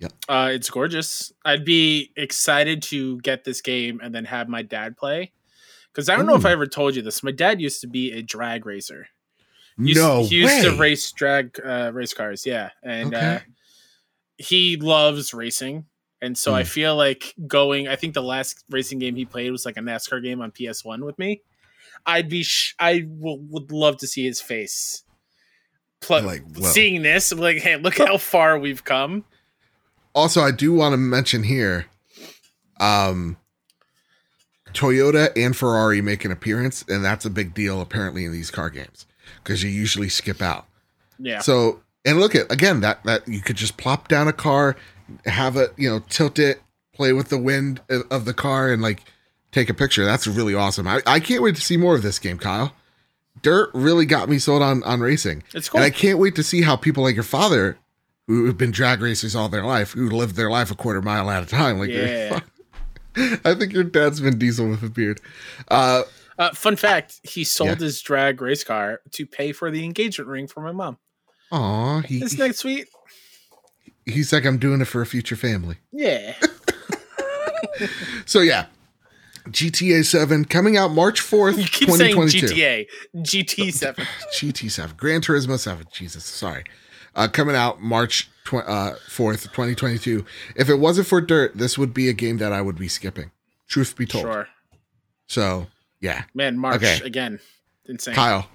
Yep. 0.00 0.12
Uh, 0.28 0.50
it's 0.52 0.68
gorgeous. 0.68 1.32
I'd 1.44 1.64
be 1.64 2.10
excited 2.16 2.82
to 2.84 3.20
get 3.20 3.44
this 3.44 3.60
game 3.60 4.00
and 4.02 4.12
then 4.14 4.24
have 4.24 4.48
my 4.48 4.62
dad 4.62 4.96
play. 4.96 5.30
Because 5.92 6.08
I 6.08 6.16
don't 6.16 6.26
know 6.26 6.34
if 6.36 6.46
I 6.46 6.52
ever 6.52 6.66
told 6.66 6.96
you 6.96 7.02
this. 7.02 7.22
My 7.22 7.30
dad 7.32 7.60
used 7.60 7.80
to 7.82 7.86
be 7.86 8.12
a 8.12 8.22
drag 8.22 8.64
racer. 8.66 9.06
Used- 9.78 10.00
no 10.00 10.24
he 10.24 10.36
used 10.40 10.54
way. 10.54 10.62
to 10.70 10.76
race 10.76 11.12
drag 11.12 11.58
uh, 11.64 11.90
race 11.94 12.14
cars, 12.14 12.44
yeah, 12.46 12.70
and 12.82 13.14
uh, 13.14 13.38
he 14.38 14.76
loves 14.76 15.32
racing. 15.34 15.86
And 16.20 16.36
so 16.38 16.54
I 16.54 16.62
Hmm. 16.62 16.68
feel 16.68 16.96
like 16.96 17.34
going. 17.46 17.88
I 17.88 17.96
think 17.96 18.14
the 18.14 18.22
last 18.22 18.64
racing 18.70 18.98
game 19.00 19.16
he 19.16 19.24
played 19.24 19.50
was 19.50 19.64
like 19.66 19.76
a 19.76 19.80
NASCAR 19.80 20.22
game 20.22 20.40
on 20.40 20.50
PS 20.52 20.84
One 20.84 21.04
with 21.04 21.18
me. 21.18 21.42
I'd 22.06 22.28
be. 22.28 22.42
Sh- 22.42 22.74
I 22.78 23.04
would 23.08 23.72
love 23.72 23.96
to 23.98 24.06
see 24.06 24.24
his 24.24 24.40
face. 24.40 25.04
Pl- 26.02 26.22
Like, 26.22 26.42
whoa. 26.56 26.68
seeing 26.70 27.02
this, 27.02 27.32
I'm 27.32 27.38
like, 27.38 27.58
hey, 27.58 27.76
look 27.76 27.96
how 27.98 28.18
far 28.18 28.58
we've 28.58 28.84
come. 28.84 29.24
Also, 30.14 30.42
I 30.42 30.50
do 30.50 30.72
want 30.74 30.92
to 30.92 30.96
mention 30.98 31.42
here, 31.44 31.86
um, 32.80 33.36
Toyota 34.74 35.30
and 35.36 35.56
Ferrari 35.56 36.00
make 36.00 36.24
an 36.24 36.30
appearance, 36.32 36.84
and 36.88 37.04
that's 37.04 37.24
a 37.24 37.30
big 37.30 37.54
deal 37.54 37.80
apparently 37.80 38.24
in 38.24 38.32
these 38.32 38.50
car 38.50 38.70
games 38.70 39.06
because 39.42 39.62
you 39.62 39.70
usually 39.70 40.08
skip 40.08 40.40
out. 40.40 40.66
Yeah, 41.18 41.40
So, 41.40 41.80
and 42.04 42.18
look 42.18 42.34
at 42.34 42.50
again 42.50 42.80
that 42.80 43.04
that 43.04 43.28
you 43.28 43.40
could 43.40 43.56
just 43.56 43.76
plop 43.76 44.08
down 44.08 44.28
a 44.28 44.32
car, 44.32 44.76
have 45.26 45.56
it, 45.56 45.72
you 45.76 45.88
know, 45.88 46.00
tilt 46.08 46.38
it, 46.38 46.60
play 46.94 47.12
with 47.12 47.28
the 47.28 47.38
wind 47.38 47.80
of- 47.88 48.04
of 48.10 48.24
the 48.24 48.34
car, 48.34 48.72
and 48.72 48.82
like 48.82 49.02
take 49.52 49.68
a 49.68 49.74
picture. 49.74 50.04
That's 50.04 50.26
really 50.26 50.54
awesome. 50.54 50.88
I, 50.88 51.00
I 51.06 51.20
can't 51.20 51.42
wait 51.42 51.54
to 51.56 51.60
see 51.62 51.76
more 51.76 51.94
of 51.94 52.02
this 52.02 52.18
game, 52.18 52.38
Kyle. 52.38 52.74
Dirt 53.40 53.70
really 53.72 54.04
got 54.06 54.28
me 54.28 54.38
sold 54.38 54.62
on 54.62 54.82
on 54.84 55.00
racing, 55.00 55.42
it's 55.54 55.68
cool. 55.68 55.78
and 55.80 55.84
I 55.86 55.90
can't 55.90 56.18
wait 56.18 56.34
to 56.36 56.42
see 56.42 56.62
how 56.62 56.76
people 56.76 57.02
like 57.02 57.14
your 57.14 57.24
father, 57.24 57.78
who 58.28 58.44
have 58.46 58.58
been 58.58 58.70
drag 58.70 59.00
racers 59.00 59.34
all 59.34 59.48
their 59.48 59.64
life, 59.64 59.92
who 59.92 60.08
lived 60.10 60.36
their 60.36 60.50
life 60.50 60.70
a 60.70 60.74
quarter 60.76 61.00
mile 61.02 61.30
at 61.30 61.42
a 61.42 61.46
time, 61.46 61.78
like 61.78 61.90
Yeah. 61.90 62.40
I 63.44 63.54
think 63.54 63.72
your 63.72 63.84
dad's 63.84 64.20
been 64.20 64.38
Diesel 64.38 64.68
with 64.68 64.82
a 64.82 64.88
beard. 64.90 65.20
Uh, 65.68 66.02
Uh, 66.38 66.50
fun 66.54 66.76
fact: 66.76 67.20
He 67.24 67.44
sold 67.44 67.68
Yeah. 67.80 67.84
his 67.86 68.00
drag 68.00 68.40
race 68.40 68.64
car 68.64 69.00
to 69.12 69.26
pay 69.26 69.52
for 69.52 69.70
the 69.70 69.84
engagement 69.84 70.28
ring 70.28 70.46
for 70.46 70.60
my 70.60 70.72
mom. 70.72 70.98
Aw, 71.50 72.00
he, 72.00 72.22
Isn't 72.22 72.38
that 72.38 72.56
sweet? 72.56 72.88
he's 74.06 74.32
like, 74.32 74.44
I'm 74.46 74.58
doing 74.58 74.80
it 74.80 74.86
for 74.86 75.00
a 75.02 75.06
future 75.06 75.36
family. 75.36 75.76
Yeah. 75.92 76.34
So 78.26 78.40
yeah, 78.40 78.66
GTA 79.48 80.04
7 80.04 80.44
coming 80.44 80.76
out 80.76 80.92
March 80.92 81.20
4th, 81.20 81.56
You 81.58 81.64
keep 81.64 81.90
saying 81.90 82.14
2022. 82.14 82.46
GTA, 82.46 82.86
GT 83.16 83.72
Seven. 83.72 84.06
GT 84.34 84.70
7, 84.70 84.96
Gran 84.96 85.20
Turismo 85.20 85.58
7. 85.58 85.86
Jesus, 85.92 86.24
sorry. 86.24 86.64
Uh, 87.14 87.28
coming 87.28 87.56
out 87.56 87.80
March 87.82 88.30
tw- 88.44 88.54
uh, 88.66 88.94
4th, 89.08 89.42
2022. 89.50 90.24
If 90.56 90.68
it 90.68 90.76
wasn't 90.76 91.06
for 91.08 91.20
Dirt, 91.20 91.56
this 91.56 91.76
would 91.76 91.92
be 91.92 92.08
a 92.08 92.12
game 92.12 92.38
that 92.38 92.52
I 92.52 92.62
would 92.62 92.76
be 92.78 92.88
skipping. 92.88 93.30
Truth 93.68 93.96
be 93.96 94.06
told. 94.06 94.24
Sure, 94.24 94.48
So 95.26 95.66
yeah, 96.00 96.24
man. 96.34 96.58
March 96.58 96.76
Okay. 96.76 97.00
again. 97.04 97.38
Insane. 97.86 98.14
Kyle. 98.14 98.48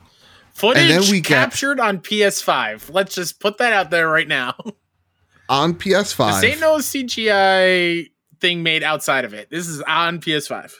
Footage 0.54 1.12
we 1.12 1.22
captured 1.22 1.80
on 1.80 2.00
PS5. 2.00 2.92
Let's 2.92 3.14
just 3.14 3.40
put 3.40 3.58
that 3.60 3.74
out 3.74 3.92
there 3.92 4.08
right 4.10 4.28
now. 4.28 4.56
On 5.50 5.74
PS5, 5.76 6.42
This 6.42 6.52
ain't 6.52 6.60
no 6.60 6.76
CGI 6.78 8.10
thing 8.40 8.64
made 8.64 8.84
outside 8.84 9.26
of 9.26 9.34
it. 9.34 9.50
This 9.50 9.68
is 9.68 9.82
on 9.82 10.20
PS5. 10.20 10.74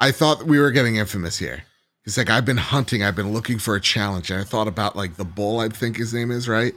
I 0.00 0.10
thought 0.10 0.44
we 0.44 0.58
were 0.58 0.70
getting 0.70 0.96
infamous 0.96 1.38
here. 1.38 1.64
It's 2.04 2.16
like 2.18 2.30
I've 2.30 2.44
been 2.44 2.56
hunting, 2.56 3.02
I've 3.04 3.14
been 3.14 3.32
looking 3.32 3.58
for 3.58 3.76
a 3.76 3.80
challenge, 3.80 4.30
and 4.30 4.40
I 4.40 4.44
thought 4.44 4.66
about 4.66 4.96
like 4.96 5.16
the 5.16 5.24
bull, 5.24 5.60
I 5.60 5.68
think 5.68 5.96
his 5.96 6.12
name 6.12 6.30
is, 6.30 6.48
right? 6.48 6.74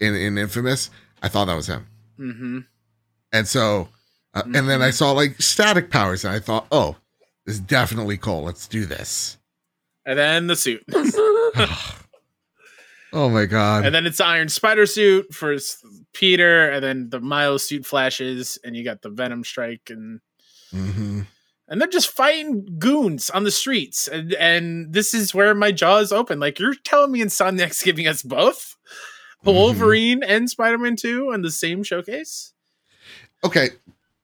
In 0.00 0.14
in 0.14 0.38
Infamous. 0.38 0.90
I 1.22 1.28
thought 1.28 1.46
that 1.46 1.54
was 1.56 1.66
him. 1.66 1.86
Mm-hmm. 2.18 2.58
And 3.32 3.48
so, 3.48 3.88
uh, 4.34 4.42
and 4.44 4.68
then 4.68 4.80
I 4.80 4.90
saw 4.90 5.12
like 5.12 5.40
static 5.40 5.90
powers, 5.90 6.24
and 6.24 6.34
I 6.34 6.38
thought, 6.38 6.66
oh, 6.70 6.96
this 7.44 7.56
is 7.56 7.60
definitely 7.60 8.16
Cole. 8.16 8.44
Let's 8.44 8.66
do 8.66 8.86
this. 8.86 9.36
And 10.06 10.18
then 10.18 10.46
the 10.46 10.56
suit. 10.56 10.84
Oh 13.12 13.30
my 13.30 13.46
god! 13.46 13.86
and 13.86 13.94
then 13.94 14.04
it's 14.04 14.20
Iron 14.20 14.50
Spider 14.50 14.84
suit 14.84 15.32
for 15.32 15.56
Peter, 16.16 16.70
and 16.70 16.82
then 16.82 17.10
the 17.10 17.20
Miles 17.20 17.66
suit 17.68 17.84
flashes, 17.86 18.58
and 18.64 18.74
you 18.76 18.82
got 18.84 19.02
the 19.02 19.10
Venom 19.10 19.44
strike, 19.44 19.90
and 19.90 20.20
hmm 20.70 21.22
and 21.68 21.80
they're 21.80 21.88
just 21.88 22.10
fighting 22.10 22.64
goons 22.78 23.28
on 23.30 23.42
the 23.44 23.50
streets, 23.50 24.06
and 24.08 24.32
and 24.34 24.92
this 24.92 25.12
is 25.14 25.34
where 25.34 25.54
my 25.54 25.72
jaw 25.72 25.98
is 25.98 26.12
open. 26.12 26.38
Like 26.40 26.58
you're 26.60 26.74
telling 26.74 27.12
me 27.12 27.20
Insomniac's 27.20 27.82
giving 27.84 28.06
us 28.06 28.22
both 28.22 28.76
Mhm. 29.44 29.52
Wolverine 29.52 30.22
and 30.22 30.48
Spider 30.48 30.78
Man 30.78 30.96
Two 30.96 31.32
on 31.32 31.42
the 31.42 31.50
same 31.50 31.82
showcase. 31.82 32.52
Okay, 33.44 33.70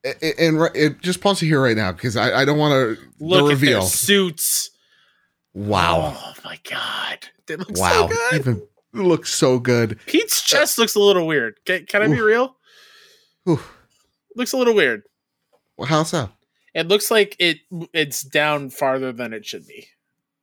A- 0.05 0.15
a- 0.25 0.47
and, 0.47 0.59
ri- 0.59 0.95
just 1.01 1.21
pause 1.21 1.41
it 1.41 1.45
here 1.47 1.61
right 1.61 1.77
now 1.77 1.91
because 1.91 2.17
I, 2.17 2.41
I 2.41 2.45
don't 2.45 2.57
want 2.57 2.71
to 2.97 3.03
Look 3.19 3.47
the 3.47 3.53
at 3.53 3.59
their 3.59 3.75
reveal. 3.75 3.81
suits. 3.83 4.71
Wow! 5.53 6.15
Oh 6.17 6.33
my 6.43 6.59
god, 6.69 7.19
they 7.45 7.55
look 7.57 7.77
wow! 7.77 8.07
so 8.09 8.15
good. 8.15 8.39
Even 8.39 8.67
looks 8.93 9.31
so 9.33 9.59
good. 9.59 9.99
Pete's 10.05 10.39
uh, 10.41 10.45
chest 10.45 10.77
looks 10.77 10.95
a 10.95 10.99
little 10.99 11.25
weird. 11.27 11.55
Can, 11.65 11.85
can 11.85 12.01
I 12.01 12.07
be 12.07 12.19
real? 12.21 12.55
Whew. 13.45 13.59
Looks 14.35 14.53
a 14.53 14.57
little 14.57 14.73
weird. 14.75 15.03
Well, 15.77 15.87
how 15.87 16.03
so? 16.03 16.29
It 16.73 16.87
looks 16.87 17.11
like 17.11 17.35
it 17.39 17.57
it's 17.93 18.23
down 18.23 18.69
farther 18.69 19.11
than 19.11 19.33
it 19.33 19.45
should 19.45 19.67
be. 19.67 19.87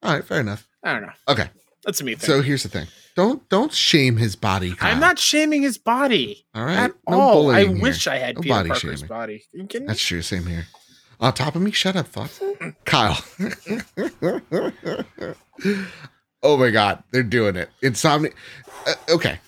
All 0.03 0.15
right, 0.15 0.25
fair 0.25 0.41
enough. 0.41 0.67
I 0.83 0.93
don't 0.93 1.03
know. 1.03 1.13
Okay, 1.29 1.49
That's 1.85 2.01
a 2.01 2.05
me 2.05 2.15
thing. 2.15 2.27
so 2.27 2.41
here's 2.43 2.63
the 2.63 2.69
thing: 2.69 2.87
don't 3.17 3.47
don't 3.49 3.73
shame 3.73 4.17
his 4.17 4.37
body. 4.37 4.73
Kyle. 4.75 4.93
I'm 4.93 5.01
not 5.01 5.19
shaming 5.19 5.63
his 5.63 5.77
body 5.77 6.47
All 6.55 6.65
right, 6.65 6.77
at 6.79 6.93
no 7.09 7.21
all. 7.21 7.51
I 7.51 7.65
here. 7.67 7.83
wish 7.83 8.07
I 8.07 8.17
had 8.19 8.37
No 8.37 8.43
Peter 8.43 8.55
body 8.55 8.69
Parker's 8.71 9.01
shaming. 9.01 9.07
body. 9.09 9.43
That's 9.87 10.01
true. 10.01 10.23
Same 10.23 10.47
here. 10.47 10.67
On 11.19 11.33
top 11.35 11.55
of 11.57 11.63
me, 11.63 11.71
shut 11.73 11.97
up, 11.97 12.07
thoughts. 12.07 12.41
Kyle. 12.85 13.23
oh 16.43 16.57
my 16.57 16.71
god, 16.71 17.03
they're 17.11 17.23
doing 17.23 17.57
it. 17.57 17.71
Insomni. 17.83 18.31
Uh, 18.87 18.95
okay, 19.09 19.39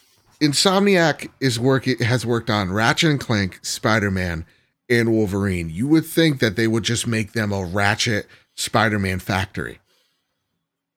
Insomniac 0.40 1.30
is 1.40 1.60
working 1.60 1.98
has 2.00 2.26
worked 2.26 2.50
on 2.50 2.72
Ratchet 2.72 3.10
and 3.10 3.20
Clank, 3.20 3.64
Spider 3.64 4.10
Man, 4.10 4.44
and 4.88 5.12
Wolverine. 5.12 5.70
You 5.70 5.86
would 5.88 6.04
think 6.04 6.40
that 6.40 6.56
they 6.56 6.66
would 6.66 6.82
just 6.82 7.06
make 7.06 7.32
them 7.32 7.52
a 7.52 7.64
Ratchet 7.64 8.26
Spider 8.56 8.98
Man 8.98 9.20
factory, 9.20 9.78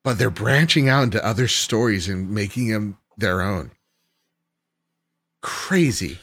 but 0.04 0.18
they're 0.18 0.30
branching 0.30 0.89
out 0.89 1.04
into 1.04 1.24
other 1.24 1.48
stories 1.48 2.10
and 2.10 2.32
making 2.32 2.70
them 2.70 2.98
their 3.18 3.41
own. 3.41 3.72
Crazy. 5.41 6.18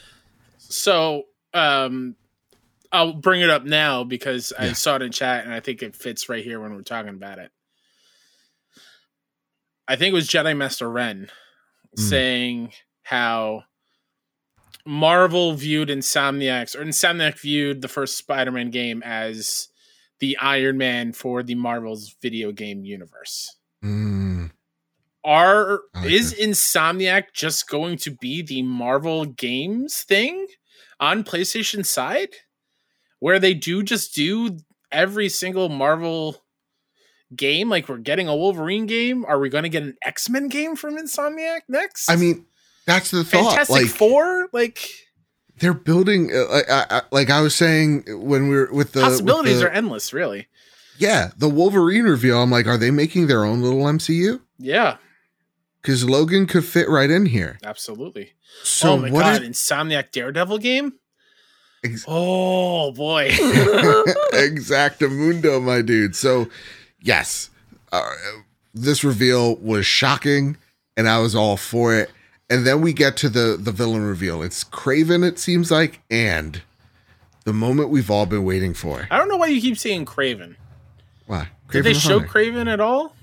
So, 0.58 1.24
um, 1.54 2.16
I'll 2.90 3.14
bring 3.14 3.40
it 3.40 3.50
up 3.50 3.64
now 3.64 4.04
because 4.04 4.52
I 4.58 4.72
saw 4.72 4.96
it 4.96 5.02
in 5.02 5.12
chat 5.12 5.44
and 5.44 5.54
I 5.54 5.60
think 5.60 5.82
it 5.82 5.94
fits 5.94 6.28
right 6.28 6.44
here 6.44 6.60
when 6.60 6.74
we're 6.74 6.82
talking 6.82 7.10
about 7.10 7.38
it. 7.38 7.50
I 9.88 9.96
think 9.96 10.12
it 10.12 10.14
was 10.14 10.28
Jedi 10.28 10.56
Master 10.56 10.90
Ren 10.90 11.28
Mm. 11.96 12.08
saying 12.08 12.72
how 13.02 13.64
Marvel 14.86 15.52
viewed 15.54 15.88
Insomniacs 15.90 16.74
or 16.74 16.82
Insomniac 16.84 17.38
viewed 17.38 17.82
the 17.82 17.88
first 17.88 18.16
Spider-Man 18.16 18.70
game 18.70 19.02
as 19.04 19.68
the 20.20 20.36
Iron 20.38 20.78
Man 20.78 21.12
for 21.12 21.42
the 21.42 21.54
Marvel's 21.54 22.16
video 22.22 22.50
game 22.52 22.84
universe. 22.84 23.56
Mm, 23.84 24.52
Are 25.24 25.80
like 25.94 26.10
is 26.10 26.32
Insomniac 26.34 27.32
just 27.34 27.68
going 27.68 27.96
to 27.98 28.10
be 28.10 28.40
the 28.42 28.62
Marvel 28.62 29.24
games 29.26 30.02
thing 30.02 30.46
on 30.98 31.24
PlayStation 31.24 31.84
side? 31.84 32.30
Where 33.18 33.38
they 33.38 33.54
do 33.54 33.82
just 33.82 34.14
do 34.14 34.58
every 34.90 35.28
single 35.28 35.68
Marvel 35.68 36.42
game? 37.36 37.68
Like 37.68 37.88
we're 37.88 37.98
getting 37.98 38.28
a 38.28 38.36
Wolverine 38.36 38.86
game. 38.86 39.24
Are 39.26 39.38
we 39.38 39.48
gonna 39.48 39.68
get 39.68 39.82
an 39.82 39.96
X-Men 40.04 40.48
game 40.48 40.76
from 40.76 40.96
Insomniac 40.96 41.60
next? 41.68 42.10
I 42.10 42.16
mean, 42.16 42.46
that's 42.86 43.10
the 43.10 43.24
thought. 43.24 43.50
Fantastic 43.50 43.76
like 43.76 43.86
Four? 43.86 44.48
Like 44.52 44.88
they're 45.58 45.74
building 45.74 46.30
uh, 46.34 46.46
like 46.50 46.70
I, 46.70 46.86
I, 46.90 47.02
like 47.10 47.30
I 47.30 47.40
was 47.40 47.54
saying 47.54 48.04
when 48.08 48.48
we 48.48 48.56
were 48.56 48.68
with 48.72 48.92
the 48.92 49.00
with 49.00 49.08
possibilities 49.10 49.60
the- 49.60 49.66
are 49.66 49.70
endless, 49.70 50.12
really. 50.12 50.48
yeah 50.98 51.30
the 51.36 51.48
Wolverine 51.48 52.04
reveal. 52.04 52.42
I'm 52.42 52.50
like, 52.50 52.66
are 52.66 52.78
they 52.78 52.90
making 52.90 53.26
their 53.28 53.44
own 53.44 53.60
little 53.62 53.80
MCU? 53.84 54.40
Yeah, 54.58 54.96
Because 55.80 56.04
Logan 56.08 56.46
could 56.46 56.64
fit 56.64 56.88
right 56.88 57.10
in 57.10 57.26
here. 57.26 57.58
absolutely. 57.64 58.32
So 58.64 58.92
oh 58.92 58.96
my 58.98 59.10
what? 59.10 59.20
god, 59.22 59.42
Is, 59.42 59.48
Insomniac 59.50 60.12
Daredevil 60.12 60.58
game? 60.58 60.92
Ex- 61.84 62.04
Oh 62.06 62.92
boy. 62.92 63.30
Exactamundo, 64.32 65.62
my 65.62 65.82
dude. 65.82 66.14
So 66.16 66.48
yes, 67.02 67.50
uh, 67.92 68.10
this 68.74 69.04
reveal 69.04 69.56
was 69.56 69.84
shocking, 69.86 70.56
and 70.96 71.08
I 71.08 71.18
was 71.18 71.34
all 71.34 71.56
for 71.56 71.94
it. 71.94 72.10
And 72.50 72.66
then 72.66 72.80
we 72.82 72.92
get 72.92 73.16
to 73.18 73.28
the 73.28 73.56
the 73.58 73.72
villain 73.72 74.02
reveal. 74.02 74.42
It's 74.42 74.62
Kraven. 74.64 75.26
It 75.26 75.38
seems 75.38 75.70
like, 75.70 76.00
and 76.10 76.62
the 77.44 77.52
moment 77.52 77.88
we've 77.88 78.10
all 78.10 78.26
been 78.26 78.44
waiting 78.44 78.74
for. 78.74 79.06
I 79.10 79.16
don't 79.18 79.28
know 79.28 79.36
why 79.36 79.46
you 79.46 79.60
keep 79.60 79.78
saying 79.78 80.04
Kraven. 80.06 80.56
Why? 81.26 81.48
Did 81.70 81.84
they 81.84 81.94
show 81.94 82.20
Kraven 82.20 82.70
at 82.70 82.80
all 82.80 83.16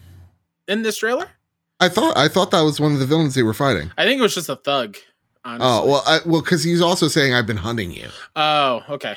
in 0.67 0.82
this 0.82 0.97
trailer? 0.97 1.27
I 1.80 1.89
thought 1.89 2.17
I 2.17 2.27
thought 2.27 2.51
that 2.51 2.61
was 2.61 2.80
one 2.80 2.93
of 2.93 2.99
the 2.99 3.05
villains 3.05 3.36
they 3.36 3.43
were 3.43 3.53
fighting. 3.53 3.91
I 3.97 4.03
think 4.05 4.19
it 4.19 4.21
was 4.21 4.36
just 4.36 4.49
a 4.49 4.55
thug. 4.55 4.97
Honestly. 5.45 5.67
Oh 5.67 5.86
well, 5.86 6.03
I, 6.05 6.19
well, 6.25 6.41
because 6.41 6.63
he's 6.63 6.82
also 6.82 7.07
saying 7.07 7.34
I've 7.34 7.47
been 7.47 7.57
hunting 7.57 7.91
you. 7.91 8.09
Oh, 8.36 8.84
okay. 8.89 9.15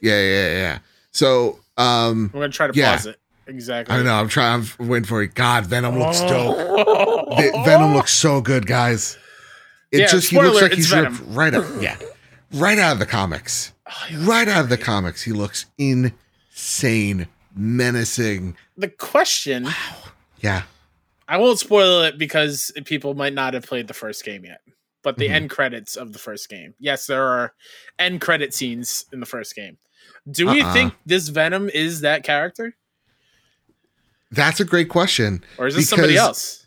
Yeah, 0.00 0.20
yeah, 0.20 0.48
yeah. 0.52 0.78
So, 1.12 1.60
um, 1.76 2.30
I'm 2.34 2.40
gonna 2.40 2.48
try 2.48 2.66
to 2.66 2.72
Yeah. 2.76 2.96
pause 2.96 3.06
it. 3.06 3.19
Exactly. 3.50 3.92
I 3.92 3.98
don't 3.98 4.06
know. 4.06 4.14
I'm 4.14 4.28
trying. 4.28 4.64
I'm 4.78 4.88
waiting 4.88 5.06
for 5.06 5.22
it. 5.22 5.34
God, 5.34 5.66
Venom 5.66 5.98
looks 5.98 6.20
dope. 6.20 6.56
Oh. 6.58 7.36
Ve- 7.40 7.50
Venom 7.64 7.94
looks 7.94 8.12
so 8.14 8.40
good, 8.40 8.66
guys. 8.66 9.18
It 9.90 10.00
Yeah, 10.00 10.06
just 10.06 10.30
he 10.30 10.40
looks 10.40 10.62
like 10.62 10.72
he's 10.72 10.92
ripped 10.92 11.20
right 11.26 11.52
out. 11.52 11.66
Yeah, 11.82 11.96
right 12.54 12.78
out 12.78 12.92
of 12.92 12.98
the 13.00 13.06
comics. 13.06 13.72
Oh, 13.88 13.92
he 14.08 14.14
looks 14.16 14.28
Right 14.28 14.48
out 14.48 14.62
of 14.64 14.68
the 14.70 14.78
comics, 14.78 15.22
he 15.22 15.32
looks 15.32 15.66
insane, 16.54 17.26
menacing. 17.56 18.56
The 18.76 18.88
question 18.88 19.66
Yeah, 20.40 20.62
I 21.28 21.38
won't 21.38 21.58
spoil 21.58 22.02
it 22.02 22.18
because 22.18 22.72
people 22.84 23.14
might 23.14 23.34
not 23.34 23.54
have 23.54 23.66
played 23.66 23.88
the 23.88 23.94
first 23.94 24.24
game 24.24 24.44
yet. 24.44 24.60
But 25.02 25.16
the 25.16 25.28
Mhm. 25.28 25.32
end 25.32 25.50
credits 25.50 25.96
of 25.96 26.12
the 26.12 26.18
first 26.18 26.48
game. 26.50 26.74
Yes, 26.78 27.06
there 27.06 27.24
are 27.24 27.54
end 27.98 28.20
credit 28.20 28.52
scenes 28.54 29.06
in 29.12 29.20
the 29.20 29.26
first 29.26 29.56
game. 29.56 29.78
Do 30.30 30.46
we 30.46 30.60
Uh-uh. 30.60 30.72
think 30.74 30.94
this 31.06 31.28
Venom 31.28 31.70
is 31.70 32.02
that 32.02 32.22
character? 32.22 32.76
That's 34.30 34.60
a 34.60 34.64
great 34.64 34.88
question. 34.88 35.42
Or 35.58 35.66
is 35.66 35.74
this 35.74 35.88
somebody 35.88 36.16
else? 36.16 36.66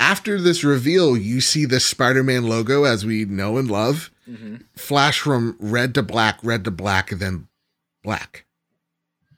After 0.00 0.40
this 0.40 0.64
reveal, 0.64 1.16
you 1.16 1.40
see 1.40 1.64
the 1.64 1.80
Spider-Man 1.80 2.48
logo 2.48 2.84
as 2.84 3.06
we 3.06 3.24
know 3.24 3.56
and 3.58 3.70
love. 3.70 4.10
hmm 4.26 4.56
flash 4.76 5.20
from 5.20 5.56
red 5.60 5.94
to 5.94 6.02
black, 6.02 6.38
red 6.42 6.64
to 6.64 6.70
black, 6.70 7.12
and 7.12 7.20
then 7.20 7.46
black. 8.02 8.44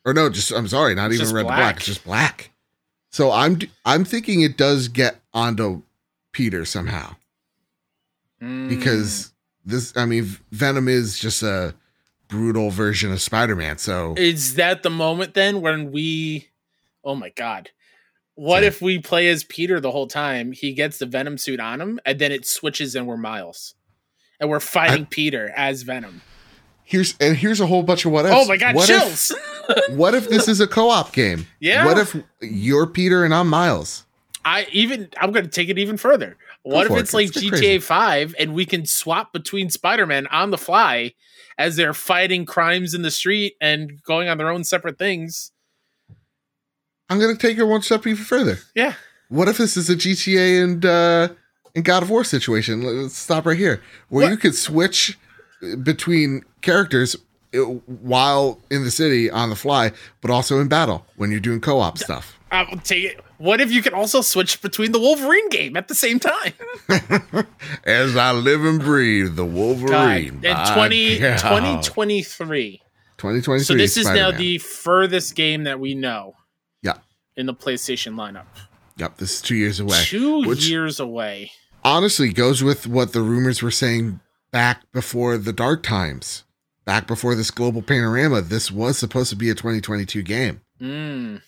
Or 0.05 0.15
no, 0.15 0.31
just 0.31 0.51
I'm 0.53 0.69
sorry, 0.69 0.95
not 0.95 1.11
It's 1.13 1.21
even 1.21 1.35
red 1.35 1.43
to 1.43 1.47
black. 1.49 1.59
black, 1.59 1.77
it's 1.77 1.87
just 1.87 2.05
black. 2.05 2.51
So 3.11 3.31
I'm 3.33 3.59
I'm 3.85 4.05
thinking 4.05 4.41
it 4.43 4.57
does 4.57 4.89
get 4.89 5.21
onto 5.35 5.83
Peter 6.33 6.65
somehow 6.65 7.17
Mm. 8.43 8.69
because 8.69 9.33
this 9.65 9.93
I 9.97 10.05
mean 10.05 10.37
Venom 10.53 10.89
is 10.89 11.19
just 11.19 11.43
a 11.43 11.75
brutal 12.29 12.71
version 12.71 13.11
of 13.13 13.21
Spider-Man. 13.23 13.79
So 13.79 14.15
is 14.17 14.55
that 14.57 14.83
the 14.83 14.91
moment 14.91 15.35
then 15.35 15.61
when 15.63 15.91
we 15.91 16.49
oh 17.07 17.15
my 17.15 17.31
god 17.31 17.71
What 18.35 18.63
if 18.63 18.83
we 18.83 18.99
play 18.99 19.29
as 19.29 19.45
Peter 19.45 19.81
the 19.81 19.91
whole 19.91 20.07
time? 20.07 20.53
He 20.53 20.75
gets 20.75 20.99
the 20.99 21.07
Venom 21.07 21.39
suit 21.39 21.59
on 21.59 21.81
him, 21.81 21.99
and 22.05 22.19
then 22.19 22.33
it 22.33 22.45
switches, 22.45 22.95
and 22.95 23.07
we're 23.07 23.17
Miles, 23.17 23.75
and 24.39 24.51
we're 24.51 24.61
fighting 24.61 25.07
Peter 25.07 25.51
as 25.57 25.83
Venom. 25.83 26.21
Here's 26.85 27.15
and 27.19 27.37
here's 27.37 27.61
a 27.61 27.67
whole 27.67 27.83
bunch 27.83 28.05
of 28.05 28.13
what 28.13 28.27
ifs. 28.27 28.35
Oh 28.37 28.47
my 28.47 28.57
god, 28.59 28.75
what 28.75 28.87
chills! 28.87 29.33
If, 29.69 29.91
what 29.97 30.15
if 30.15 30.29
this 30.29 30.47
is 30.47 30.61
a 30.61 30.67
co-op 30.67 31.13
game? 31.13 31.47
Yeah. 31.59 31.85
What 31.85 31.99
if 31.99 32.17
you're 32.41 32.87
Peter 32.87 33.25
and 33.25 33.35
I'm 33.35 33.49
Miles? 33.49 34.05
I 34.45 34.69
even 34.71 35.09
I'm 35.21 35.33
going 35.33 35.45
to 35.45 35.51
take 35.51 35.69
it 35.69 35.79
even 35.79 35.97
further. 35.97 36.37
What 36.63 36.87
if 36.87 36.93
it. 36.93 36.99
it's 36.99 37.15
like 37.15 37.35
Let's 37.35 37.45
GTA 37.45 37.51
crazy. 37.51 37.79
5 37.79 38.35
and 38.39 38.55
we 38.55 38.65
can 38.65 38.87
swap 38.87 39.33
between 39.33 39.71
Spider-Man 39.71 40.29
on 40.29 40.51
the 40.51 40.59
fly 40.59 41.15
as 41.59 41.75
they're 41.77 41.95
fighting 41.95 42.47
crimes 42.47 42.95
in 42.95 43.03
the 43.03 43.11
street 43.11 43.55
and 43.61 44.01
going 44.05 44.29
on 44.29 44.39
their 44.39 44.51
own 44.51 44.63
separate 44.63 44.99
things? 44.99 45.51
I'm 47.11 47.19
gonna 47.21 47.37
take 47.37 47.59
it 47.59 47.65
one 47.65 47.83
step 47.83 48.07
even 48.07 48.25
further. 48.25 48.59
Yeah. 48.75 48.95
What 49.29 49.49
if 49.49 49.59
this 49.59 49.77
is 49.77 49.89
a 49.91 49.97
GTA 49.97 50.63
and 50.63 50.85
uh 50.85 51.29
and 51.75 51.85
God 51.85 52.03
of 52.03 52.11
War 52.11 52.25
situation? 52.25 52.83
Let's 52.83 53.17
stop 53.17 53.47
right 53.47 53.57
here, 53.59 53.83
where 54.09 54.25
What? 54.27 54.31
you 54.31 54.37
could 54.37 54.55
switch 54.55 55.19
between 55.83 56.43
characters 56.63 57.17
uh, 57.55 57.59
while 57.61 58.59
in 58.71 58.83
the 58.85 58.91
city 58.91 59.31
on 59.31 59.51
the 59.51 59.57
fly, 59.57 59.93
but 60.21 60.31
also 60.31 60.61
in 60.61 60.69
battle 60.69 61.07
when 61.17 61.31
you're 61.31 61.41
doing 61.41 61.61
co-op 61.61 61.99
stuff. 61.99 62.39
I'll 62.51 62.77
take 62.79 63.05
it. 63.05 63.21
What 63.39 63.61
if 63.61 63.71
you 63.73 63.83
can 63.83 63.93
also 63.93 64.21
switch 64.23 64.63
between 64.63 64.93
the 64.93 65.01
Wolverine 65.01 65.49
game 65.51 65.77
at 65.77 65.89
the 65.89 65.95
same 65.95 66.19
time? 66.21 66.53
As 67.85 68.17
I 68.17 68.33
live 68.33 68.65
and 68.65 68.81
breathe, 68.81 69.37
the 69.37 69.45
God. 69.45 69.53
Wolverine. 69.55 70.35
In 70.37 70.55
by 70.55 70.75
20, 70.75 71.19
God. 71.19 71.39
2023. 71.39 72.83
2023. 73.19 73.65
So 73.65 73.75
this 73.75 73.97
is 73.97 74.07
now 74.07 74.13
Spider-Man. 74.31 74.41
the 74.41 74.59
furthest 74.59 75.35
game 75.35 75.65
that 75.65 75.81
we 75.81 75.95
know. 75.95 76.35
In 77.37 77.47
the 77.47 77.55
PlayStation 77.55 78.15
lineup. 78.15 78.47
Yep, 78.97 79.19
this 79.19 79.35
is 79.37 79.43
two 79.43 79.57
years 79.57 79.79
away. 79.81 80.03
Two 80.05 80.41
Which- 80.47 80.69
years 80.69 80.99
away. 81.01 81.51
honestly 81.85 82.33
goes 82.33 82.63
with 82.65 82.87
what 82.87 83.13
the 83.13 83.21
rumors 83.21 83.63
were 83.63 83.71
saying 83.71 84.21
back 84.51 84.91
before 84.93 85.37
the 85.39 85.53
dark 85.53 85.83
times 85.83 86.45
back 86.85 87.07
before 87.07 87.35
this 87.35 87.51
global 87.51 87.83
panorama 87.83 88.41
this 88.41 88.71
was 88.73 88.97
supposed 88.99 89.29
to 89.31 89.37
be 89.37 89.51
a 89.51 89.55
2022 89.55 90.23
game 90.23 90.61
Mm, 90.81 91.43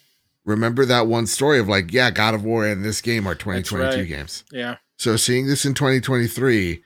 remember 0.45 0.85
that 0.85 1.07
one 1.07 1.27
story 1.27 1.59
of 1.59 1.69
like 1.69 1.93
yeah 1.93 2.11
god 2.11 2.35
of 2.35 2.45
war 2.45 2.67
and 2.67 2.85
this 2.85 3.01
game 3.01 3.27
are 3.27 3.35
2022 3.35 3.99
right. 4.01 4.09
games 4.09 4.45
yeah. 4.53 4.77
so 4.97 5.17
seeing 5.17 5.47
this 5.47 5.65
in 5.65 5.75
2023 5.75 6.83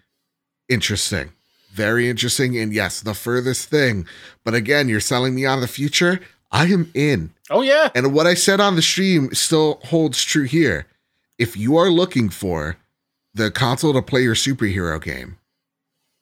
interesting 0.69 1.33
very 1.73 2.09
interesting 2.09 2.57
and 2.59 2.73
yes 2.73 3.01
the 3.01 3.15
furthest 3.15 3.69
thing 3.69 4.07
but 4.45 4.55
again 4.55 4.89
you're 4.89 5.01
selling 5.01 5.35
me 5.35 5.45
on 5.47 5.61
the 5.61 5.69
future 5.69 6.21
i 6.53 6.67
am 6.67 6.91
in 6.95 7.33
Oh 7.51 7.63
yeah. 7.63 7.91
and 7.95 8.15
what 8.15 8.27
I 8.27 8.35
said 8.35 8.61
on 8.61 8.77
the 8.77 8.83
stream 8.83 9.35
still 9.35 9.81
holds 9.85 10.25
true 10.25 10.45
here. 10.45 10.87
If 11.39 11.57
you 11.57 11.77
are 11.77 11.91
looking 11.91 12.31
for 12.31 12.79
the 13.35 13.51
console 13.51 13.93
to 13.93 14.01
play 14.01 14.23
your 14.23 14.35
superhero 14.35 15.03
game, 15.03 15.37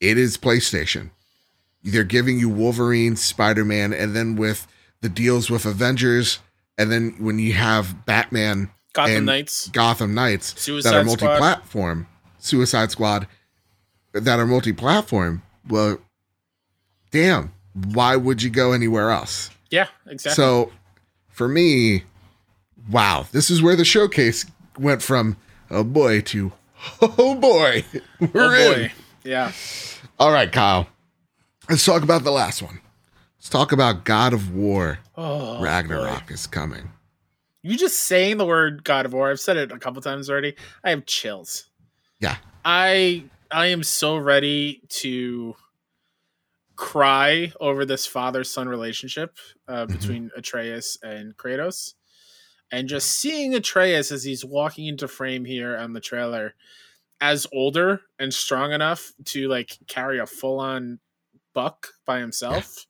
it 0.00 0.18
is 0.18 0.36
PlayStation. 0.36 1.10
They're 1.84 2.04
giving 2.04 2.38
you 2.38 2.48
Wolverine, 2.48 3.14
Spider 3.16 3.64
Man, 3.64 3.92
and 3.92 4.16
then 4.16 4.34
with 4.34 4.66
the 5.02 5.08
deals 5.08 5.50
with 5.50 5.64
Avengers, 5.66 6.40
and 6.76 6.90
then 6.90 7.14
when 7.18 7.38
you 7.38 7.52
have 7.52 8.04
Batman, 8.06 8.70
Gotham 8.92 9.24
Knights. 9.24 9.68
Gotham 9.68 10.14
Knights 10.14 10.52
that 10.82 10.94
are 10.94 11.04
multi 11.04 11.26
platform, 11.26 12.08
Suicide 12.38 12.90
Squad 12.90 13.28
that 14.12 14.38
are 14.40 14.46
multi 14.46 14.72
platform, 14.72 15.42
well, 15.68 15.98
damn, 17.10 17.52
why 17.72 18.16
would 18.16 18.42
you 18.42 18.50
go 18.50 18.72
anywhere 18.72 19.10
else? 19.10 19.50
Yeah, 19.70 19.88
exactly. 20.06 20.34
So 20.34 20.72
for 21.28 21.48
me, 21.48 22.04
wow, 22.90 23.26
this 23.32 23.50
is 23.50 23.62
where 23.62 23.76
the 23.76 23.84
showcase 23.84 24.46
went 24.78 25.02
from 25.02 25.36
oh 25.70 25.84
boy 25.84 26.20
to 26.22 26.52
oh 27.02 27.34
boy. 27.34 27.84
We're 28.20 28.56
oh 28.56 28.72
in. 28.72 28.90
Yeah. 29.24 29.52
All 30.18 30.32
right, 30.32 30.50
Kyle. 30.50 30.88
Let's 31.68 31.84
talk 31.84 32.02
about 32.02 32.24
the 32.24 32.30
last 32.32 32.62
one. 32.62 32.80
Let's 33.38 33.48
talk 33.48 33.72
about 33.72 34.04
God 34.04 34.32
of 34.32 34.54
War. 34.54 34.98
Oh, 35.16 35.62
Ragnarok 35.62 36.26
boy. 36.26 36.34
is 36.34 36.46
coming. 36.46 36.90
You 37.62 37.76
just 37.76 38.00
saying 38.00 38.38
the 38.38 38.46
word 38.46 38.84
God 38.84 39.06
of 39.06 39.12
War. 39.12 39.30
I've 39.30 39.40
said 39.40 39.56
it 39.56 39.70
a 39.70 39.78
couple 39.78 40.02
times 40.02 40.28
already. 40.30 40.56
I 40.82 40.90
have 40.90 41.06
chills. 41.06 41.68
Yeah. 42.18 42.36
I 42.64 43.24
I 43.50 43.66
am 43.66 43.82
so 43.82 44.16
ready 44.16 44.82
to 44.88 45.54
cry 46.80 47.52
over 47.60 47.84
this 47.84 48.06
father 48.06 48.42
son 48.42 48.66
relationship 48.66 49.36
uh, 49.68 49.84
Mhm. 49.84 49.88
between 49.92 50.30
Atreus 50.34 50.96
and 51.02 51.36
Kratos. 51.36 51.92
And 52.72 52.88
just 52.88 53.10
seeing 53.10 53.54
Atreus 53.54 54.10
as 54.10 54.24
he's 54.24 54.44
walking 54.46 54.86
into 54.86 55.06
frame 55.06 55.44
here 55.44 55.76
on 55.76 55.92
the 55.92 56.00
trailer 56.00 56.54
as 57.20 57.46
older 57.52 58.00
and 58.18 58.32
strong 58.32 58.72
enough 58.72 59.12
to 59.26 59.46
like 59.48 59.76
carry 59.88 60.18
a 60.20 60.26
full 60.26 60.58
on 60.58 61.00
buck 61.52 61.88
by 62.06 62.18
himself. 62.18 62.86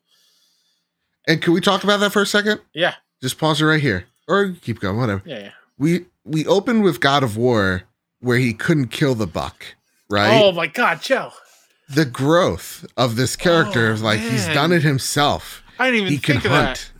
And 1.27 1.43
can 1.43 1.53
we 1.53 1.61
talk 1.61 1.83
about 1.83 1.99
that 1.99 2.13
for 2.13 2.23
a 2.23 2.27
second? 2.27 2.61
Yeah. 2.73 2.95
Just 3.21 3.39
pause 3.39 3.61
it 3.61 3.65
right 3.65 3.81
here. 3.81 4.07
Or 4.29 4.53
keep 4.63 4.79
going, 4.79 4.99
whatever. 4.99 5.23
Yeah. 5.27 5.39
yeah. 5.41 5.51
We 5.79 6.07
we 6.25 6.47
opened 6.47 6.85
with 6.85 7.01
God 7.01 7.25
of 7.25 7.37
War 7.37 7.83
where 8.21 8.39
he 8.39 8.53
couldn't 8.55 8.89
kill 8.89 9.17
the 9.17 9.27
buck, 9.27 9.65
right? 10.09 10.41
Oh 10.41 10.53
my 10.53 10.69
god, 10.69 11.03
Joe. 11.03 11.33
The 11.95 12.05
growth 12.05 12.87
of 12.97 13.17
this 13.17 13.37
character 13.37 13.93
Oh, 13.99 14.03
like 14.05 14.21
he's 14.21 14.47
done 14.47 14.73
it 14.73 14.83
himself. 14.83 15.63
I 15.79 15.87
didn't 15.91 16.01
even 16.03 16.13
he 16.13 16.19
can 16.19 16.37
of 16.37 16.43
hunt. 16.45 16.93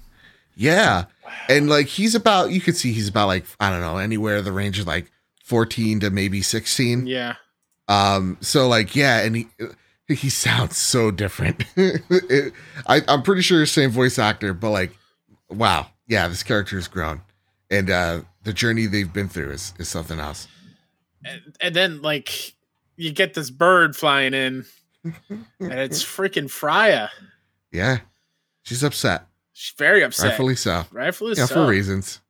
Yeah. 0.57 1.05
And 1.49 1.69
like 1.69 1.87
he's 1.87 2.15
about 2.15 2.51
you 2.51 2.61
could 2.61 2.77
see 2.77 2.93
he's 2.93 3.09
about 3.09 3.27
like 3.29 3.45
I 3.61 3.71
don't 3.71 3.81
know, 3.81 3.97
anywhere 3.99 4.43
the 4.43 4.53
range 4.53 4.79
of 4.81 4.87
like 4.87 5.11
14 5.45 6.01
to 6.01 6.11
maybe 6.11 6.43
16. 6.43 7.07
Yeah. 7.07 7.35
Um 7.89 8.37
so 8.41 8.67
like 8.69 8.95
yeah, 8.97 9.21
and 9.21 9.37
he 9.37 9.49
he 10.09 10.29
sounds 10.31 10.77
so 10.77 11.11
different. 11.11 11.65
It- 11.77 12.53
I 12.87 13.03
I'm 13.07 13.23
pretty 13.23 13.43
sure 13.43 13.61
the 13.61 13.67
same 13.67 13.91
voice 13.91 14.19
actor, 14.19 14.53
but 14.55 14.71
like 14.71 14.93
wow. 15.49 15.87
Yeah, 16.09 16.27
this 16.27 16.43
character 16.43 16.77
has 16.77 16.89
grown. 16.89 17.21
And 17.71 17.91
uh 17.91 18.23
the 18.43 18.53
journey 18.53 18.87
they've 18.87 19.13
been 19.13 19.29
through 19.29 19.51
is 19.53 19.73
is 19.79 19.89
something 19.89 20.19
else. 20.19 20.49
and, 21.25 21.41
and 21.61 21.77
then 21.77 22.03
like 22.03 22.55
you 22.97 23.13
get 23.13 23.35
this 23.35 23.51
bird 23.51 23.95
flying 23.97 24.35
in 24.35 24.65
and 25.05 25.45
it's 25.61 26.03
freaking 26.03 26.51
Freya. 26.51 27.11
Yeah. 27.73 27.99
She's 28.63 28.83
upset. 28.83 29.27
She's 29.53 29.75
very 29.77 30.03
upset. 30.03 30.31
Rightfully 30.31 30.57
so. 30.57 30.85
Rightfully 30.93 31.35
yeah, 31.37 31.47
so. 31.47 31.55
for 31.55 31.67
reasons. 31.67 32.21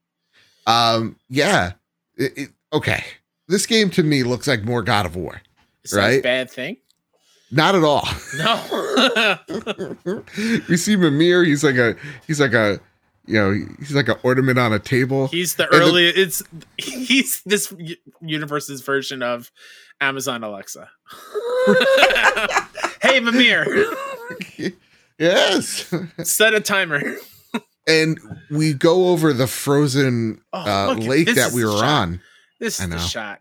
Um, 0.66 1.16
yeah. 1.28 1.72
It, 2.16 2.32
it, 2.36 2.48
okay. 2.72 3.04
This 3.48 3.66
game 3.66 3.90
to 3.90 4.02
me 4.02 4.22
looks 4.22 4.46
like 4.46 4.64
more 4.64 4.82
God 4.82 5.06
of 5.06 5.16
War. 5.16 5.42
Is 5.84 5.92
that 5.92 6.00
a 6.00 6.02
right? 6.02 6.22
bad 6.22 6.50
thing? 6.50 6.76
Not 7.50 7.74
at 7.74 7.82
all. 7.82 8.06
No. 8.36 9.38
we 10.68 10.76
see 10.76 10.96
Mimir. 10.96 11.44
He's 11.44 11.64
like 11.64 11.76
a. 11.76 11.96
He's 12.26 12.40
like 12.40 12.52
a. 12.52 12.80
You 13.26 13.34
know, 13.34 13.66
he's 13.78 13.94
like 13.94 14.08
an 14.08 14.16
ornament 14.22 14.58
on 14.58 14.72
a 14.72 14.78
table. 14.78 15.28
he's 15.28 15.54
the 15.54 15.68
the- 15.70 15.76
early 15.76 16.08
it's 16.08 16.42
he's 16.78 17.42
this 17.44 17.72
universe's 18.20 18.80
version 18.82 19.22
of 19.22 19.52
Amazon 20.00 20.42
Alexa. 20.42 20.88
hey 23.02 23.20
Mimir, 23.20 23.86
yes. 25.18 25.92
set 26.22 26.54
a 26.54 26.60
timer. 26.60 27.02
and 27.86 28.18
we 28.50 28.72
go 28.72 29.08
over 29.08 29.32
the 29.32 29.46
frozen 29.46 30.40
Oh, 30.52 30.58
uh, 30.90 30.94
look, 30.94 31.06
lake 31.06 31.34
that 31.34 31.52
we 31.52 31.64
were 31.64 31.72
shot. 31.72 31.84
on. 31.84 32.20
This 32.58 32.80
is 32.80 32.88
the 32.88 32.98
shot. 32.98 33.40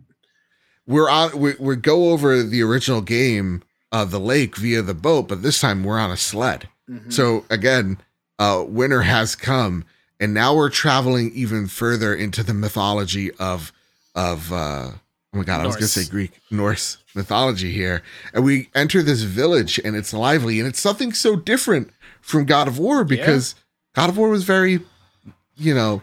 We're 0.88 1.10
on. 1.10 1.38
We, 1.38 1.54
we 1.60 1.76
go 1.76 2.10
over 2.12 2.42
the 2.42 2.62
original 2.64 3.02
game, 3.02 3.62
uh, 3.92 4.06
the 4.06 4.20
lake 4.20 4.56
via 4.58 4.82
the 4.82 4.94
boat, 4.94 5.28
but 5.28 5.42
this 5.44 5.60
time 5.60 5.84
we're 5.84 6.00
on 6.00 6.10
a 6.12 6.18
sled. 6.18 6.68
Mhm. 6.90 7.12
So 7.14 7.46
again, 7.50 7.98
uh, 8.40 8.64
winter 8.68 9.02
has 9.04 9.36
come, 9.36 9.86
and 10.20 10.34
now 10.34 10.56
we're 10.56 10.70
traveling 10.70 11.32
even 11.34 11.68
further 11.68 12.16
into 12.16 12.42
the 12.44 12.54
mythology 12.54 13.32
of 13.34 13.72
of 14.16 14.52
uh, 14.52 14.92
oh 14.94 15.38
my 15.38 15.44
god, 15.44 15.62
I 15.62 15.68
was 15.68 15.76
gonna 15.76 15.88
say 15.88 16.06
Greek 16.10 16.32
Norse 16.50 16.98
mythology 17.16 17.72
here, 17.72 18.04
and 18.34 18.44
we 18.44 18.70
enter 18.76 19.02
this 19.02 19.22
village, 19.22 19.80
and 19.84 19.96
it's 19.96 20.14
lively, 20.14 20.60
and 20.60 20.68
it's 20.68 20.80
something 20.80 21.14
so 21.14 21.36
different 21.36 21.92
from 22.22 22.46
God 22.46 22.68
of 22.68 22.78
War 22.78 23.04
because 23.04 23.56
God 23.96 24.10
of 24.10 24.18
War 24.18 24.30
was 24.30 24.44
very, 24.44 24.82
you 25.56 25.74
know, 25.74 26.02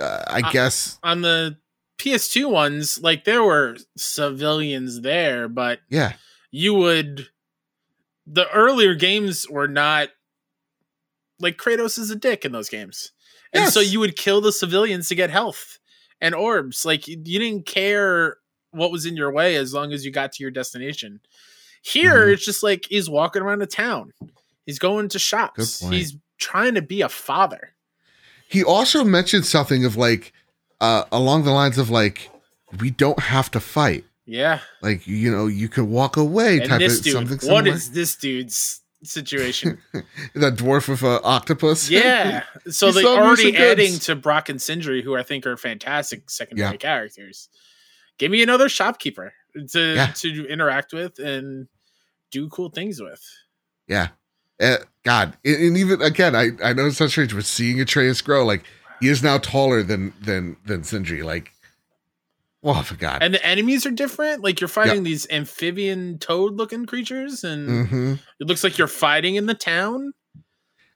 uh, 0.00 0.24
I 0.26 0.50
guess 0.52 0.98
on 1.02 1.22
the 1.22 1.56
PS2 1.98 2.50
ones, 2.50 3.00
like 3.00 3.24
there 3.24 3.42
were 3.42 3.76
civilians 3.96 5.00
there, 5.00 5.48
but 5.48 5.80
yeah, 5.88 6.14
you 6.50 6.74
would 6.74 7.28
the 8.26 8.50
earlier 8.50 8.94
games 8.94 9.48
were 9.48 9.68
not 9.68 10.08
like 11.40 11.56
Kratos 11.56 11.98
is 11.98 12.10
a 12.10 12.16
dick 12.16 12.44
in 12.44 12.52
those 12.52 12.68
games. 12.68 13.12
And 13.52 13.72
so 13.72 13.78
you 13.78 14.00
would 14.00 14.16
kill 14.16 14.40
the 14.40 14.50
civilians 14.50 15.08
to 15.08 15.14
get 15.14 15.30
health 15.30 15.78
and 16.20 16.34
orbs. 16.34 16.84
Like 16.84 17.06
you 17.06 17.16
didn't 17.16 17.66
care 17.66 18.38
what 18.74 18.90
was 18.92 19.06
in 19.06 19.16
your 19.16 19.32
way 19.32 19.56
as 19.56 19.72
long 19.74 19.92
as 19.92 20.04
you 20.04 20.10
got 20.10 20.32
to 20.32 20.42
your 20.42 20.50
destination. 20.50 21.20
Here 21.82 22.26
Mhm. 22.28 22.32
it's 22.34 22.44
just 22.44 22.62
like 22.62 22.86
he's 22.88 23.08
walking 23.10 23.42
around 23.42 23.58
the 23.60 23.66
town. 23.66 24.12
He's 24.66 24.78
going 24.78 25.08
to 25.10 25.18
shops. 25.18 25.80
He's 25.88 26.16
trying 26.38 26.74
to 26.74 26.82
be 26.82 27.00
a 27.02 27.08
father. 27.08 27.70
he 28.48 28.62
also 28.62 29.02
mentioned 29.04 29.44
something 29.46 29.84
of 29.84 29.96
like 29.96 30.32
uh, 30.80 31.04
along 31.12 31.44
the 31.44 31.50
lines 31.50 31.78
of 31.78 31.88
like, 31.90 32.30
we 32.80 32.90
don't 32.90 33.18
have 33.20 33.50
to 33.52 33.60
fight. 33.60 34.04
Yeah. 34.26 34.60
Like 34.82 35.06
you 35.06 35.30
know, 35.30 35.46
you 35.46 35.68
could 35.68 35.84
walk 35.84 36.16
away. 36.16 36.58
And 36.58 36.68
type 36.68 36.78
this 36.80 36.98
of 36.98 37.04
dude, 37.04 37.12
something. 37.14 37.36
what 37.50 37.64
similar. 37.64 37.68
is 37.76 37.90
this 37.92 38.16
dude's 38.16 38.80
situation? 39.02 39.78
that 40.34 40.56
dwarf 40.56 40.88
with 40.88 41.02
an 41.02 41.20
octopus? 41.24 41.90
yeah. 41.90 42.42
So 42.70 42.90
they're 42.92 43.04
already 43.06 43.52
goods. 43.52 43.60
adding 43.62 43.98
to 44.00 44.14
Brok 44.16 44.48
and 44.48 44.60
Sindri, 44.60 45.02
who 45.02 45.14
I 45.16 45.22
think 45.22 45.46
are 45.46 45.56
fantastic 45.58 46.30
secondary 46.30 46.70
Yeah. 46.72 46.76
characters. 46.78 47.48
Give 48.18 48.30
me 48.30 48.42
another 48.42 48.68
shopkeeper 48.68 49.32
to 49.70 49.94
Yeah. 49.94 50.12
to 50.16 50.46
interact 50.48 50.92
with 50.92 51.18
and 51.18 51.68
do 52.30 52.48
cool 52.48 52.70
things 52.70 53.00
with. 53.00 53.22
Yeah. 53.88 54.08
Uh, 54.60 54.76
God, 55.04 55.36
and, 55.44 55.76
even 55.76 56.00
again, 56.00 56.36
I 56.36 56.50
I 56.62 56.72
know 56.72 56.86
it's 56.86 57.00
not 57.00 57.10
strange, 57.10 57.34
but 57.34 57.44
seeing 57.44 57.80
Atreus 57.80 58.20
grow, 58.22 58.44
like 58.44 58.62
he 59.00 59.08
is 59.08 59.22
now 59.22 59.38
taller 59.38 59.82
than 59.82 60.12
than 60.20 60.56
than 60.64 60.84
Sindri. 60.84 61.22
Like, 61.22 61.52
oh 62.62 62.82
for 62.82 62.94
God. 62.94 63.22
And 63.22 63.34
the 63.34 63.44
enemies 63.44 63.84
are 63.84 63.90
different. 63.90 64.42
Like 64.44 64.60
you're 64.60 64.68
fighting 64.68 65.02
these 65.02 65.26
amphibian 65.28 66.18
toad 66.18 66.54
looking 66.54 66.86
creatures, 66.86 67.42
and 67.42 67.88
hmm 67.88 68.14
it 68.40 68.46
looks 68.46 68.62
like 68.62 68.78
you're 68.78 68.86
fighting 68.86 69.34
in 69.34 69.46
the 69.46 69.54
town. 69.54 70.12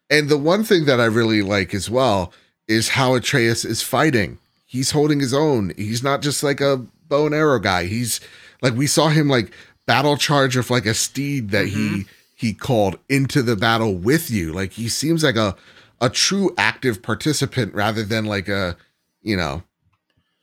And 0.09 0.29
the 0.29 0.39
one 0.39 0.63
thing 0.65 0.87
that 0.87 1.01
I 1.01 1.05
really 1.07 1.43
like 1.43 1.75
as 1.75 1.91
well 1.91 2.33
is 2.69 2.91
how 2.91 3.15
Atreus 3.15 3.65
is 3.65 3.83
fighting. 3.83 4.39
He's 4.67 4.93
holding 4.93 5.19
his 5.21 5.35
own. 5.35 5.73
He's 5.77 6.03
not 6.03 6.23
just 6.23 6.43
like 6.43 6.61
a 6.61 6.87
bow 7.09 7.27
and 7.27 7.35
arrow 7.35 7.59
guy. 7.59 7.87
He's 7.87 8.21
like 8.63 8.75
we 8.75 8.87
saw 8.87 9.09
him 9.09 9.29
like 9.29 9.53
battle 9.87 10.17
charge 10.17 10.57
with 10.57 10.71
like 10.71 10.87
a 10.87 10.95
steed 10.95 11.51
that 11.51 11.67
he 11.67 11.89
mm-hmm. 11.89 12.01
he 12.35 12.55
called 12.55 12.99
into 13.09 13.43
the 13.43 13.57
battle 13.57 13.95
with 13.95 14.31
you. 14.31 14.53
Like 14.53 14.73
he 14.73 14.89
seems 14.89 15.25
like 15.25 15.37
a 15.37 15.57
a 16.01 16.09
true 16.09 16.55
active 16.57 17.03
participant 17.03 17.75
rather 17.75 18.05
than 18.05 18.25
like 18.25 18.49
a 18.49 18.77
you 19.23 19.37
know 19.37 19.63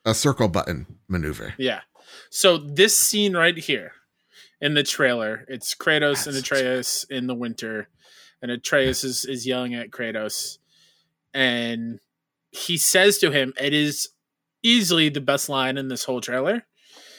a 0.06 0.14
circle 0.14 0.48
button 0.48 0.86
maneuver. 1.08 1.54
Yeah. 1.58 1.82
So 2.30 2.58
this 2.58 2.98
scene 2.98 3.36
right 3.36 3.58
here 3.58 3.94
in 4.62 4.74
the 4.74 4.84
trailer, 4.84 5.46
it's 5.48 5.74
Kratos 5.74 6.28
and 6.28 6.36
That's- 6.36 6.40
Atreus 6.40 7.06
in 7.10 7.28
the 7.28 7.36
winter, 7.36 7.88
and 8.42 8.52
Atreus 8.52 9.04
is, 9.04 9.26
is 9.26 9.46
yelling 9.46 9.74
at 9.74 9.92
Kratos, 9.92 10.58
and 11.34 12.00
he 12.52 12.78
says 12.78 13.18
to 13.20 13.32
him, 13.32 13.54
"It 13.60 13.74
is 13.74 14.10
easily 14.66 15.10
the 15.10 15.22
best 15.22 15.48
line 15.50 15.78
in 15.78 15.88
this 15.88 16.04
whole 16.04 16.22
trailer." 16.22 16.66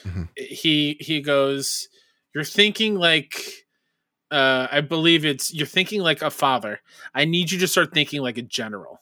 Mhm. 0.03 0.29
He 0.35 0.97
he 0.99 1.21
goes, 1.21 1.87
"You're 2.33 2.43
thinking 2.43 2.95
like." 2.95 3.65
Uh, 4.29 4.67
I 4.69 4.81
believe 4.81 5.23
it's 5.23 5.53
you're 5.53 5.65
thinking 5.65 6.01
like 6.01 6.21
a 6.21 6.29
father. 6.29 6.81
I 7.15 7.23
need 7.23 7.49
you 7.49 7.59
to 7.59 7.67
start 7.67 7.93
thinking 7.93 8.21
like 8.21 8.37
a 8.37 8.41
general. 8.41 8.99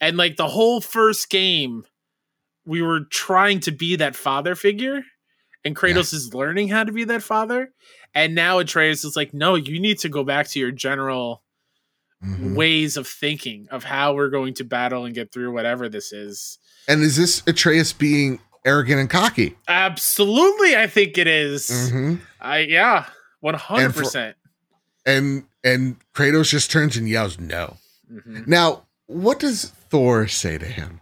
And 0.00 0.16
like 0.16 0.34
the 0.36 0.48
whole 0.48 0.80
first 0.80 1.30
game, 1.30 1.84
we 2.64 2.82
were 2.82 3.02
trying 3.08 3.60
to 3.60 3.70
be 3.70 3.94
that 3.94 4.16
father 4.16 4.56
figure, 4.56 5.04
and 5.64 5.76
Kratos 5.76 6.12
is 6.12 6.34
learning 6.34 6.70
how 6.70 6.82
to 6.82 6.90
be 6.90 7.04
that 7.04 7.22
father. 7.22 7.72
And 8.16 8.34
now 8.34 8.58
Atreus 8.58 9.04
is 9.04 9.14
like, 9.14 9.32
no, 9.32 9.54
you 9.54 9.78
need 9.78 10.00
to 10.00 10.08
go 10.08 10.24
back 10.24 10.48
to 10.48 10.58
your 10.58 10.72
general 10.72 11.44
Mhm. 12.24 12.56
ways 12.56 12.96
of 12.96 13.06
thinking 13.06 13.68
of 13.70 13.84
how 13.84 14.12
we're 14.14 14.28
going 14.28 14.54
to 14.54 14.64
battle 14.64 15.04
and 15.04 15.14
get 15.14 15.32
through 15.32 15.52
whatever 15.52 15.88
this 15.88 16.12
is. 16.12 16.58
And 16.88 17.02
is 17.02 17.16
this 17.16 17.42
Atreus 17.46 17.92
being 17.92 18.40
arrogant 18.64 19.00
and 19.00 19.10
cocky? 19.10 19.56
Absolutely, 19.68 20.76
I 20.76 20.86
think 20.86 21.16
it 21.18 21.26
is. 21.26 21.68
Mhm. 21.70 22.20
I 22.40 22.58
yeah, 22.58 23.06
one 23.40 23.54
hundred 23.54 23.94
percent. 23.94 24.36
And 25.06 25.44
and 25.64 25.96
Kratos 26.14 26.48
just 26.48 26.70
turns 26.70 26.96
and 26.96 27.08
yells 27.08 27.38
no. 27.38 27.76
Mm-hmm. 28.12 28.42
Now, 28.46 28.82
what 29.06 29.38
does 29.38 29.66
Thor 29.90 30.26
say 30.28 30.58
to 30.58 30.66
him? 30.66 31.00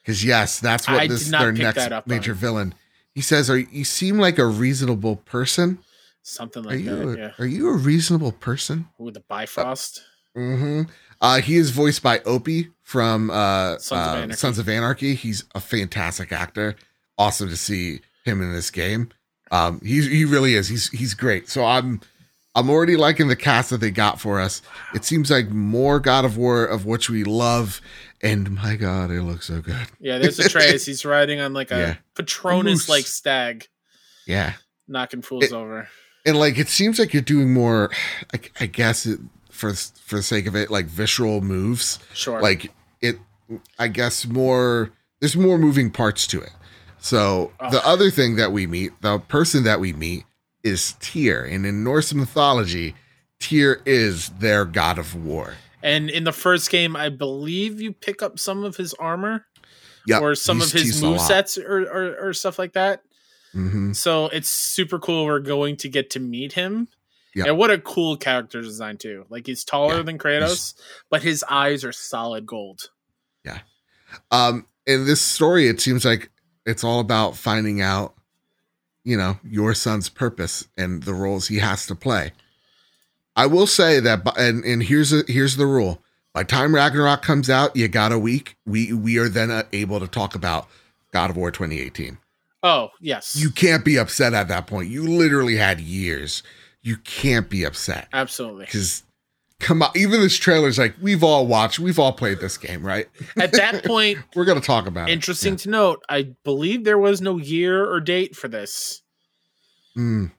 Because 0.00 0.24
yes, 0.24 0.60
that's 0.60 0.86
what 0.88 1.00
I 1.00 1.06
this 1.08 1.28
their 1.28 1.52
next 1.52 1.88
major 2.06 2.32
on. 2.32 2.38
villain. 2.38 2.74
He 3.14 3.20
says, 3.20 3.50
"Are 3.50 3.58
you 3.58 3.84
seem 3.84 4.18
like 4.18 4.38
a 4.38 4.46
reasonable 4.46 5.16
person? 5.16 5.78
Something 6.22 6.64
Are 6.66 6.70
like 6.70 6.80
you 6.80 6.96
that. 6.96 7.08
a, 7.08 7.18
Yeah, 7.18 7.30
are 7.38 7.46
you 7.46 7.68
a 7.70 7.76
reasonable 7.76 8.32
person?" 8.32 8.88
with 8.98 9.14
the 9.14 9.20
Bifrost. 9.20 10.02
hmm 10.34 10.82
Uh, 11.20 11.40
he 11.40 11.56
is 11.56 11.70
voiced 11.70 12.02
by 12.02 12.20
Opie 12.20 12.68
from 12.82 13.30
uh, 13.30 13.78
Sons 13.78 13.90
of 13.90 14.14
uh, 14.14 14.16
Anarchy. 14.18 14.32
Sons 14.36 14.58
of 14.58 14.68
Anarchy. 14.68 15.14
He's 15.14 15.44
a 15.54 15.60
fantastic 15.60 16.32
actor. 16.32 16.76
Awesome 17.18 17.48
to 17.48 17.56
see 17.56 18.00
him 18.24 18.42
in 18.42 18.52
this 18.52 18.70
game. 18.70 19.10
Um, 19.50 19.80
he's 19.84 20.06
he 20.06 20.24
really 20.24 20.54
is. 20.54 20.68
He's 20.68 20.90
he's 20.90 21.14
great. 21.14 21.48
So 21.48 21.64
I'm 21.64 22.00
I'm 22.54 22.68
already 22.68 22.96
liking 22.96 23.28
the 23.28 23.36
cast 23.36 23.70
that 23.70 23.78
they 23.78 23.90
got 23.90 24.20
for 24.20 24.40
us. 24.40 24.60
It 24.94 25.04
seems 25.04 25.30
like 25.30 25.48
more 25.50 26.00
God 26.00 26.24
of 26.24 26.36
War 26.36 26.64
of 26.64 26.84
which 26.84 27.08
we 27.08 27.22
love, 27.24 27.80
and 28.22 28.50
my 28.50 28.76
God, 28.76 29.10
it 29.10 29.22
looks 29.22 29.46
so 29.46 29.60
good. 29.60 29.86
Yeah, 30.00 30.18
there's 30.18 30.38
Atreus. 30.40 30.84
He's 30.86 31.04
riding 31.04 31.40
on 31.40 31.52
like 31.54 31.70
a 31.70 31.78
Yeah. 31.78 31.94
Patronus 32.14 32.88
like 32.88 33.06
stag, 33.06 33.66
Yeah. 34.26 34.54
knocking 34.88 35.22
fools 35.22 35.44
It- 35.44 35.52
over. 35.52 35.88
and 36.26 36.36
like 36.38 36.58
it 36.58 36.68
seems 36.68 36.98
like 36.98 37.12
you're 37.14 37.22
doing 37.22 37.52
more 37.54 37.90
I, 38.34 38.40
I 38.60 38.66
guess 38.66 39.06
it, 39.06 39.20
for 39.56 39.72
for 39.74 40.16
the 40.16 40.22
sake 40.22 40.46
of 40.46 40.54
it 40.54 40.70
like 40.70 40.86
visceral 40.86 41.40
moves 41.40 41.98
Sure. 42.14 42.40
like 42.40 42.72
it 43.00 43.16
i 43.78 43.88
guess 43.88 44.26
more 44.26 44.90
there's 45.20 45.36
more 45.36 45.58
moving 45.58 45.90
parts 45.90 46.26
to 46.28 46.40
it 46.40 46.52
so 46.98 47.52
the 47.70 47.80
Oh. 47.84 47.92
other 47.92 48.10
thing 48.10 48.36
that 48.36 48.52
we 48.52 48.66
meet 48.66 48.92
the 49.02 49.18
person 49.18 49.64
that 49.64 49.80
we 49.80 49.92
meet 49.92 50.24
is 50.62 50.94
tyr 51.00 51.44
and 51.44 51.64
in 51.66 51.82
norse 51.84 52.12
mythology 52.14 52.94
tyr 53.40 53.80
is 53.86 54.28
their 54.40 54.64
god 54.64 54.98
of 54.98 55.14
war 55.14 55.54
and 55.82 56.10
in 56.10 56.24
the 56.24 56.32
first 56.32 56.68
game, 56.70 56.96
I 56.96 57.10
believe 57.10 57.80
you 57.80 57.92
pick 57.92 58.20
up 58.20 58.40
some 58.40 58.64
of 58.64 58.76
his 58.76 58.92
armor 58.94 59.46
yeah 60.04 60.18
or 60.18 60.34
some 60.34 60.60
of 60.60 60.72
his 60.72 61.00
move 61.00 61.20
sets 61.20 61.56
or, 61.58 61.82
or, 61.82 62.28
or 62.28 62.32
stuff 62.32 62.58
like 62.58 62.72
that. 62.72 63.02
hmm 63.52 63.92
So 63.92 64.26
it's 64.28 64.48
super 64.48 64.98
cool. 64.98 65.26
We're 65.26 65.38
going 65.38 65.76
to 65.76 65.88
get 65.88 66.10
to 66.10 66.18
meet 66.20 66.54
him. 66.54 66.88
Yeah. 67.36 67.44
And 67.48 67.58
what 67.58 67.70
a 67.70 67.78
cool 67.78 68.16
character 68.16 68.60
design 68.62 68.96
too. 68.96 69.26
Like 69.28 69.46
he's 69.46 69.62
taller 69.62 69.96
Yeah, 69.98 70.02
than 70.02 70.18
Kratos, 70.18 70.74
but 71.10 71.22
his 71.22 71.44
eyes 71.48 71.84
are 71.84 71.92
solid 71.92 72.46
gold. 72.46 72.90
Yeah. 73.44 73.58
Um 74.30 74.66
in 74.86 75.04
this 75.04 75.20
story 75.20 75.68
it 75.68 75.80
seems 75.80 76.04
like 76.04 76.30
it's 76.64 76.82
all 76.84 77.00
about 77.00 77.36
finding 77.36 77.80
out 77.80 78.14
you 79.04 79.16
know 79.16 79.38
your 79.44 79.74
son's 79.74 80.08
purpose 80.08 80.66
and 80.76 81.02
the 81.02 81.14
roles 81.14 81.48
he 81.48 81.58
has 81.58 81.86
to 81.86 81.94
play 81.94 82.32
i 83.34 83.46
will 83.46 83.66
say 83.66 83.98
that 84.00 84.20
and 84.38 84.64
and 84.64 84.84
here's 84.84 85.12
a 85.12 85.22
here's 85.28 85.56
the 85.56 85.66
rule 85.66 86.02
by 86.32 86.42
time 86.44 86.72
ragnarok 86.74 87.22
comes 87.22 87.50
out 87.50 87.74
you 87.76 87.88
got 87.88 88.12
a 88.12 88.18
week 88.18 88.56
we 88.64 88.92
we 88.92 89.18
are 89.18 89.28
then 89.28 89.50
uh, 89.50 89.64
able 89.72 89.98
to 90.00 90.06
talk 90.08 90.34
about 90.36 90.68
god 91.12 91.30
of 91.30 91.36
war 91.36 91.50
2018 91.50 92.18
Oh, 92.62 92.88
yes. 93.00 93.36
you 93.36 93.50
can't 93.50 93.84
be 93.84 93.96
upset 93.96 94.34
at 94.34 94.48
that 94.48 94.66
point 94.68 94.88
you 94.88 95.02
literally 95.02 95.56
had 95.56 95.80
years 95.80 96.42
you 96.86 96.96
can't 96.98 97.50
be 97.50 97.64
upset 97.64 98.08
Absolutely. 98.12 98.64
because 98.66 99.02
come 99.58 99.82
on 99.82 99.90
even 99.96 100.20
this 100.20 100.36
trailer's 100.36 100.78
like 100.78 100.94
we've 101.00 101.24
all 101.24 101.46
watched 101.46 101.78
we've 101.78 101.98
all 101.98 102.12
played 102.12 102.38
this 102.40 102.56
game 102.58 102.84
right 102.84 103.08
At 103.38 103.52
that 103.52 103.84
point, 103.86 104.18
we're 104.34 104.44
gonna 104.44 104.60
talk 104.60 104.86
about 104.86 105.08
interesting 105.10 105.54
it 105.54 105.60
to 105.60 105.70
note, 105.70 106.02
I 106.08 106.34
believe 106.44 106.84
there 106.84 106.98
was 106.98 107.20
no 107.20 107.38
year 107.38 107.84
or 107.90 108.00
date 108.00 108.36
for 108.36 108.48
this. 108.48 109.02
Yeah. 109.94 110.02
Mm. 110.02 110.32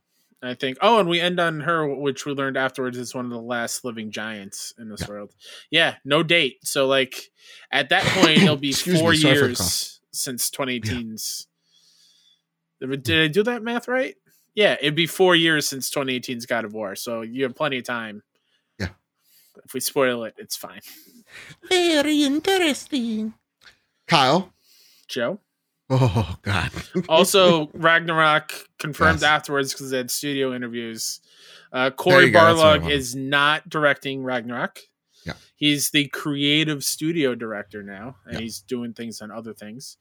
I 0.43 0.53
think. 0.53 0.77
Oh, 0.81 0.99
and 0.99 1.09
we 1.09 1.19
end 1.19 1.39
on 1.39 1.61
her, 1.61 1.87
which 1.95 2.27
we 2.27 2.31
learned 2.33 2.57
afterwards 2.57 2.95
is 2.95 3.15
one 3.15 3.25
of 3.25 3.31
the 3.31 3.41
last 3.41 3.83
living 3.83 4.11
giants 4.11 4.71
in 4.77 4.87
this 4.87 5.01
Yeah. 5.01 5.07
world. 5.07 5.33
Yeah, 5.71 5.95
no 6.05 6.21
date. 6.21 6.59
So, 6.61 6.85
like, 6.85 7.31
at 7.71 7.89
that 7.89 8.03
point, 8.21 8.43
it'll 8.43 8.55
be 8.55 8.71
four 8.71 9.13
me, 9.13 9.17
sorry 9.17 9.17
for 9.17 9.23
the 9.23 9.33
years 9.47 9.99
since 10.13 10.51
2018's. 10.51 11.47
Did 12.79 13.09
I 13.19 13.27
do 13.29 13.41
that 13.43 13.63
math 13.63 13.87
right? 13.87 14.13
Yeah, 14.57 14.75
it'd 14.81 14.95
be 14.95 15.05
four 15.05 15.35
years 15.35 15.67
since 15.67 15.87
2018's 15.91 16.47
God 16.47 16.65
of 16.65 16.73
War. 16.73 16.95
So 16.95 17.21
you 17.21 17.43
have 17.43 17.53
plenty 17.55 17.77
of 17.77 17.83
time. 17.83 18.23
Yeah. 18.79 18.87
If 19.63 19.75
we 19.75 19.79
spoil 19.79 20.23
it, 20.23 20.33
it's 20.39 20.55
fine. 20.55 20.79
Very 21.69 22.23
interesting. 22.23 23.35
Kyle. 24.07 24.51
Joe. 25.07 25.39
Oh 25.91 26.37
God. 26.41 26.71
Also, 27.07 27.69
Ragnarok 27.75 28.51
confirmed 28.79 29.21
Yes. 29.21 29.29
afterwards 29.29 29.73
because 29.73 29.91
they 29.91 29.97
had 29.97 30.09
studio 30.09 30.55
interviews. 30.55 31.21
Uh, 31.71 31.91
Cory 31.91 32.25
you 32.25 32.31
go, 32.31 32.39
that's 32.43 32.57
what 32.57 32.65
I 32.67 32.79
Barlog 32.79 32.91
is 32.91 33.15
not 33.15 33.69
directing 33.69 34.23
Ragnarok. 34.23 34.79
Yeah. 35.23 35.33
He's 35.55 35.91
the 35.91 36.07
creative 36.07 36.83
studio 36.83 37.35
director 37.35 37.83
now, 37.83 38.15
and 38.25 38.33
Yeah. 38.35 38.39
he's 38.39 38.61
doing 38.61 38.93
things 38.93 39.21
on 39.21 39.29
other 39.29 39.53
things. 39.53 39.97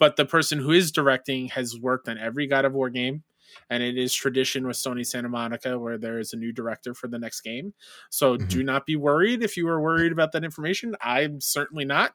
But 0.00 0.16
the 0.16 0.24
person 0.24 0.58
who 0.58 0.72
is 0.72 0.90
directing 0.90 1.46
has 1.50 1.78
worked 1.78 2.08
on 2.08 2.18
every 2.18 2.48
God 2.48 2.64
of 2.64 2.72
War 2.72 2.90
game, 2.90 3.22
and 3.68 3.82
it 3.82 3.96
is 3.98 4.14
tradition 4.14 4.66
with 4.66 4.76
Sony 4.76 5.06
Santa 5.06 5.28
Monica 5.28 5.78
where 5.78 5.98
there 5.98 6.18
is 6.18 6.32
a 6.32 6.36
new 6.36 6.52
director 6.52 6.94
for 6.94 7.08
the 7.08 7.18
next 7.18 7.40
game. 7.40 7.74
So 8.10 8.36
Mhm. 8.36 8.48
do 8.48 8.62
not 8.62 8.86
be 8.86 8.96
worried 8.96 9.42
if 9.42 9.56
you 9.56 9.68
are 9.68 9.80
worried 9.80 10.12
about 10.12 10.32
that 10.32 10.44
information. 10.44 10.94
I'm 11.00 11.40
certainly 11.40 11.84
not. 11.84 12.14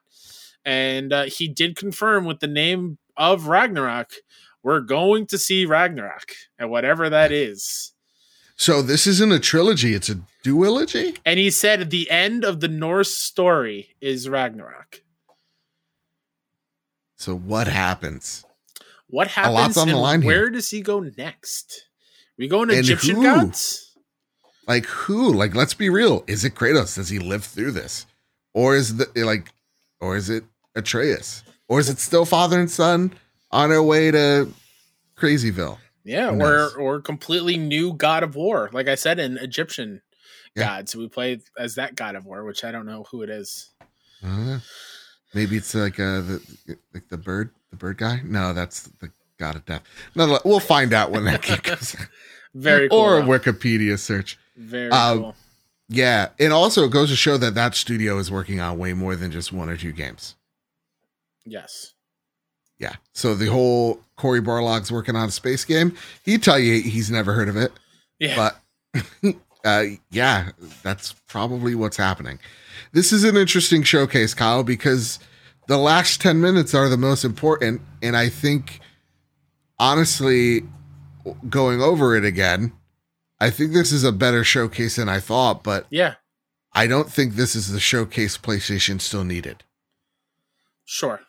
And 0.64 1.12
uh, 1.12 1.24
he 1.24 1.48
did 1.48 1.76
confirm 1.76 2.24
with 2.24 2.40
the 2.40 2.46
name 2.48 2.98
of 3.16 3.46
Ragnarok, 3.46 4.12
we're 4.62 4.80
going 4.80 5.26
to 5.28 5.38
see 5.38 5.64
Ragnarok, 5.64 6.32
and 6.58 6.70
whatever 6.70 7.08
that 7.08 7.30
is. 7.30 7.92
So 8.56 8.80
this 8.80 9.06
isn't 9.06 9.30
a 9.32 9.38
trilogy; 9.38 9.92
it's 9.92 10.08
a 10.08 10.16
duology. 10.42 11.18
And 11.26 11.38
he 11.38 11.50
said 11.50 11.90
the 11.90 12.10
end 12.10 12.42
of 12.42 12.60
the 12.60 12.68
Norse 12.68 13.14
story 13.14 13.94
is 14.00 14.30
Ragnarok. 14.30 15.02
So 17.16 17.36
what 17.36 17.66
happens? 17.68 18.45
What 19.08 19.28
happens 19.28 19.76
on 19.76 19.88
the 19.88 19.96
line 19.96 20.22
here. 20.22 20.30
where 20.32 20.50
does 20.50 20.70
he 20.70 20.80
go 20.80 21.00
next? 21.00 21.86
We 22.38 22.48
go 22.48 22.62
And 22.62 22.72
Egyptian 22.72 23.16
who? 23.16 23.22
gods? 23.22 23.96
Like 24.66 24.86
who? 24.86 25.32
Like 25.32 25.54
let's 25.54 25.74
be 25.74 25.88
real. 25.90 26.24
Is 26.26 26.44
it 26.44 26.54
Kratos? 26.54 26.96
Does 26.96 27.08
he 27.08 27.18
live 27.18 27.44
through 27.44 27.72
this? 27.72 28.06
Or 28.52 28.74
is 28.76 28.96
the 28.96 29.06
like 29.24 29.52
or 30.00 30.16
is 30.16 30.28
it 30.28 30.44
Atreus? 30.74 31.44
Or 31.68 31.78
is 31.80 31.88
it 31.88 31.98
still 31.98 32.24
father 32.24 32.58
and 32.60 32.70
son 32.70 33.12
on 33.52 33.70
their 33.70 33.82
way 33.82 34.10
to 34.10 34.52
Crazyville? 35.16 35.78
Yeah, 36.04 36.30
Who 36.30 36.34
or 36.36 36.38
knows? 36.38 36.74
or 36.74 37.00
completely 37.00 37.56
new 37.56 37.92
god 37.92 38.22
of 38.22 38.34
war. 38.36 38.70
Like 38.72 38.88
I 38.88 38.94
said 38.96 39.18
in 39.18 39.38
Egyptian 39.38 40.02
Yeah. 40.54 40.64
gods, 40.78 40.94
we 40.96 41.08
play 41.08 41.40
as 41.58 41.74
that 41.76 41.94
god 41.96 42.14
of 42.16 42.24
war, 42.24 42.44
which 42.44 42.64
I 42.64 42.70
don't 42.72 42.86
know 42.86 43.04
who 43.10 43.22
it 43.22 43.30
is. 43.30 43.70
Uh, 44.24 44.58
maybe 45.34 45.56
it's 45.56 45.74
like 45.74 45.98
uh 46.00 46.20
the 46.20 46.76
like 46.94 47.08
the 47.08 47.16
bird 47.18 47.50
the 47.78 47.84
bird 47.84 47.98
guy? 47.98 48.20
No, 48.24 48.52
that's 48.52 48.82
the 49.00 49.10
god 49.38 49.56
of 49.56 49.64
death. 49.66 49.82
No, 50.14 50.38
we'll 50.44 50.60
find 50.60 50.92
out 50.92 51.10
when 51.10 51.24
that 51.24 51.42
game 51.42 51.58
comes. 51.58 51.96
Very 52.54 52.88
cool. 52.88 52.98
or 53.00 53.18
a. 53.18 53.22
Wikipedia 53.22 53.98
search. 53.98 54.38
Very 54.56 54.90
um, 54.90 55.18
cool. 55.18 55.36
Yeah, 55.88 56.30
and 56.40 56.52
also 56.52 56.84
it 56.84 56.90
goes 56.90 57.10
to 57.10 57.16
show 57.16 57.36
that 57.36 57.54
that 57.54 57.74
studio 57.74 58.18
is 58.18 58.30
working 58.30 58.60
on 58.60 58.78
way 58.78 58.92
more 58.92 59.14
than 59.14 59.30
just 59.30 59.52
one 59.52 59.68
or 59.68 59.76
two 59.76 59.92
games. 59.92 60.34
Yes. 61.44 61.94
Yeah. 62.78 62.94
So 63.12 63.34
the 63.34 63.46
whole 63.46 64.00
Cory 64.16 64.40
Barlog's 64.40 64.90
working 64.90 65.16
on 65.16 65.28
a 65.28 65.30
space 65.30 65.64
game. 65.64 65.94
He'd 66.24 66.42
tell 66.42 66.58
you 66.58 66.80
he's 66.82 67.10
never 67.10 67.32
heard 67.32 67.48
of 67.48 67.56
it, 67.56 67.72
Yeah. 68.18 68.50
but 68.94 69.36
uh, 69.64 69.84
yeah, 70.10 70.50
that's 70.82 71.14
probably 71.28 71.74
what's 71.74 71.96
happening. 71.96 72.38
This 72.92 73.12
is 73.12 73.24
an 73.24 73.36
interesting 73.36 73.82
showcase, 73.82 74.34
Kyle, 74.34 74.64
because 74.64 75.18
the 75.68 75.78
last 75.78 76.20
10 76.20 76.40
minutes 76.40 76.74
are 76.74 76.88
the 76.88 76.96
most 76.96 77.24
important. 77.24 77.80
And 78.02 78.16
I 78.16 78.28
think, 78.28 78.80
honestly, 79.78 80.62
going 81.48 81.80
over 81.80 82.16
it 82.16 82.24
again, 82.24 82.72
I 83.40 83.50
think 83.50 83.72
this 83.72 83.92
is 83.92 84.04
a 84.04 84.12
better 84.12 84.44
showcase 84.44 84.96
than 84.96 85.08
I 85.08 85.20
thought, 85.20 85.62
but 85.62 85.86
yeah. 85.90 86.14
I 86.72 86.86
don't 86.86 87.10
think 87.10 87.34
this 87.34 87.54
is 87.56 87.70
the 87.72 87.80
showcase 87.80 88.36
PlayStation 88.38 89.00
still 89.00 89.24
needed. 89.24 89.64
Sure. 90.84 91.20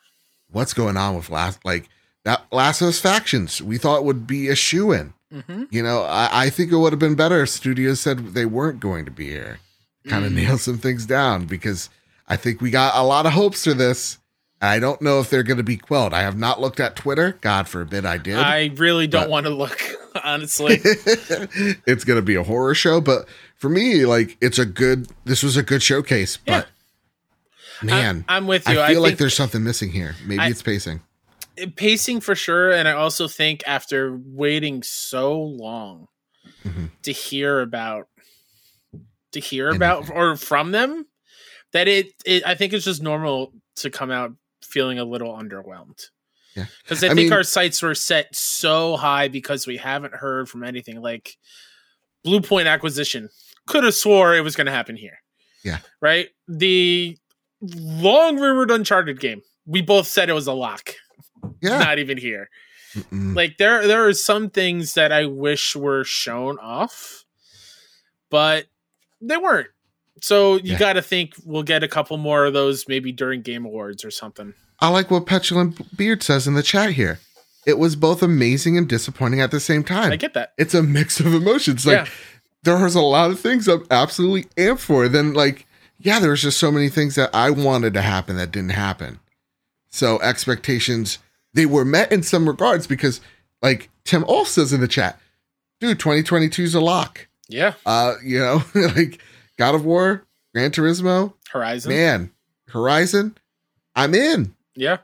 What's 0.52 0.74
going 0.74 0.98
on 0.98 1.16
with 1.16 1.30
last 1.30 1.64
like 1.66 1.90
that 2.24 2.46
Last 2.52 2.82
of 2.82 2.90
Us 2.90 3.00
factions? 3.00 3.62
We 3.62 3.78
thought 3.78 4.06
would 4.06 4.28
be 4.28 4.48
a 4.50 4.56
shoe 4.56 4.92
in. 4.92 5.14
Mm-hmm. 5.34 5.64
You 5.72 5.84
know, 5.84 6.04
I, 6.04 6.30
I 6.32 6.50
think 6.50 6.72
it 6.72 6.78
would 6.78 6.94
have 6.94 7.00
been 7.00 7.16
better 7.16 7.42
if 7.42 7.50
studios 7.50 8.00
said 8.00 8.20
they 8.34 8.46
weren't 8.46 8.80
going 8.80 9.04
to 9.06 9.12
be 9.12 9.28
here. 9.30 9.60
Kind 10.08 10.26
of 10.26 10.32
Mm. 10.32 10.36
nail 10.36 10.58
some 10.58 10.78
things 10.78 11.06
down 11.06 11.46
because 11.48 11.90
I 12.30 12.38
think 12.38 12.62
we 12.62 12.70
got 12.70 12.96
a 12.96 13.04
lot 13.04 13.26
of 13.26 13.34
hopes 13.34 13.66
for 13.66 13.74
this. 13.74 14.20
I 14.62 14.80
don't 14.80 15.02
know 15.02 15.20
if 15.20 15.30
they're 15.30 15.44
going 15.44 15.58
to 15.58 15.64
be 15.64 15.78
quelled. 15.78 16.14
I 16.14 16.22
have 16.22 16.38
not 16.38 16.60
looked 16.60 16.80
at 16.80 16.96
Twitter. 16.96 17.38
God 17.42 17.68
forbid 17.68 18.06
I 18.06 18.18
did. 18.18 18.38
I 18.38 18.72
really 18.76 19.06
don't 19.08 19.24
But- 19.24 19.30
want 19.30 19.46
to 19.46 19.52
look, 19.54 19.80
honestly. 20.24 20.80
it's 20.84 22.04
going 22.04 22.18
to 22.18 22.24
be 22.24 22.36
a 22.36 22.44
horror 22.44 22.74
show, 22.74 23.00
but 23.00 23.28
for 23.56 23.70
me, 23.70 24.06
like 24.06 24.36
it's 24.42 24.58
a 24.60 24.66
good. 24.66 25.08
This 25.26 25.44
was 25.44 25.58
a 25.58 25.64
good 25.64 25.84
showcase, 25.84 26.40
Yeah. 26.48 26.64
but 27.82 27.86
man, 27.86 28.26
I, 28.28 28.38
am 28.38 28.48
with 28.48 28.68
you. 28.68 28.82
I 28.82 28.90
feel 28.90 29.06
I, 29.06 29.10
like 29.10 29.18
there's 29.18 29.36
something 29.36 29.64
missing 29.64 29.92
here. 29.92 30.16
Maybe 30.26 30.40
I- 30.42 30.48
it's 30.50 30.64
pacing. 30.64 31.02
pacing 31.76 32.22
for 32.22 32.34
sure, 32.36 32.72
and 32.72 32.88
I 32.88 32.94
also 32.94 33.28
think 33.28 33.64
after 33.68 34.18
waiting 34.26 34.82
so 34.84 35.40
long 35.40 36.08
Mhm. 36.66 36.90
to 37.04 37.12
hear 37.12 37.62
about 37.62 38.08
to 39.34 39.40
hear 39.40 39.70
about 39.70 40.10
or 40.10 40.36
from 40.36 40.72
them, 40.72 41.06
that 41.74 41.88
it, 41.88 42.14
it 42.26 42.44
I 42.46 42.56
think 42.56 42.74
it's 42.74 42.86
just 42.86 43.04
normal 43.04 43.54
to 43.76 43.90
come 43.92 44.10
out 44.10 44.34
feeling 44.68 45.00
a 45.00 45.06
little 45.06 45.34
underwhelmed. 45.34 46.04
Yeah. 46.56 46.66
Because 46.84 47.04
I, 47.04 47.08
I 47.08 47.10
think 47.10 47.18
mean- 47.30 47.34
our 47.34 47.44
sights 47.44 47.82
were 47.82 47.96
set 47.96 48.36
so 48.36 48.98
high 48.98 49.28
because 49.28 49.68
we 49.68 49.78
haven't 49.78 50.16
heard 50.16 50.50
from 50.50 50.64
anything 50.64 51.02
like 51.02 51.38
Bluepoint 52.26 52.68
acquisition. 52.68 53.30
Could 53.68 53.84
have 53.84 53.94
swore 53.94 54.36
it 54.36 54.42
was 54.42 54.56
going 54.56 54.66
to 54.66 54.72
happen 54.72 54.96
here. 54.96 55.20
Yeah. 55.64 55.80
Right. 56.02 56.30
The 56.48 57.18
long 57.62 58.40
rumored 58.40 58.72
Uncharted 58.72 59.20
game. 59.20 59.42
We 59.66 59.82
both 59.82 60.08
said 60.08 60.30
it 60.30 60.34
was 60.34 60.48
a 60.48 60.54
lock. 60.54 60.96
Yeah. 61.62 61.80
Not 61.80 62.00
even 62.00 62.18
here. 62.18 62.50
Mm-mm. 62.94 63.36
Like 63.36 63.58
there, 63.58 63.86
there 63.86 64.08
are 64.08 64.14
some 64.14 64.50
things 64.50 64.94
that 64.94 65.12
I 65.12 65.26
wish 65.26 65.76
were 65.76 66.04
shown 66.04 66.58
off, 66.60 67.26
but 68.32 68.66
they 69.22 69.38
weren't. 69.38 69.68
So 70.22 70.56
you 70.56 70.74
Yeah. 70.74 70.80
got 70.80 70.94
to 70.94 71.02
think 71.02 71.34
we'll 71.46 71.64
get 71.64 71.84
a 71.84 71.88
couple 71.88 72.18
more 72.18 72.46
of 72.46 72.54
those 72.54 72.88
maybe 72.88 73.12
during 73.12 73.42
Game 73.42 73.66
Awards 73.66 74.04
or 74.06 74.12
something. 74.12 74.54
I 74.80 74.90
like 74.90 75.10
what 75.10 75.26
Petulant 75.26 75.96
Beard 75.98 76.22
says 76.24 76.48
in 76.48 76.54
the 76.54 76.64
chat 76.64 76.92
here. 76.92 77.20
It 77.66 77.78
was 77.78 77.96
both 77.96 78.24
amazing 78.24 78.78
and 78.78 78.88
disappointing 78.88 79.42
at 79.42 79.52
the 79.52 79.60
same 79.60 79.84
time. 79.84 80.12
I 80.12 80.16
get 80.16 80.34
that. 80.36 80.54
it's 80.58 80.74
a 80.74 80.82
mix 80.84 81.20
of 81.20 81.28
emotions. 81.34 81.86
Like 81.86 82.06
yeah. 82.06 82.12
there 82.64 82.78
was 82.82 82.96
a 82.96 83.02
lot 83.02 83.30
of 83.32 83.40
things 83.40 83.68
I'm 83.68 83.86
absolutely 83.92 84.44
amped 84.56 84.80
for. 84.80 85.08
Then 85.10 85.34
like, 85.34 85.66
yeah, 86.00 86.20
there 86.20 86.30
was 86.32 86.42
just 86.42 86.60
so 86.60 86.72
many 86.72 86.90
things 86.90 87.16
that 87.16 87.30
I 87.34 87.50
wanted 87.50 87.94
to 87.96 88.02
happen 88.02 88.38
that 88.38 88.52
didn't 88.52 88.70
happen. 88.72 89.20
So 89.90 90.20
expectations 90.22 91.20
they 91.54 91.66
were 91.66 91.86
met 91.86 92.12
in 92.12 92.22
some 92.24 92.48
regards 92.48 92.86
because 92.88 93.20
like 93.62 93.90
Tim 94.06 94.24
Olf 94.26 94.48
says 94.48 94.72
in 94.72 94.80
the 94.82 94.88
chat, 94.88 95.20
dude, 95.80 96.00
2022 96.00 96.62
is 96.64 96.76
a 96.76 96.80
lock. 96.80 97.28
Yeah. 97.50 97.74
Uh, 97.86 98.14
you 98.24 98.40
know, 98.40 98.64
like 98.96 99.20
God 99.58 99.76
of 99.76 99.86
War, 99.86 100.24
Gran 100.54 100.72
Turismo, 100.72 101.34
Horizon. 101.52 101.90
man, 101.92 102.32
Horizon, 102.70 103.38
I'm 103.96 104.14
in. 104.14 104.56
Yeah. 104.76 104.98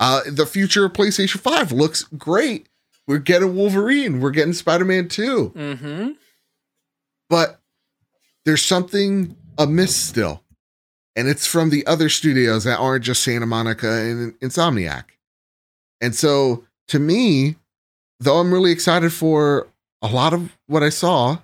Uh, 0.00 0.20
the 0.30 0.46
future 0.46 0.84
of 0.84 0.92
PlayStation 0.92 1.40
5 1.40 1.72
looks 1.72 2.04
great. 2.04 2.68
We're 3.06 3.18
getting 3.18 3.56
Wolverine, 3.56 4.20
we're 4.20 4.30
getting 4.30 4.52
Spider-Man 4.52 5.08
2. 5.08 5.52
Mm-hmm. 5.56 6.10
but 7.28 7.60
there's 8.44 8.64
something 8.64 9.36
amiss 9.58 9.94
still. 9.96 10.42
And 11.16 11.26
it's 11.26 11.46
from 11.46 11.70
the 11.70 11.84
other 11.86 12.08
studios 12.08 12.64
that 12.64 12.78
aren't 12.78 13.04
just 13.04 13.22
Santa 13.24 13.44
Monica 13.44 13.90
and 13.90 14.38
Insomniac. 14.40 15.04
And 16.00 16.14
so 16.14 16.64
to 16.88 16.98
me, 16.98 17.56
though 18.20 18.38
I'm 18.38 18.54
really 18.54 18.70
excited 18.70 19.12
for 19.12 19.66
a 20.00 20.06
lot 20.08 20.32
of 20.32 20.56
what 20.66 20.82
I 20.84 20.90
saw, 20.90 21.38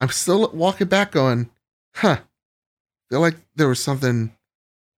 I'm 0.00 0.08
still 0.08 0.50
walking 0.52 0.88
back 0.88 1.12
going, 1.12 1.48
huh, 1.96 2.18
feel 3.10 3.20
like 3.20 3.36
there 3.56 3.68
was 3.68 3.82
something 3.82 4.32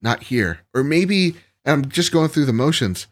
not 0.03 0.25
here. 0.25 0.61
Or 0.75 0.83
maybe 0.85 1.37
I'm 1.67 1.89
just 1.89 2.13
going 2.13 2.29
through 2.29 2.47
the 2.47 2.53
motions. 2.53 3.07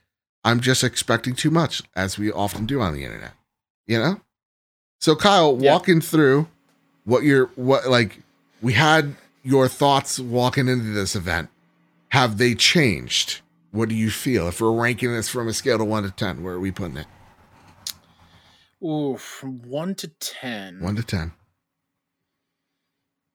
I'm 0.44 0.60
just 0.60 0.82
expecting 0.84 1.34
too 1.34 1.50
much, 1.50 1.82
as 1.96 2.18
we 2.18 2.30
often 2.32 2.64
do 2.66 2.80
on 2.80 2.94
the 2.94 3.04
internet. 3.04 3.32
You 3.86 3.98
know? 3.98 4.20
So 5.00 5.14
Kyle, 5.16 5.56
Yeah. 5.60 5.72
walking 5.72 6.00
through 6.00 6.48
what 7.04 7.22
your 7.22 7.46
what 7.56 7.88
like 7.88 8.20
we 8.60 8.72
had 8.74 9.14
your 9.42 9.68
thoughts 9.68 10.18
walking 10.18 10.68
into 10.68 10.92
this 10.92 11.14
event. 11.16 11.48
Have 12.10 12.38
they 12.38 12.54
changed? 12.54 13.40
What 13.70 13.88
do 13.88 13.94
you 13.94 14.10
feel? 14.10 14.48
If 14.48 14.60
we're 14.60 14.72
ranking 14.72 15.12
this 15.12 15.28
from 15.28 15.46
a 15.48 15.52
scale 15.52 15.80
of 15.80 15.86
one 15.88 16.02
to 16.04 16.10
ten, 16.10 16.42
where 16.42 16.54
are 16.54 16.60
we 16.60 16.70
putting 16.70 16.96
it? 16.96 17.06
Ooh, 18.82 19.16
from 19.16 19.60
one 19.62 19.94
to 19.96 20.08
ten. 20.08 20.80
One 20.80 20.96
to 20.96 21.02
ten. 21.02 21.32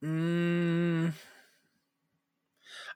Mm, 0.03 1.13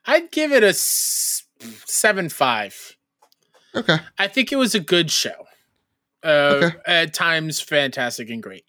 I'd 0.05 0.31
give 0.31 0.51
it 0.51 0.63
a 0.63 0.67
s- 0.69 1.43
seven 1.85 2.29
five. 2.29 2.95
Okay. 3.75 3.97
I 4.17 4.27
think 4.27 4.51
it 4.51 4.55
was 4.57 4.75
a 4.75 4.79
good 4.79 5.11
show. 5.11 5.45
Uh, 6.23 6.59
Okay. 6.63 6.77
At 6.85 7.13
times, 7.13 7.59
fantastic 7.61 8.29
and 8.29 8.41
great, 8.41 8.65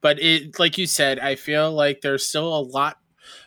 but 0.00 0.20
it, 0.20 0.58
like 0.58 0.76
you 0.78 0.86
said, 0.86 1.18
I 1.18 1.34
feel 1.34 1.72
like 1.72 2.00
there's 2.02 2.24
still 2.26 2.54
a 2.56 2.60
lot. 2.60 2.98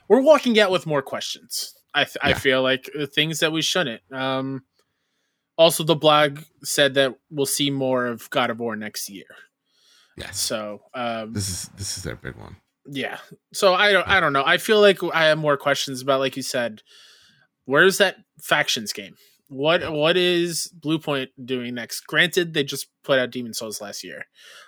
We're 0.09 0.21
walking 0.21 0.59
out 0.59 0.71
with 0.71 0.85
more 0.85 1.01
questions. 1.01 1.73
I 1.93 2.05
th- 2.05 2.17
I 2.21 2.33
feel 2.33 2.63
like 2.63 2.89
uh, 2.99 3.05
things 3.05 3.39
that 3.39 3.51
we 3.51 3.61
shouldn't. 3.61 4.01
Um, 4.11 4.63
also, 5.57 5.83
the 5.83 5.95
blog 5.95 6.39
said 6.63 6.95
that 6.95 7.15
we'll 7.29 7.45
see 7.45 7.69
more 7.69 8.07
of 8.07 8.27
God 8.31 8.49
of 8.49 8.59
War 8.59 8.75
next 8.75 9.07
year. 9.09 9.27
Yes. 10.17 10.39
So, 10.39 10.81
um, 10.95 11.33
This 11.33 11.49
is 11.49 11.69
this 11.77 11.97
is 11.97 12.03
their 12.03 12.15
big 12.15 12.35
one. 12.35 12.55
Yeah. 12.85 13.17
So 13.53 13.73
I 13.73 13.91
don't 13.91 14.07
I 14.07 14.19
don't 14.19 14.33
know. 14.33 14.43
I 14.45 14.57
feel 14.57 14.81
like 14.81 14.99
I 15.13 15.25
have 15.25 15.37
more 15.37 15.57
questions 15.57 16.01
about 16.01 16.19
like 16.19 16.35
you 16.35 16.43
said, 16.43 16.81
where's 17.65 17.97
that 17.99 18.17
factions 18.41 18.91
game? 18.93 19.15
What 19.49 19.91
what 19.91 20.17
is 20.17 20.71
Bluepoint 20.79 21.27
doing 21.43 21.75
next? 21.75 22.01
Granted, 22.07 22.53
they 22.53 22.63
just 22.63 22.87
put 23.03 23.19
out 23.19 23.29
Demon's 23.31 23.59
Souls 23.59 23.81
last 23.81 24.03
year. 24.03 24.25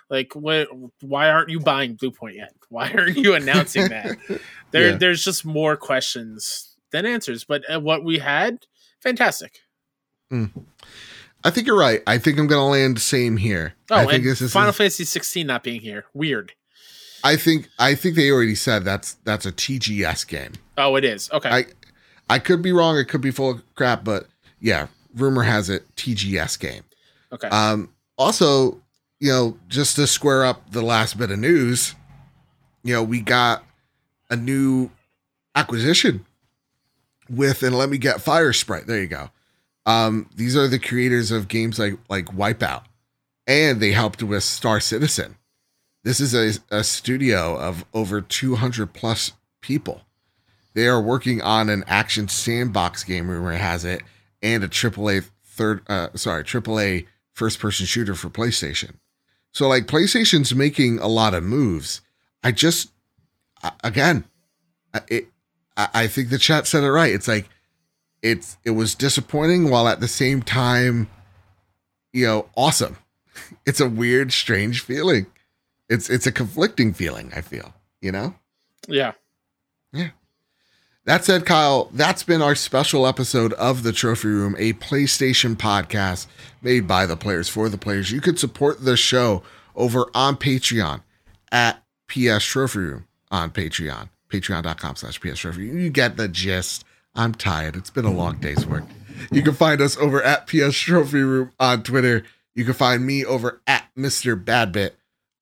Like 0.08 0.34
what 0.34 0.68
why 1.00 1.28
aren't 1.28 1.50
you 1.50 1.60
buying 1.60 1.96
Bluepoint 1.96 2.36
yet? 2.36 2.52
Why 2.68 2.90
aren't 2.92 3.16
you 3.16 3.34
announcing 3.34 3.88
that? 3.88 4.16
There 4.72 4.90
Yeah. 4.90 4.96
there's 4.96 5.22
just 5.24 5.44
more 5.44 5.76
questions 5.76 6.76
than 6.90 7.06
answers. 7.06 7.44
But 7.44 7.62
uh, 7.72 7.80
what 7.80 8.02
we 8.04 8.18
had, 8.18 8.66
fantastic. 9.00 9.60
I 10.32 11.50
think 11.50 11.66
you're 11.68 11.78
right. 11.78 12.02
I 12.06 12.18
think 12.18 12.38
I'm 12.38 12.46
gonna 12.48 12.68
land 12.68 13.00
same 13.00 13.36
here. 13.36 13.74
Oh, 13.90 13.96
I 13.96 14.00
think 14.04 14.14
and 14.14 14.24
this 14.24 14.40
is 14.40 14.52
Final 14.52 14.72
Fantasy 14.72 15.04
16 15.04 15.46
not 15.46 15.62
being 15.62 15.80
here. 15.80 16.06
Weird. 16.14 16.52
I 17.24 17.36
think 17.36 17.68
I 17.78 17.94
think 17.94 18.16
they 18.16 18.30
already 18.30 18.54
said 18.54 18.84
that's 18.84 19.14
that's 19.24 19.46
a 19.46 19.52
TGS 19.52 20.26
game. 20.28 20.52
Oh, 20.78 20.96
it 20.96 21.04
is. 21.04 21.30
Okay. 21.32 21.48
I 21.48 21.64
I 22.28 22.38
could 22.38 22.62
be 22.62 22.72
wrong. 22.72 22.96
It 22.98 23.06
could 23.06 23.20
be 23.20 23.30
full 23.30 23.50
of 23.50 23.74
crap, 23.74 24.04
but 24.04 24.26
yeah, 24.60 24.88
rumor 25.14 25.42
has 25.42 25.70
it 25.70 25.94
TGS 25.96 26.58
game. 26.58 26.82
Okay. 27.32 27.48
Um, 27.48 27.90
also, 28.18 28.80
you 29.20 29.30
know, 29.30 29.58
just 29.68 29.96
to 29.96 30.06
square 30.06 30.44
up 30.44 30.70
the 30.72 30.82
last 30.82 31.18
bit 31.18 31.30
of 31.30 31.38
news, 31.38 31.94
you 32.82 32.94
know, 32.94 33.02
we 33.02 33.20
got 33.20 33.64
a 34.30 34.36
new 34.36 34.90
acquisition 35.54 36.24
with, 37.28 37.62
and 37.62 37.76
let 37.76 37.88
me 37.88 37.98
get 37.98 38.18
Firesprite. 38.18 38.86
There 38.86 39.00
you 39.00 39.08
go. 39.08 39.30
Um, 39.86 40.28
these 40.34 40.56
are 40.56 40.68
the 40.68 40.78
creators 40.78 41.30
of 41.30 41.48
games 41.48 41.78
like 41.78 41.94
like 42.08 42.26
Wipeout, 42.26 42.82
and 43.46 43.80
they 43.80 43.92
helped 43.92 44.22
with 44.22 44.42
Star 44.42 44.80
Citizen. 44.80 45.36
This 46.06 46.20
is 46.20 46.36
a, 46.36 46.52
a 46.70 46.84
studio 46.84 47.58
of 47.58 47.84
over 47.92 48.20
200 48.20 48.92
plus 48.92 49.32
people. 49.60 50.02
They 50.72 50.86
are 50.86 51.02
working 51.02 51.42
on 51.42 51.68
an 51.68 51.82
action 51.88 52.28
sandbox 52.28 53.02
game, 53.02 53.28
rumor 53.28 53.54
has 53.54 53.84
it, 53.84 54.04
and 54.40 54.62
a 54.62 54.68
AAA 54.68 55.28
third, 55.44 55.82
uh, 55.88 56.10
sorry, 56.14 56.44
AAA 56.44 57.06
first 57.32 57.58
person 57.58 57.86
shooter 57.86 58.14
for 58.14 58.30
PlayStation. 58.30 58.92
So 59.50 59.66
like 59.66 59.88
PlayStation's 59.88 60.54
making 60.54 61.00
a 61.00 61.08
lot 61.08 61.34
of 61.34 61.42
moves. 61.42 62.02
I 62.44 62.52
just, 62.52 62.92
again, 63.82 64.26
it, 65.08 65.26
I 65.76 66.06
think 66.06 66.28
the 66.28 66.38
chat 66.38 66.68
said 66.68 66.84
it 66.84 66.92
right. 66.92 67.12
It's 67.12 67.26
like, 67.26 67.48
it's 68.22 68.58
it 68.62 68.70
was 68.70 68.94
disappointing 68.94 69.70
while 69.70 69.88
at 69.88 69.98
the 69.98 70.06
same 70.06 70.42
time, 70.42 71.10
you 72.12 72.26
know, 72.26 72.48
awesome. 72.54 72.96
It's 73.66 73.80
a 73.80 73.88
weird, 73.88 74.32
strange 74.32 74.80
feeling. 74.82 75.26
It's 75.88 76.10
it's 76.10 76.26
a 76.26 76.32
conflicting 76.32 76.92
feeling. 76.92 77.32
I 77.34 77.40
feel, 77.40 77.74
you 78.00 78.12
know. 78.12 78.34
Yeah. 78.88 79.12
Yeah. 79.92 80.10
That 81.04 81.24
said, 81.24 81.46
Kyle, 81.46 81.88
that's 81.92 82.24
been 82.24 82.42
our 82.42 82.56
special 82.56 83.06
episode 83.06 83.52
of 83.52 83.84
The 83.84 83.92
Trophy 83.92 84.26
Room, 84.26 84.56
a 84.58 84.72
PlayStation 84.72 85.54
podcast 85.54 86.26
made 86.60 86.88
by 86.88 87.06
the 87.06 87.16
players 87.16 87.48
for 87.48 87.68
the 87.68 87.78
players. 87.78 88.10
You 88.10 88.20
could 88.20 88.40
support 88.40 88.84
the 88.84 88.96
show 88.96 89.44
over 89.76 90.06
on 90.14 90.36
Patreon 90.36 91.02
at 91.52 91.80
PS 92.08 92.44
Trophy 92.44 92.80
Room 92.80 93.06
on 93.30 93.52
Patreon, 93.52 94.08
patreon.com 94.30 94.96
slash 94.96 95.20
PS 95.20 95.38
Trophy. 95.38 95.68
Room. 95.68 95.78
You 95.78 95.90
get 95.90 96.16
the 96.16 96.26
gist. 96.26 96.84
I'm 97.14 97.34
tired. 97.34 97.76
It's 97.76 97.90
been 97.90 98.04
a 98.04 98.12
long 98.12 98.38
day's 98.38 98.66
work. 98.66 98.84
You 99.30 99.42
can 99.42 99.54
find 99.54 99.80
us 99.80 99.96
over 99.96 100.20
at 100.22 100.48
PS 100.48 100.76
Trophy 100.76 101.20
Room 101.20 101.52
on 101.60 101.84
Twitter. 101.84 102.24
You 102.56 102.64
can 102.64 102.74
find 102.74 103.06
me 103.06 103.24
over 103.24 103.60
at 103.68 103.84
Mr. 103.96 104.42
Badbit 104.42 104.90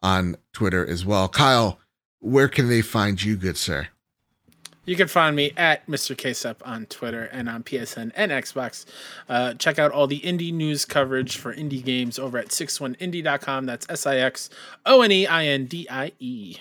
on 0.04 0.36
Twitter 0.52 0.86
as 0.86 1.04
well. 1.04 1.28
Kyle, 1.28 1.80
where 2.20 2.46
can 2.46 2.68
they 2.68 2.82
find 2.82 3.20
you, 3.20 3.36
good 3.36 3.56
sir? 3.56 3.88
You 4.84 4.96
can 4.96 5.08
find 5.08 5.34
me 5.34 5.50
at 5.56 5.86
Mr. 5.86 6.14
KSEP 6.14 6.56
on 6.62 6.84
Twitter 6.86 7.24
and 7.32 7.48
on 7.48 7.62
PSN 7.62 8.12
and 8.14 8.30
Xbox. 8.30 8.84
Uh, 9.30 9.54
check 9.54 9.78
out 9.78 9.92
all 9.92 10.06
the 10.06 10.20
indie 10.20 10.52
news 10.52 10.84
coverage 10.84 11.38
for 11.38 11.54
indie 11.54 11.82
games 11.82 12.18
over 12.18 12.36
at 12.36 12.48
61indie.com. 12.48 13.64
That's 13.64 13.86
S 13.88 14.06
I 14.06 14.18
X 14.18 14.50
O 14.84 15.00
N 15.00 15.10
E 15.10 15.26
I 15.26 15.46
N 15.46 15.64
D 15.64 15.86
I 15.90 16.12
E. 16.20 16.58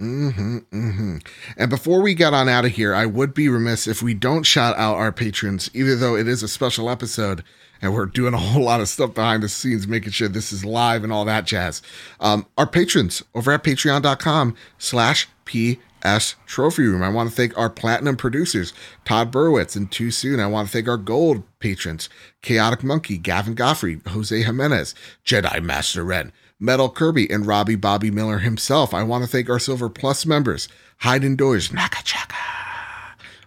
Mm-hmm, 0.00 0.58
mm-hmm. 0.58 1.16
And 1.58 1.70
before 1.70 2.00
we 2.00 2.14
get 2.14 2.32
on 2.32 2.48
out 2.48 2.64
of 2.64 2.72
here, 2.72 2.94
I 2.94 3.04
would 3.04 3.34
be 3.34 3.48
remiss 3.48 3.86
if 3.86 4.02
we 4.02 4.14
don't 4.14 4.44
shout 4.44 4.76
out 4.76 4.96
our 4.96 5.12
patrons, 5.12 5.70
either 5.74 5.94
though 5.94 6.16
it 6.16 6.26
is 6.26 6.42
a 6.42 6.48
special 6.48 6.88
episode 6.88 7.44
and 7.82 7.94
we're 7.94 8.06
doing 8.06 8.34
a 8.34 8.38
whole 8.38 8.64
lot 8.64 8.80
of 8.80 8.88
stuff 8.88 9.14
behind 9.14 9.42
the 9.42 9.48
scenes, 9.48 9.86
making 9.86 10.12
sure 10.12 10.28
this 10.28 10.52
is 10.52 10.64
live 10.64 11.04
and 11.04 11.12
all 11.12 11.24
that 11.24 11.46
jazz. 11.46 11.82
Um, 12.18 12.46
our 12.56 12.66
patrons 12.66 13.22
over 13.34 13.52
at 13.52 13.64
patreon.com 13.64 14.54
slash 14.78 15.28
PS 15.44 16.36
Trophy 16.46 16.84
Room. 16.84 17.02
I 17.02 17.08
want 17.08 17.30
to 17.30 17.36
thank 17.36 17.56
our 17.58 17.70
platinum 17.70 18.16
producers, 18.16 18.72
Todd 19.04 19.32
Burwitz 19.32 19.76
and 19.76 19.90
Too 19.90 20.10
Soon. 20.10 20.40
I 20.40 20.46
want 20.46 20.68
to 20.68 20.72
thank 20.72 20.88
our 20.88 20.96
gold 20.96 21.42
patrons, 21.58 22.08
Chaotic 22.42 22.82
Monkey, 22.82 23.18
Gavin 23.18 23.54
Goffrey, 23.54 24.06
Jose 24.08 24.42
Jimenez, 24.42 24.94
Jedi 25.24 25.62
Master 25.62 26.04
Ren, 26.04 26.32
Metal 26.60 26.90
Kirby, 26.90 27.30
and 27.30 27.46
Robbie 27.46 27.74
Bobby 27.74 28.10
Miller 28.10 28.38
himself. 28.38 28.92
I 28.92 29.02
want 29.02 29.24
to 29.24 29.30
thank 29.30 29.48
our 29.48 29.58
Silver 29.58 29.88
Plus 29.88 30.26
members, 30.26 30.68
Hide 30.98 31.24
Indoors, 31.24 31.70
Nakachaka, 31.70 32.36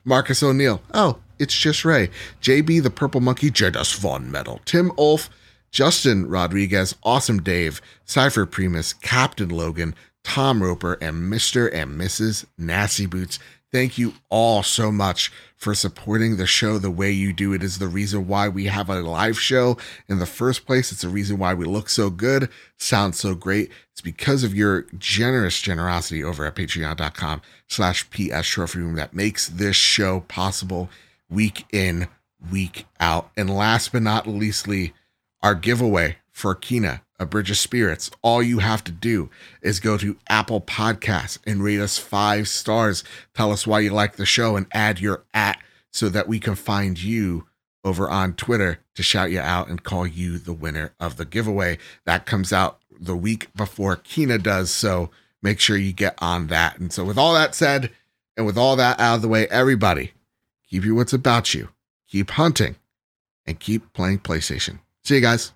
Marcus 0.03 0.41
O'Neill. 0.41 0.81
Oh, 0.93 1.19
it's 1.37 1.55
just 1.55 1.85
Ray. 1.85 2.09
JB 2.41 2.81
the 2.81 2.89
Purple 2.89 3.21
Monkey, 3.21 3.51
Jedus 3.51 3.95
Von 3.95 4.31
Metal, 4.31 4.59
Tim 4.65 4.91
Ulf, 4.97 5.29
Justin 5.71 6.27
Rodriguez, 6.27 6.95
Awesome 7.03 7.41
Dave, 7.41 7.81
Cypher 8.05 8.45
Primus, 8.45 8.93
Captain 8.93 9.49
Logan, 9.49 9.95
Tom 10.23 10.63
Roper, 10.63 10.97
and 11.01 11.31
Mr. 11.31 11.69
and 11.73 11.99
Mrs. 11.99 12.45
Nasty 12.57 13.05
Boots. 13.05 13.39
Thank 13.73 13.97
you 13.97 14.13
all 14.29 14.61
so 14.61 14.91
much 14.91 15.31
for 15.55 15.73
supporting 15.73 16.37
the 16.37 16.45
show 16.45 16.77
the 16.77 16.91
way 16.91 17.09
you 17.09 17.33
do. 17.33 17.53
It 17.53 17.63
is 17.63 17.79
the 17.79 17.87
reason 17.87 18.27
why 18.27 18.47
we 18.47 18.65
have 18.65 18.87
a 18.87 19.01
live 19.01 19.39
show 19.39 19.79
in 20.07 20.19
the 20.19 20.27
first 20.27 20.67
place. 20.67 20.91
It's 20.91 21.01
the 21.01 21.09
reason 21.09 21.39
why 21.39 21.55
we 21.55 21.65
look 21.65 21.89
so 21.89 22.11
good, 22.11 22.49
sound 22.77 23.15
so 23.15 23.33
great. 23.33 23.71
It's 23.91 23.99
because 24.01 24.43
of 24.43 24.53
your 24.53 24.83
generous 24.99 25.59
generosity 25.59 26.23
over 26.23 26.45
at 26.45 26.55
patreon.com 26.55 27.41
slash 27.67 28.07
PS 28.11 28.45
Trophy 28.45 28.77
Room 28.77 28.93
that 28.93 29.15
makes 29.15 29.47
this 29.47 29.75
show 29.75 30.19
possible 30.19 30.91
week 31.27 31.65
in, 31.73 32.09
week 32.51 32.85
out. 32.99 33.31
And 33.35 33.49
last 33.49 33.91
but 33.91 34.03
not 34.03 34.27
leastly, 34.27 34.93
our 35.41 35.55
giveaway 35.55 36.17
for 36.33 36.55
Kena, 36.55 37.01
A 37.19 37.25
Bridge 37.25 37.51
of 37.51 37.57
Spirits. 37.57 38.11
All 38.21 38.43
you 38.43 38.59
have 38.59 38.83
to 38.85 38.91
do 38.91 39.29
is 39.61 39.79
go 39.79 39.97
to 39.97 40.17
Apple 40.27 40.59
Podcasts 40.59 41.37
and 41.45 41.63
rate 41.63 41.79
us 41.79 41.97
five 41.97 42.49
stars. 42.49 43.03
Tell 43.33 43.51
us 43.51 43.65
why 43.65 43.79
you 43.79 43.91
like 43.91 44.17
the 44.17 44.25
show 44.25 44.57
and 44.57 44.65
add 44.73 44.99
your 44.99 45.23
at 45.33 45.61
so 45.91 46.09
that 46.09 46.27
we 46.27 46.39
can 46.39 46.55
find 46.55 47.01
you 47.01 47.45
over 47.85 48.09
on 48.09 48.33
Twitter 48.33 48.79
to 48.95 49.03
shout 49.03 49.31
you 49.31 49.39
out 49.39 49.69
and 49.69 49.83
call 49.83 50.07
you 50.07 50.37
the 50.37 50.53
winner 50.53 50.93
of 50.99 51.17
the 51.17 51.25
giveaway. 51.25 51.77
That 52.05 52.25
comes 52.25 52.51
out 52.51 52.79
the 52.99 53.15
week 53.15 53.53
before 53.55 53.95
Kena 53.95 54.41
does. 54.41 54.71
So 54.71 55.11
make 55.41 55.59
sure 55.59 55.77
you 55.77 55.93
get 55.93 56.15
on 56.19 56.47
that. 56.47 56.79
And 56.79 56.91
so, 56.91 57.03
with 57.03 57.17
all 57.17 57.33
that 57.33 57.53
said, 57.53 57.91
and 58.35 58.45
with 58.45 58.57
all 58.57 58.75
that 58.77 58.99
out 58.99 59.15
of 59.15 59.21
the 59.21 59.27
way, 59.27 59.47
everybody, 59.49 60.13
keep 60.67 60.83
your 60.83 60.95
wits 60.95 61.13
about 61.13 61.53
you, 61.53 61.69
keep 62.07 62.31
hunting, 62.31 62.77
and 63.45 63.59
keep 63.59 63.93
playing 63.93 64.19
PlayStation. 64.19 64.79
See 65.03 65.15
you 65.15 65.21
guys. 65.21 65.51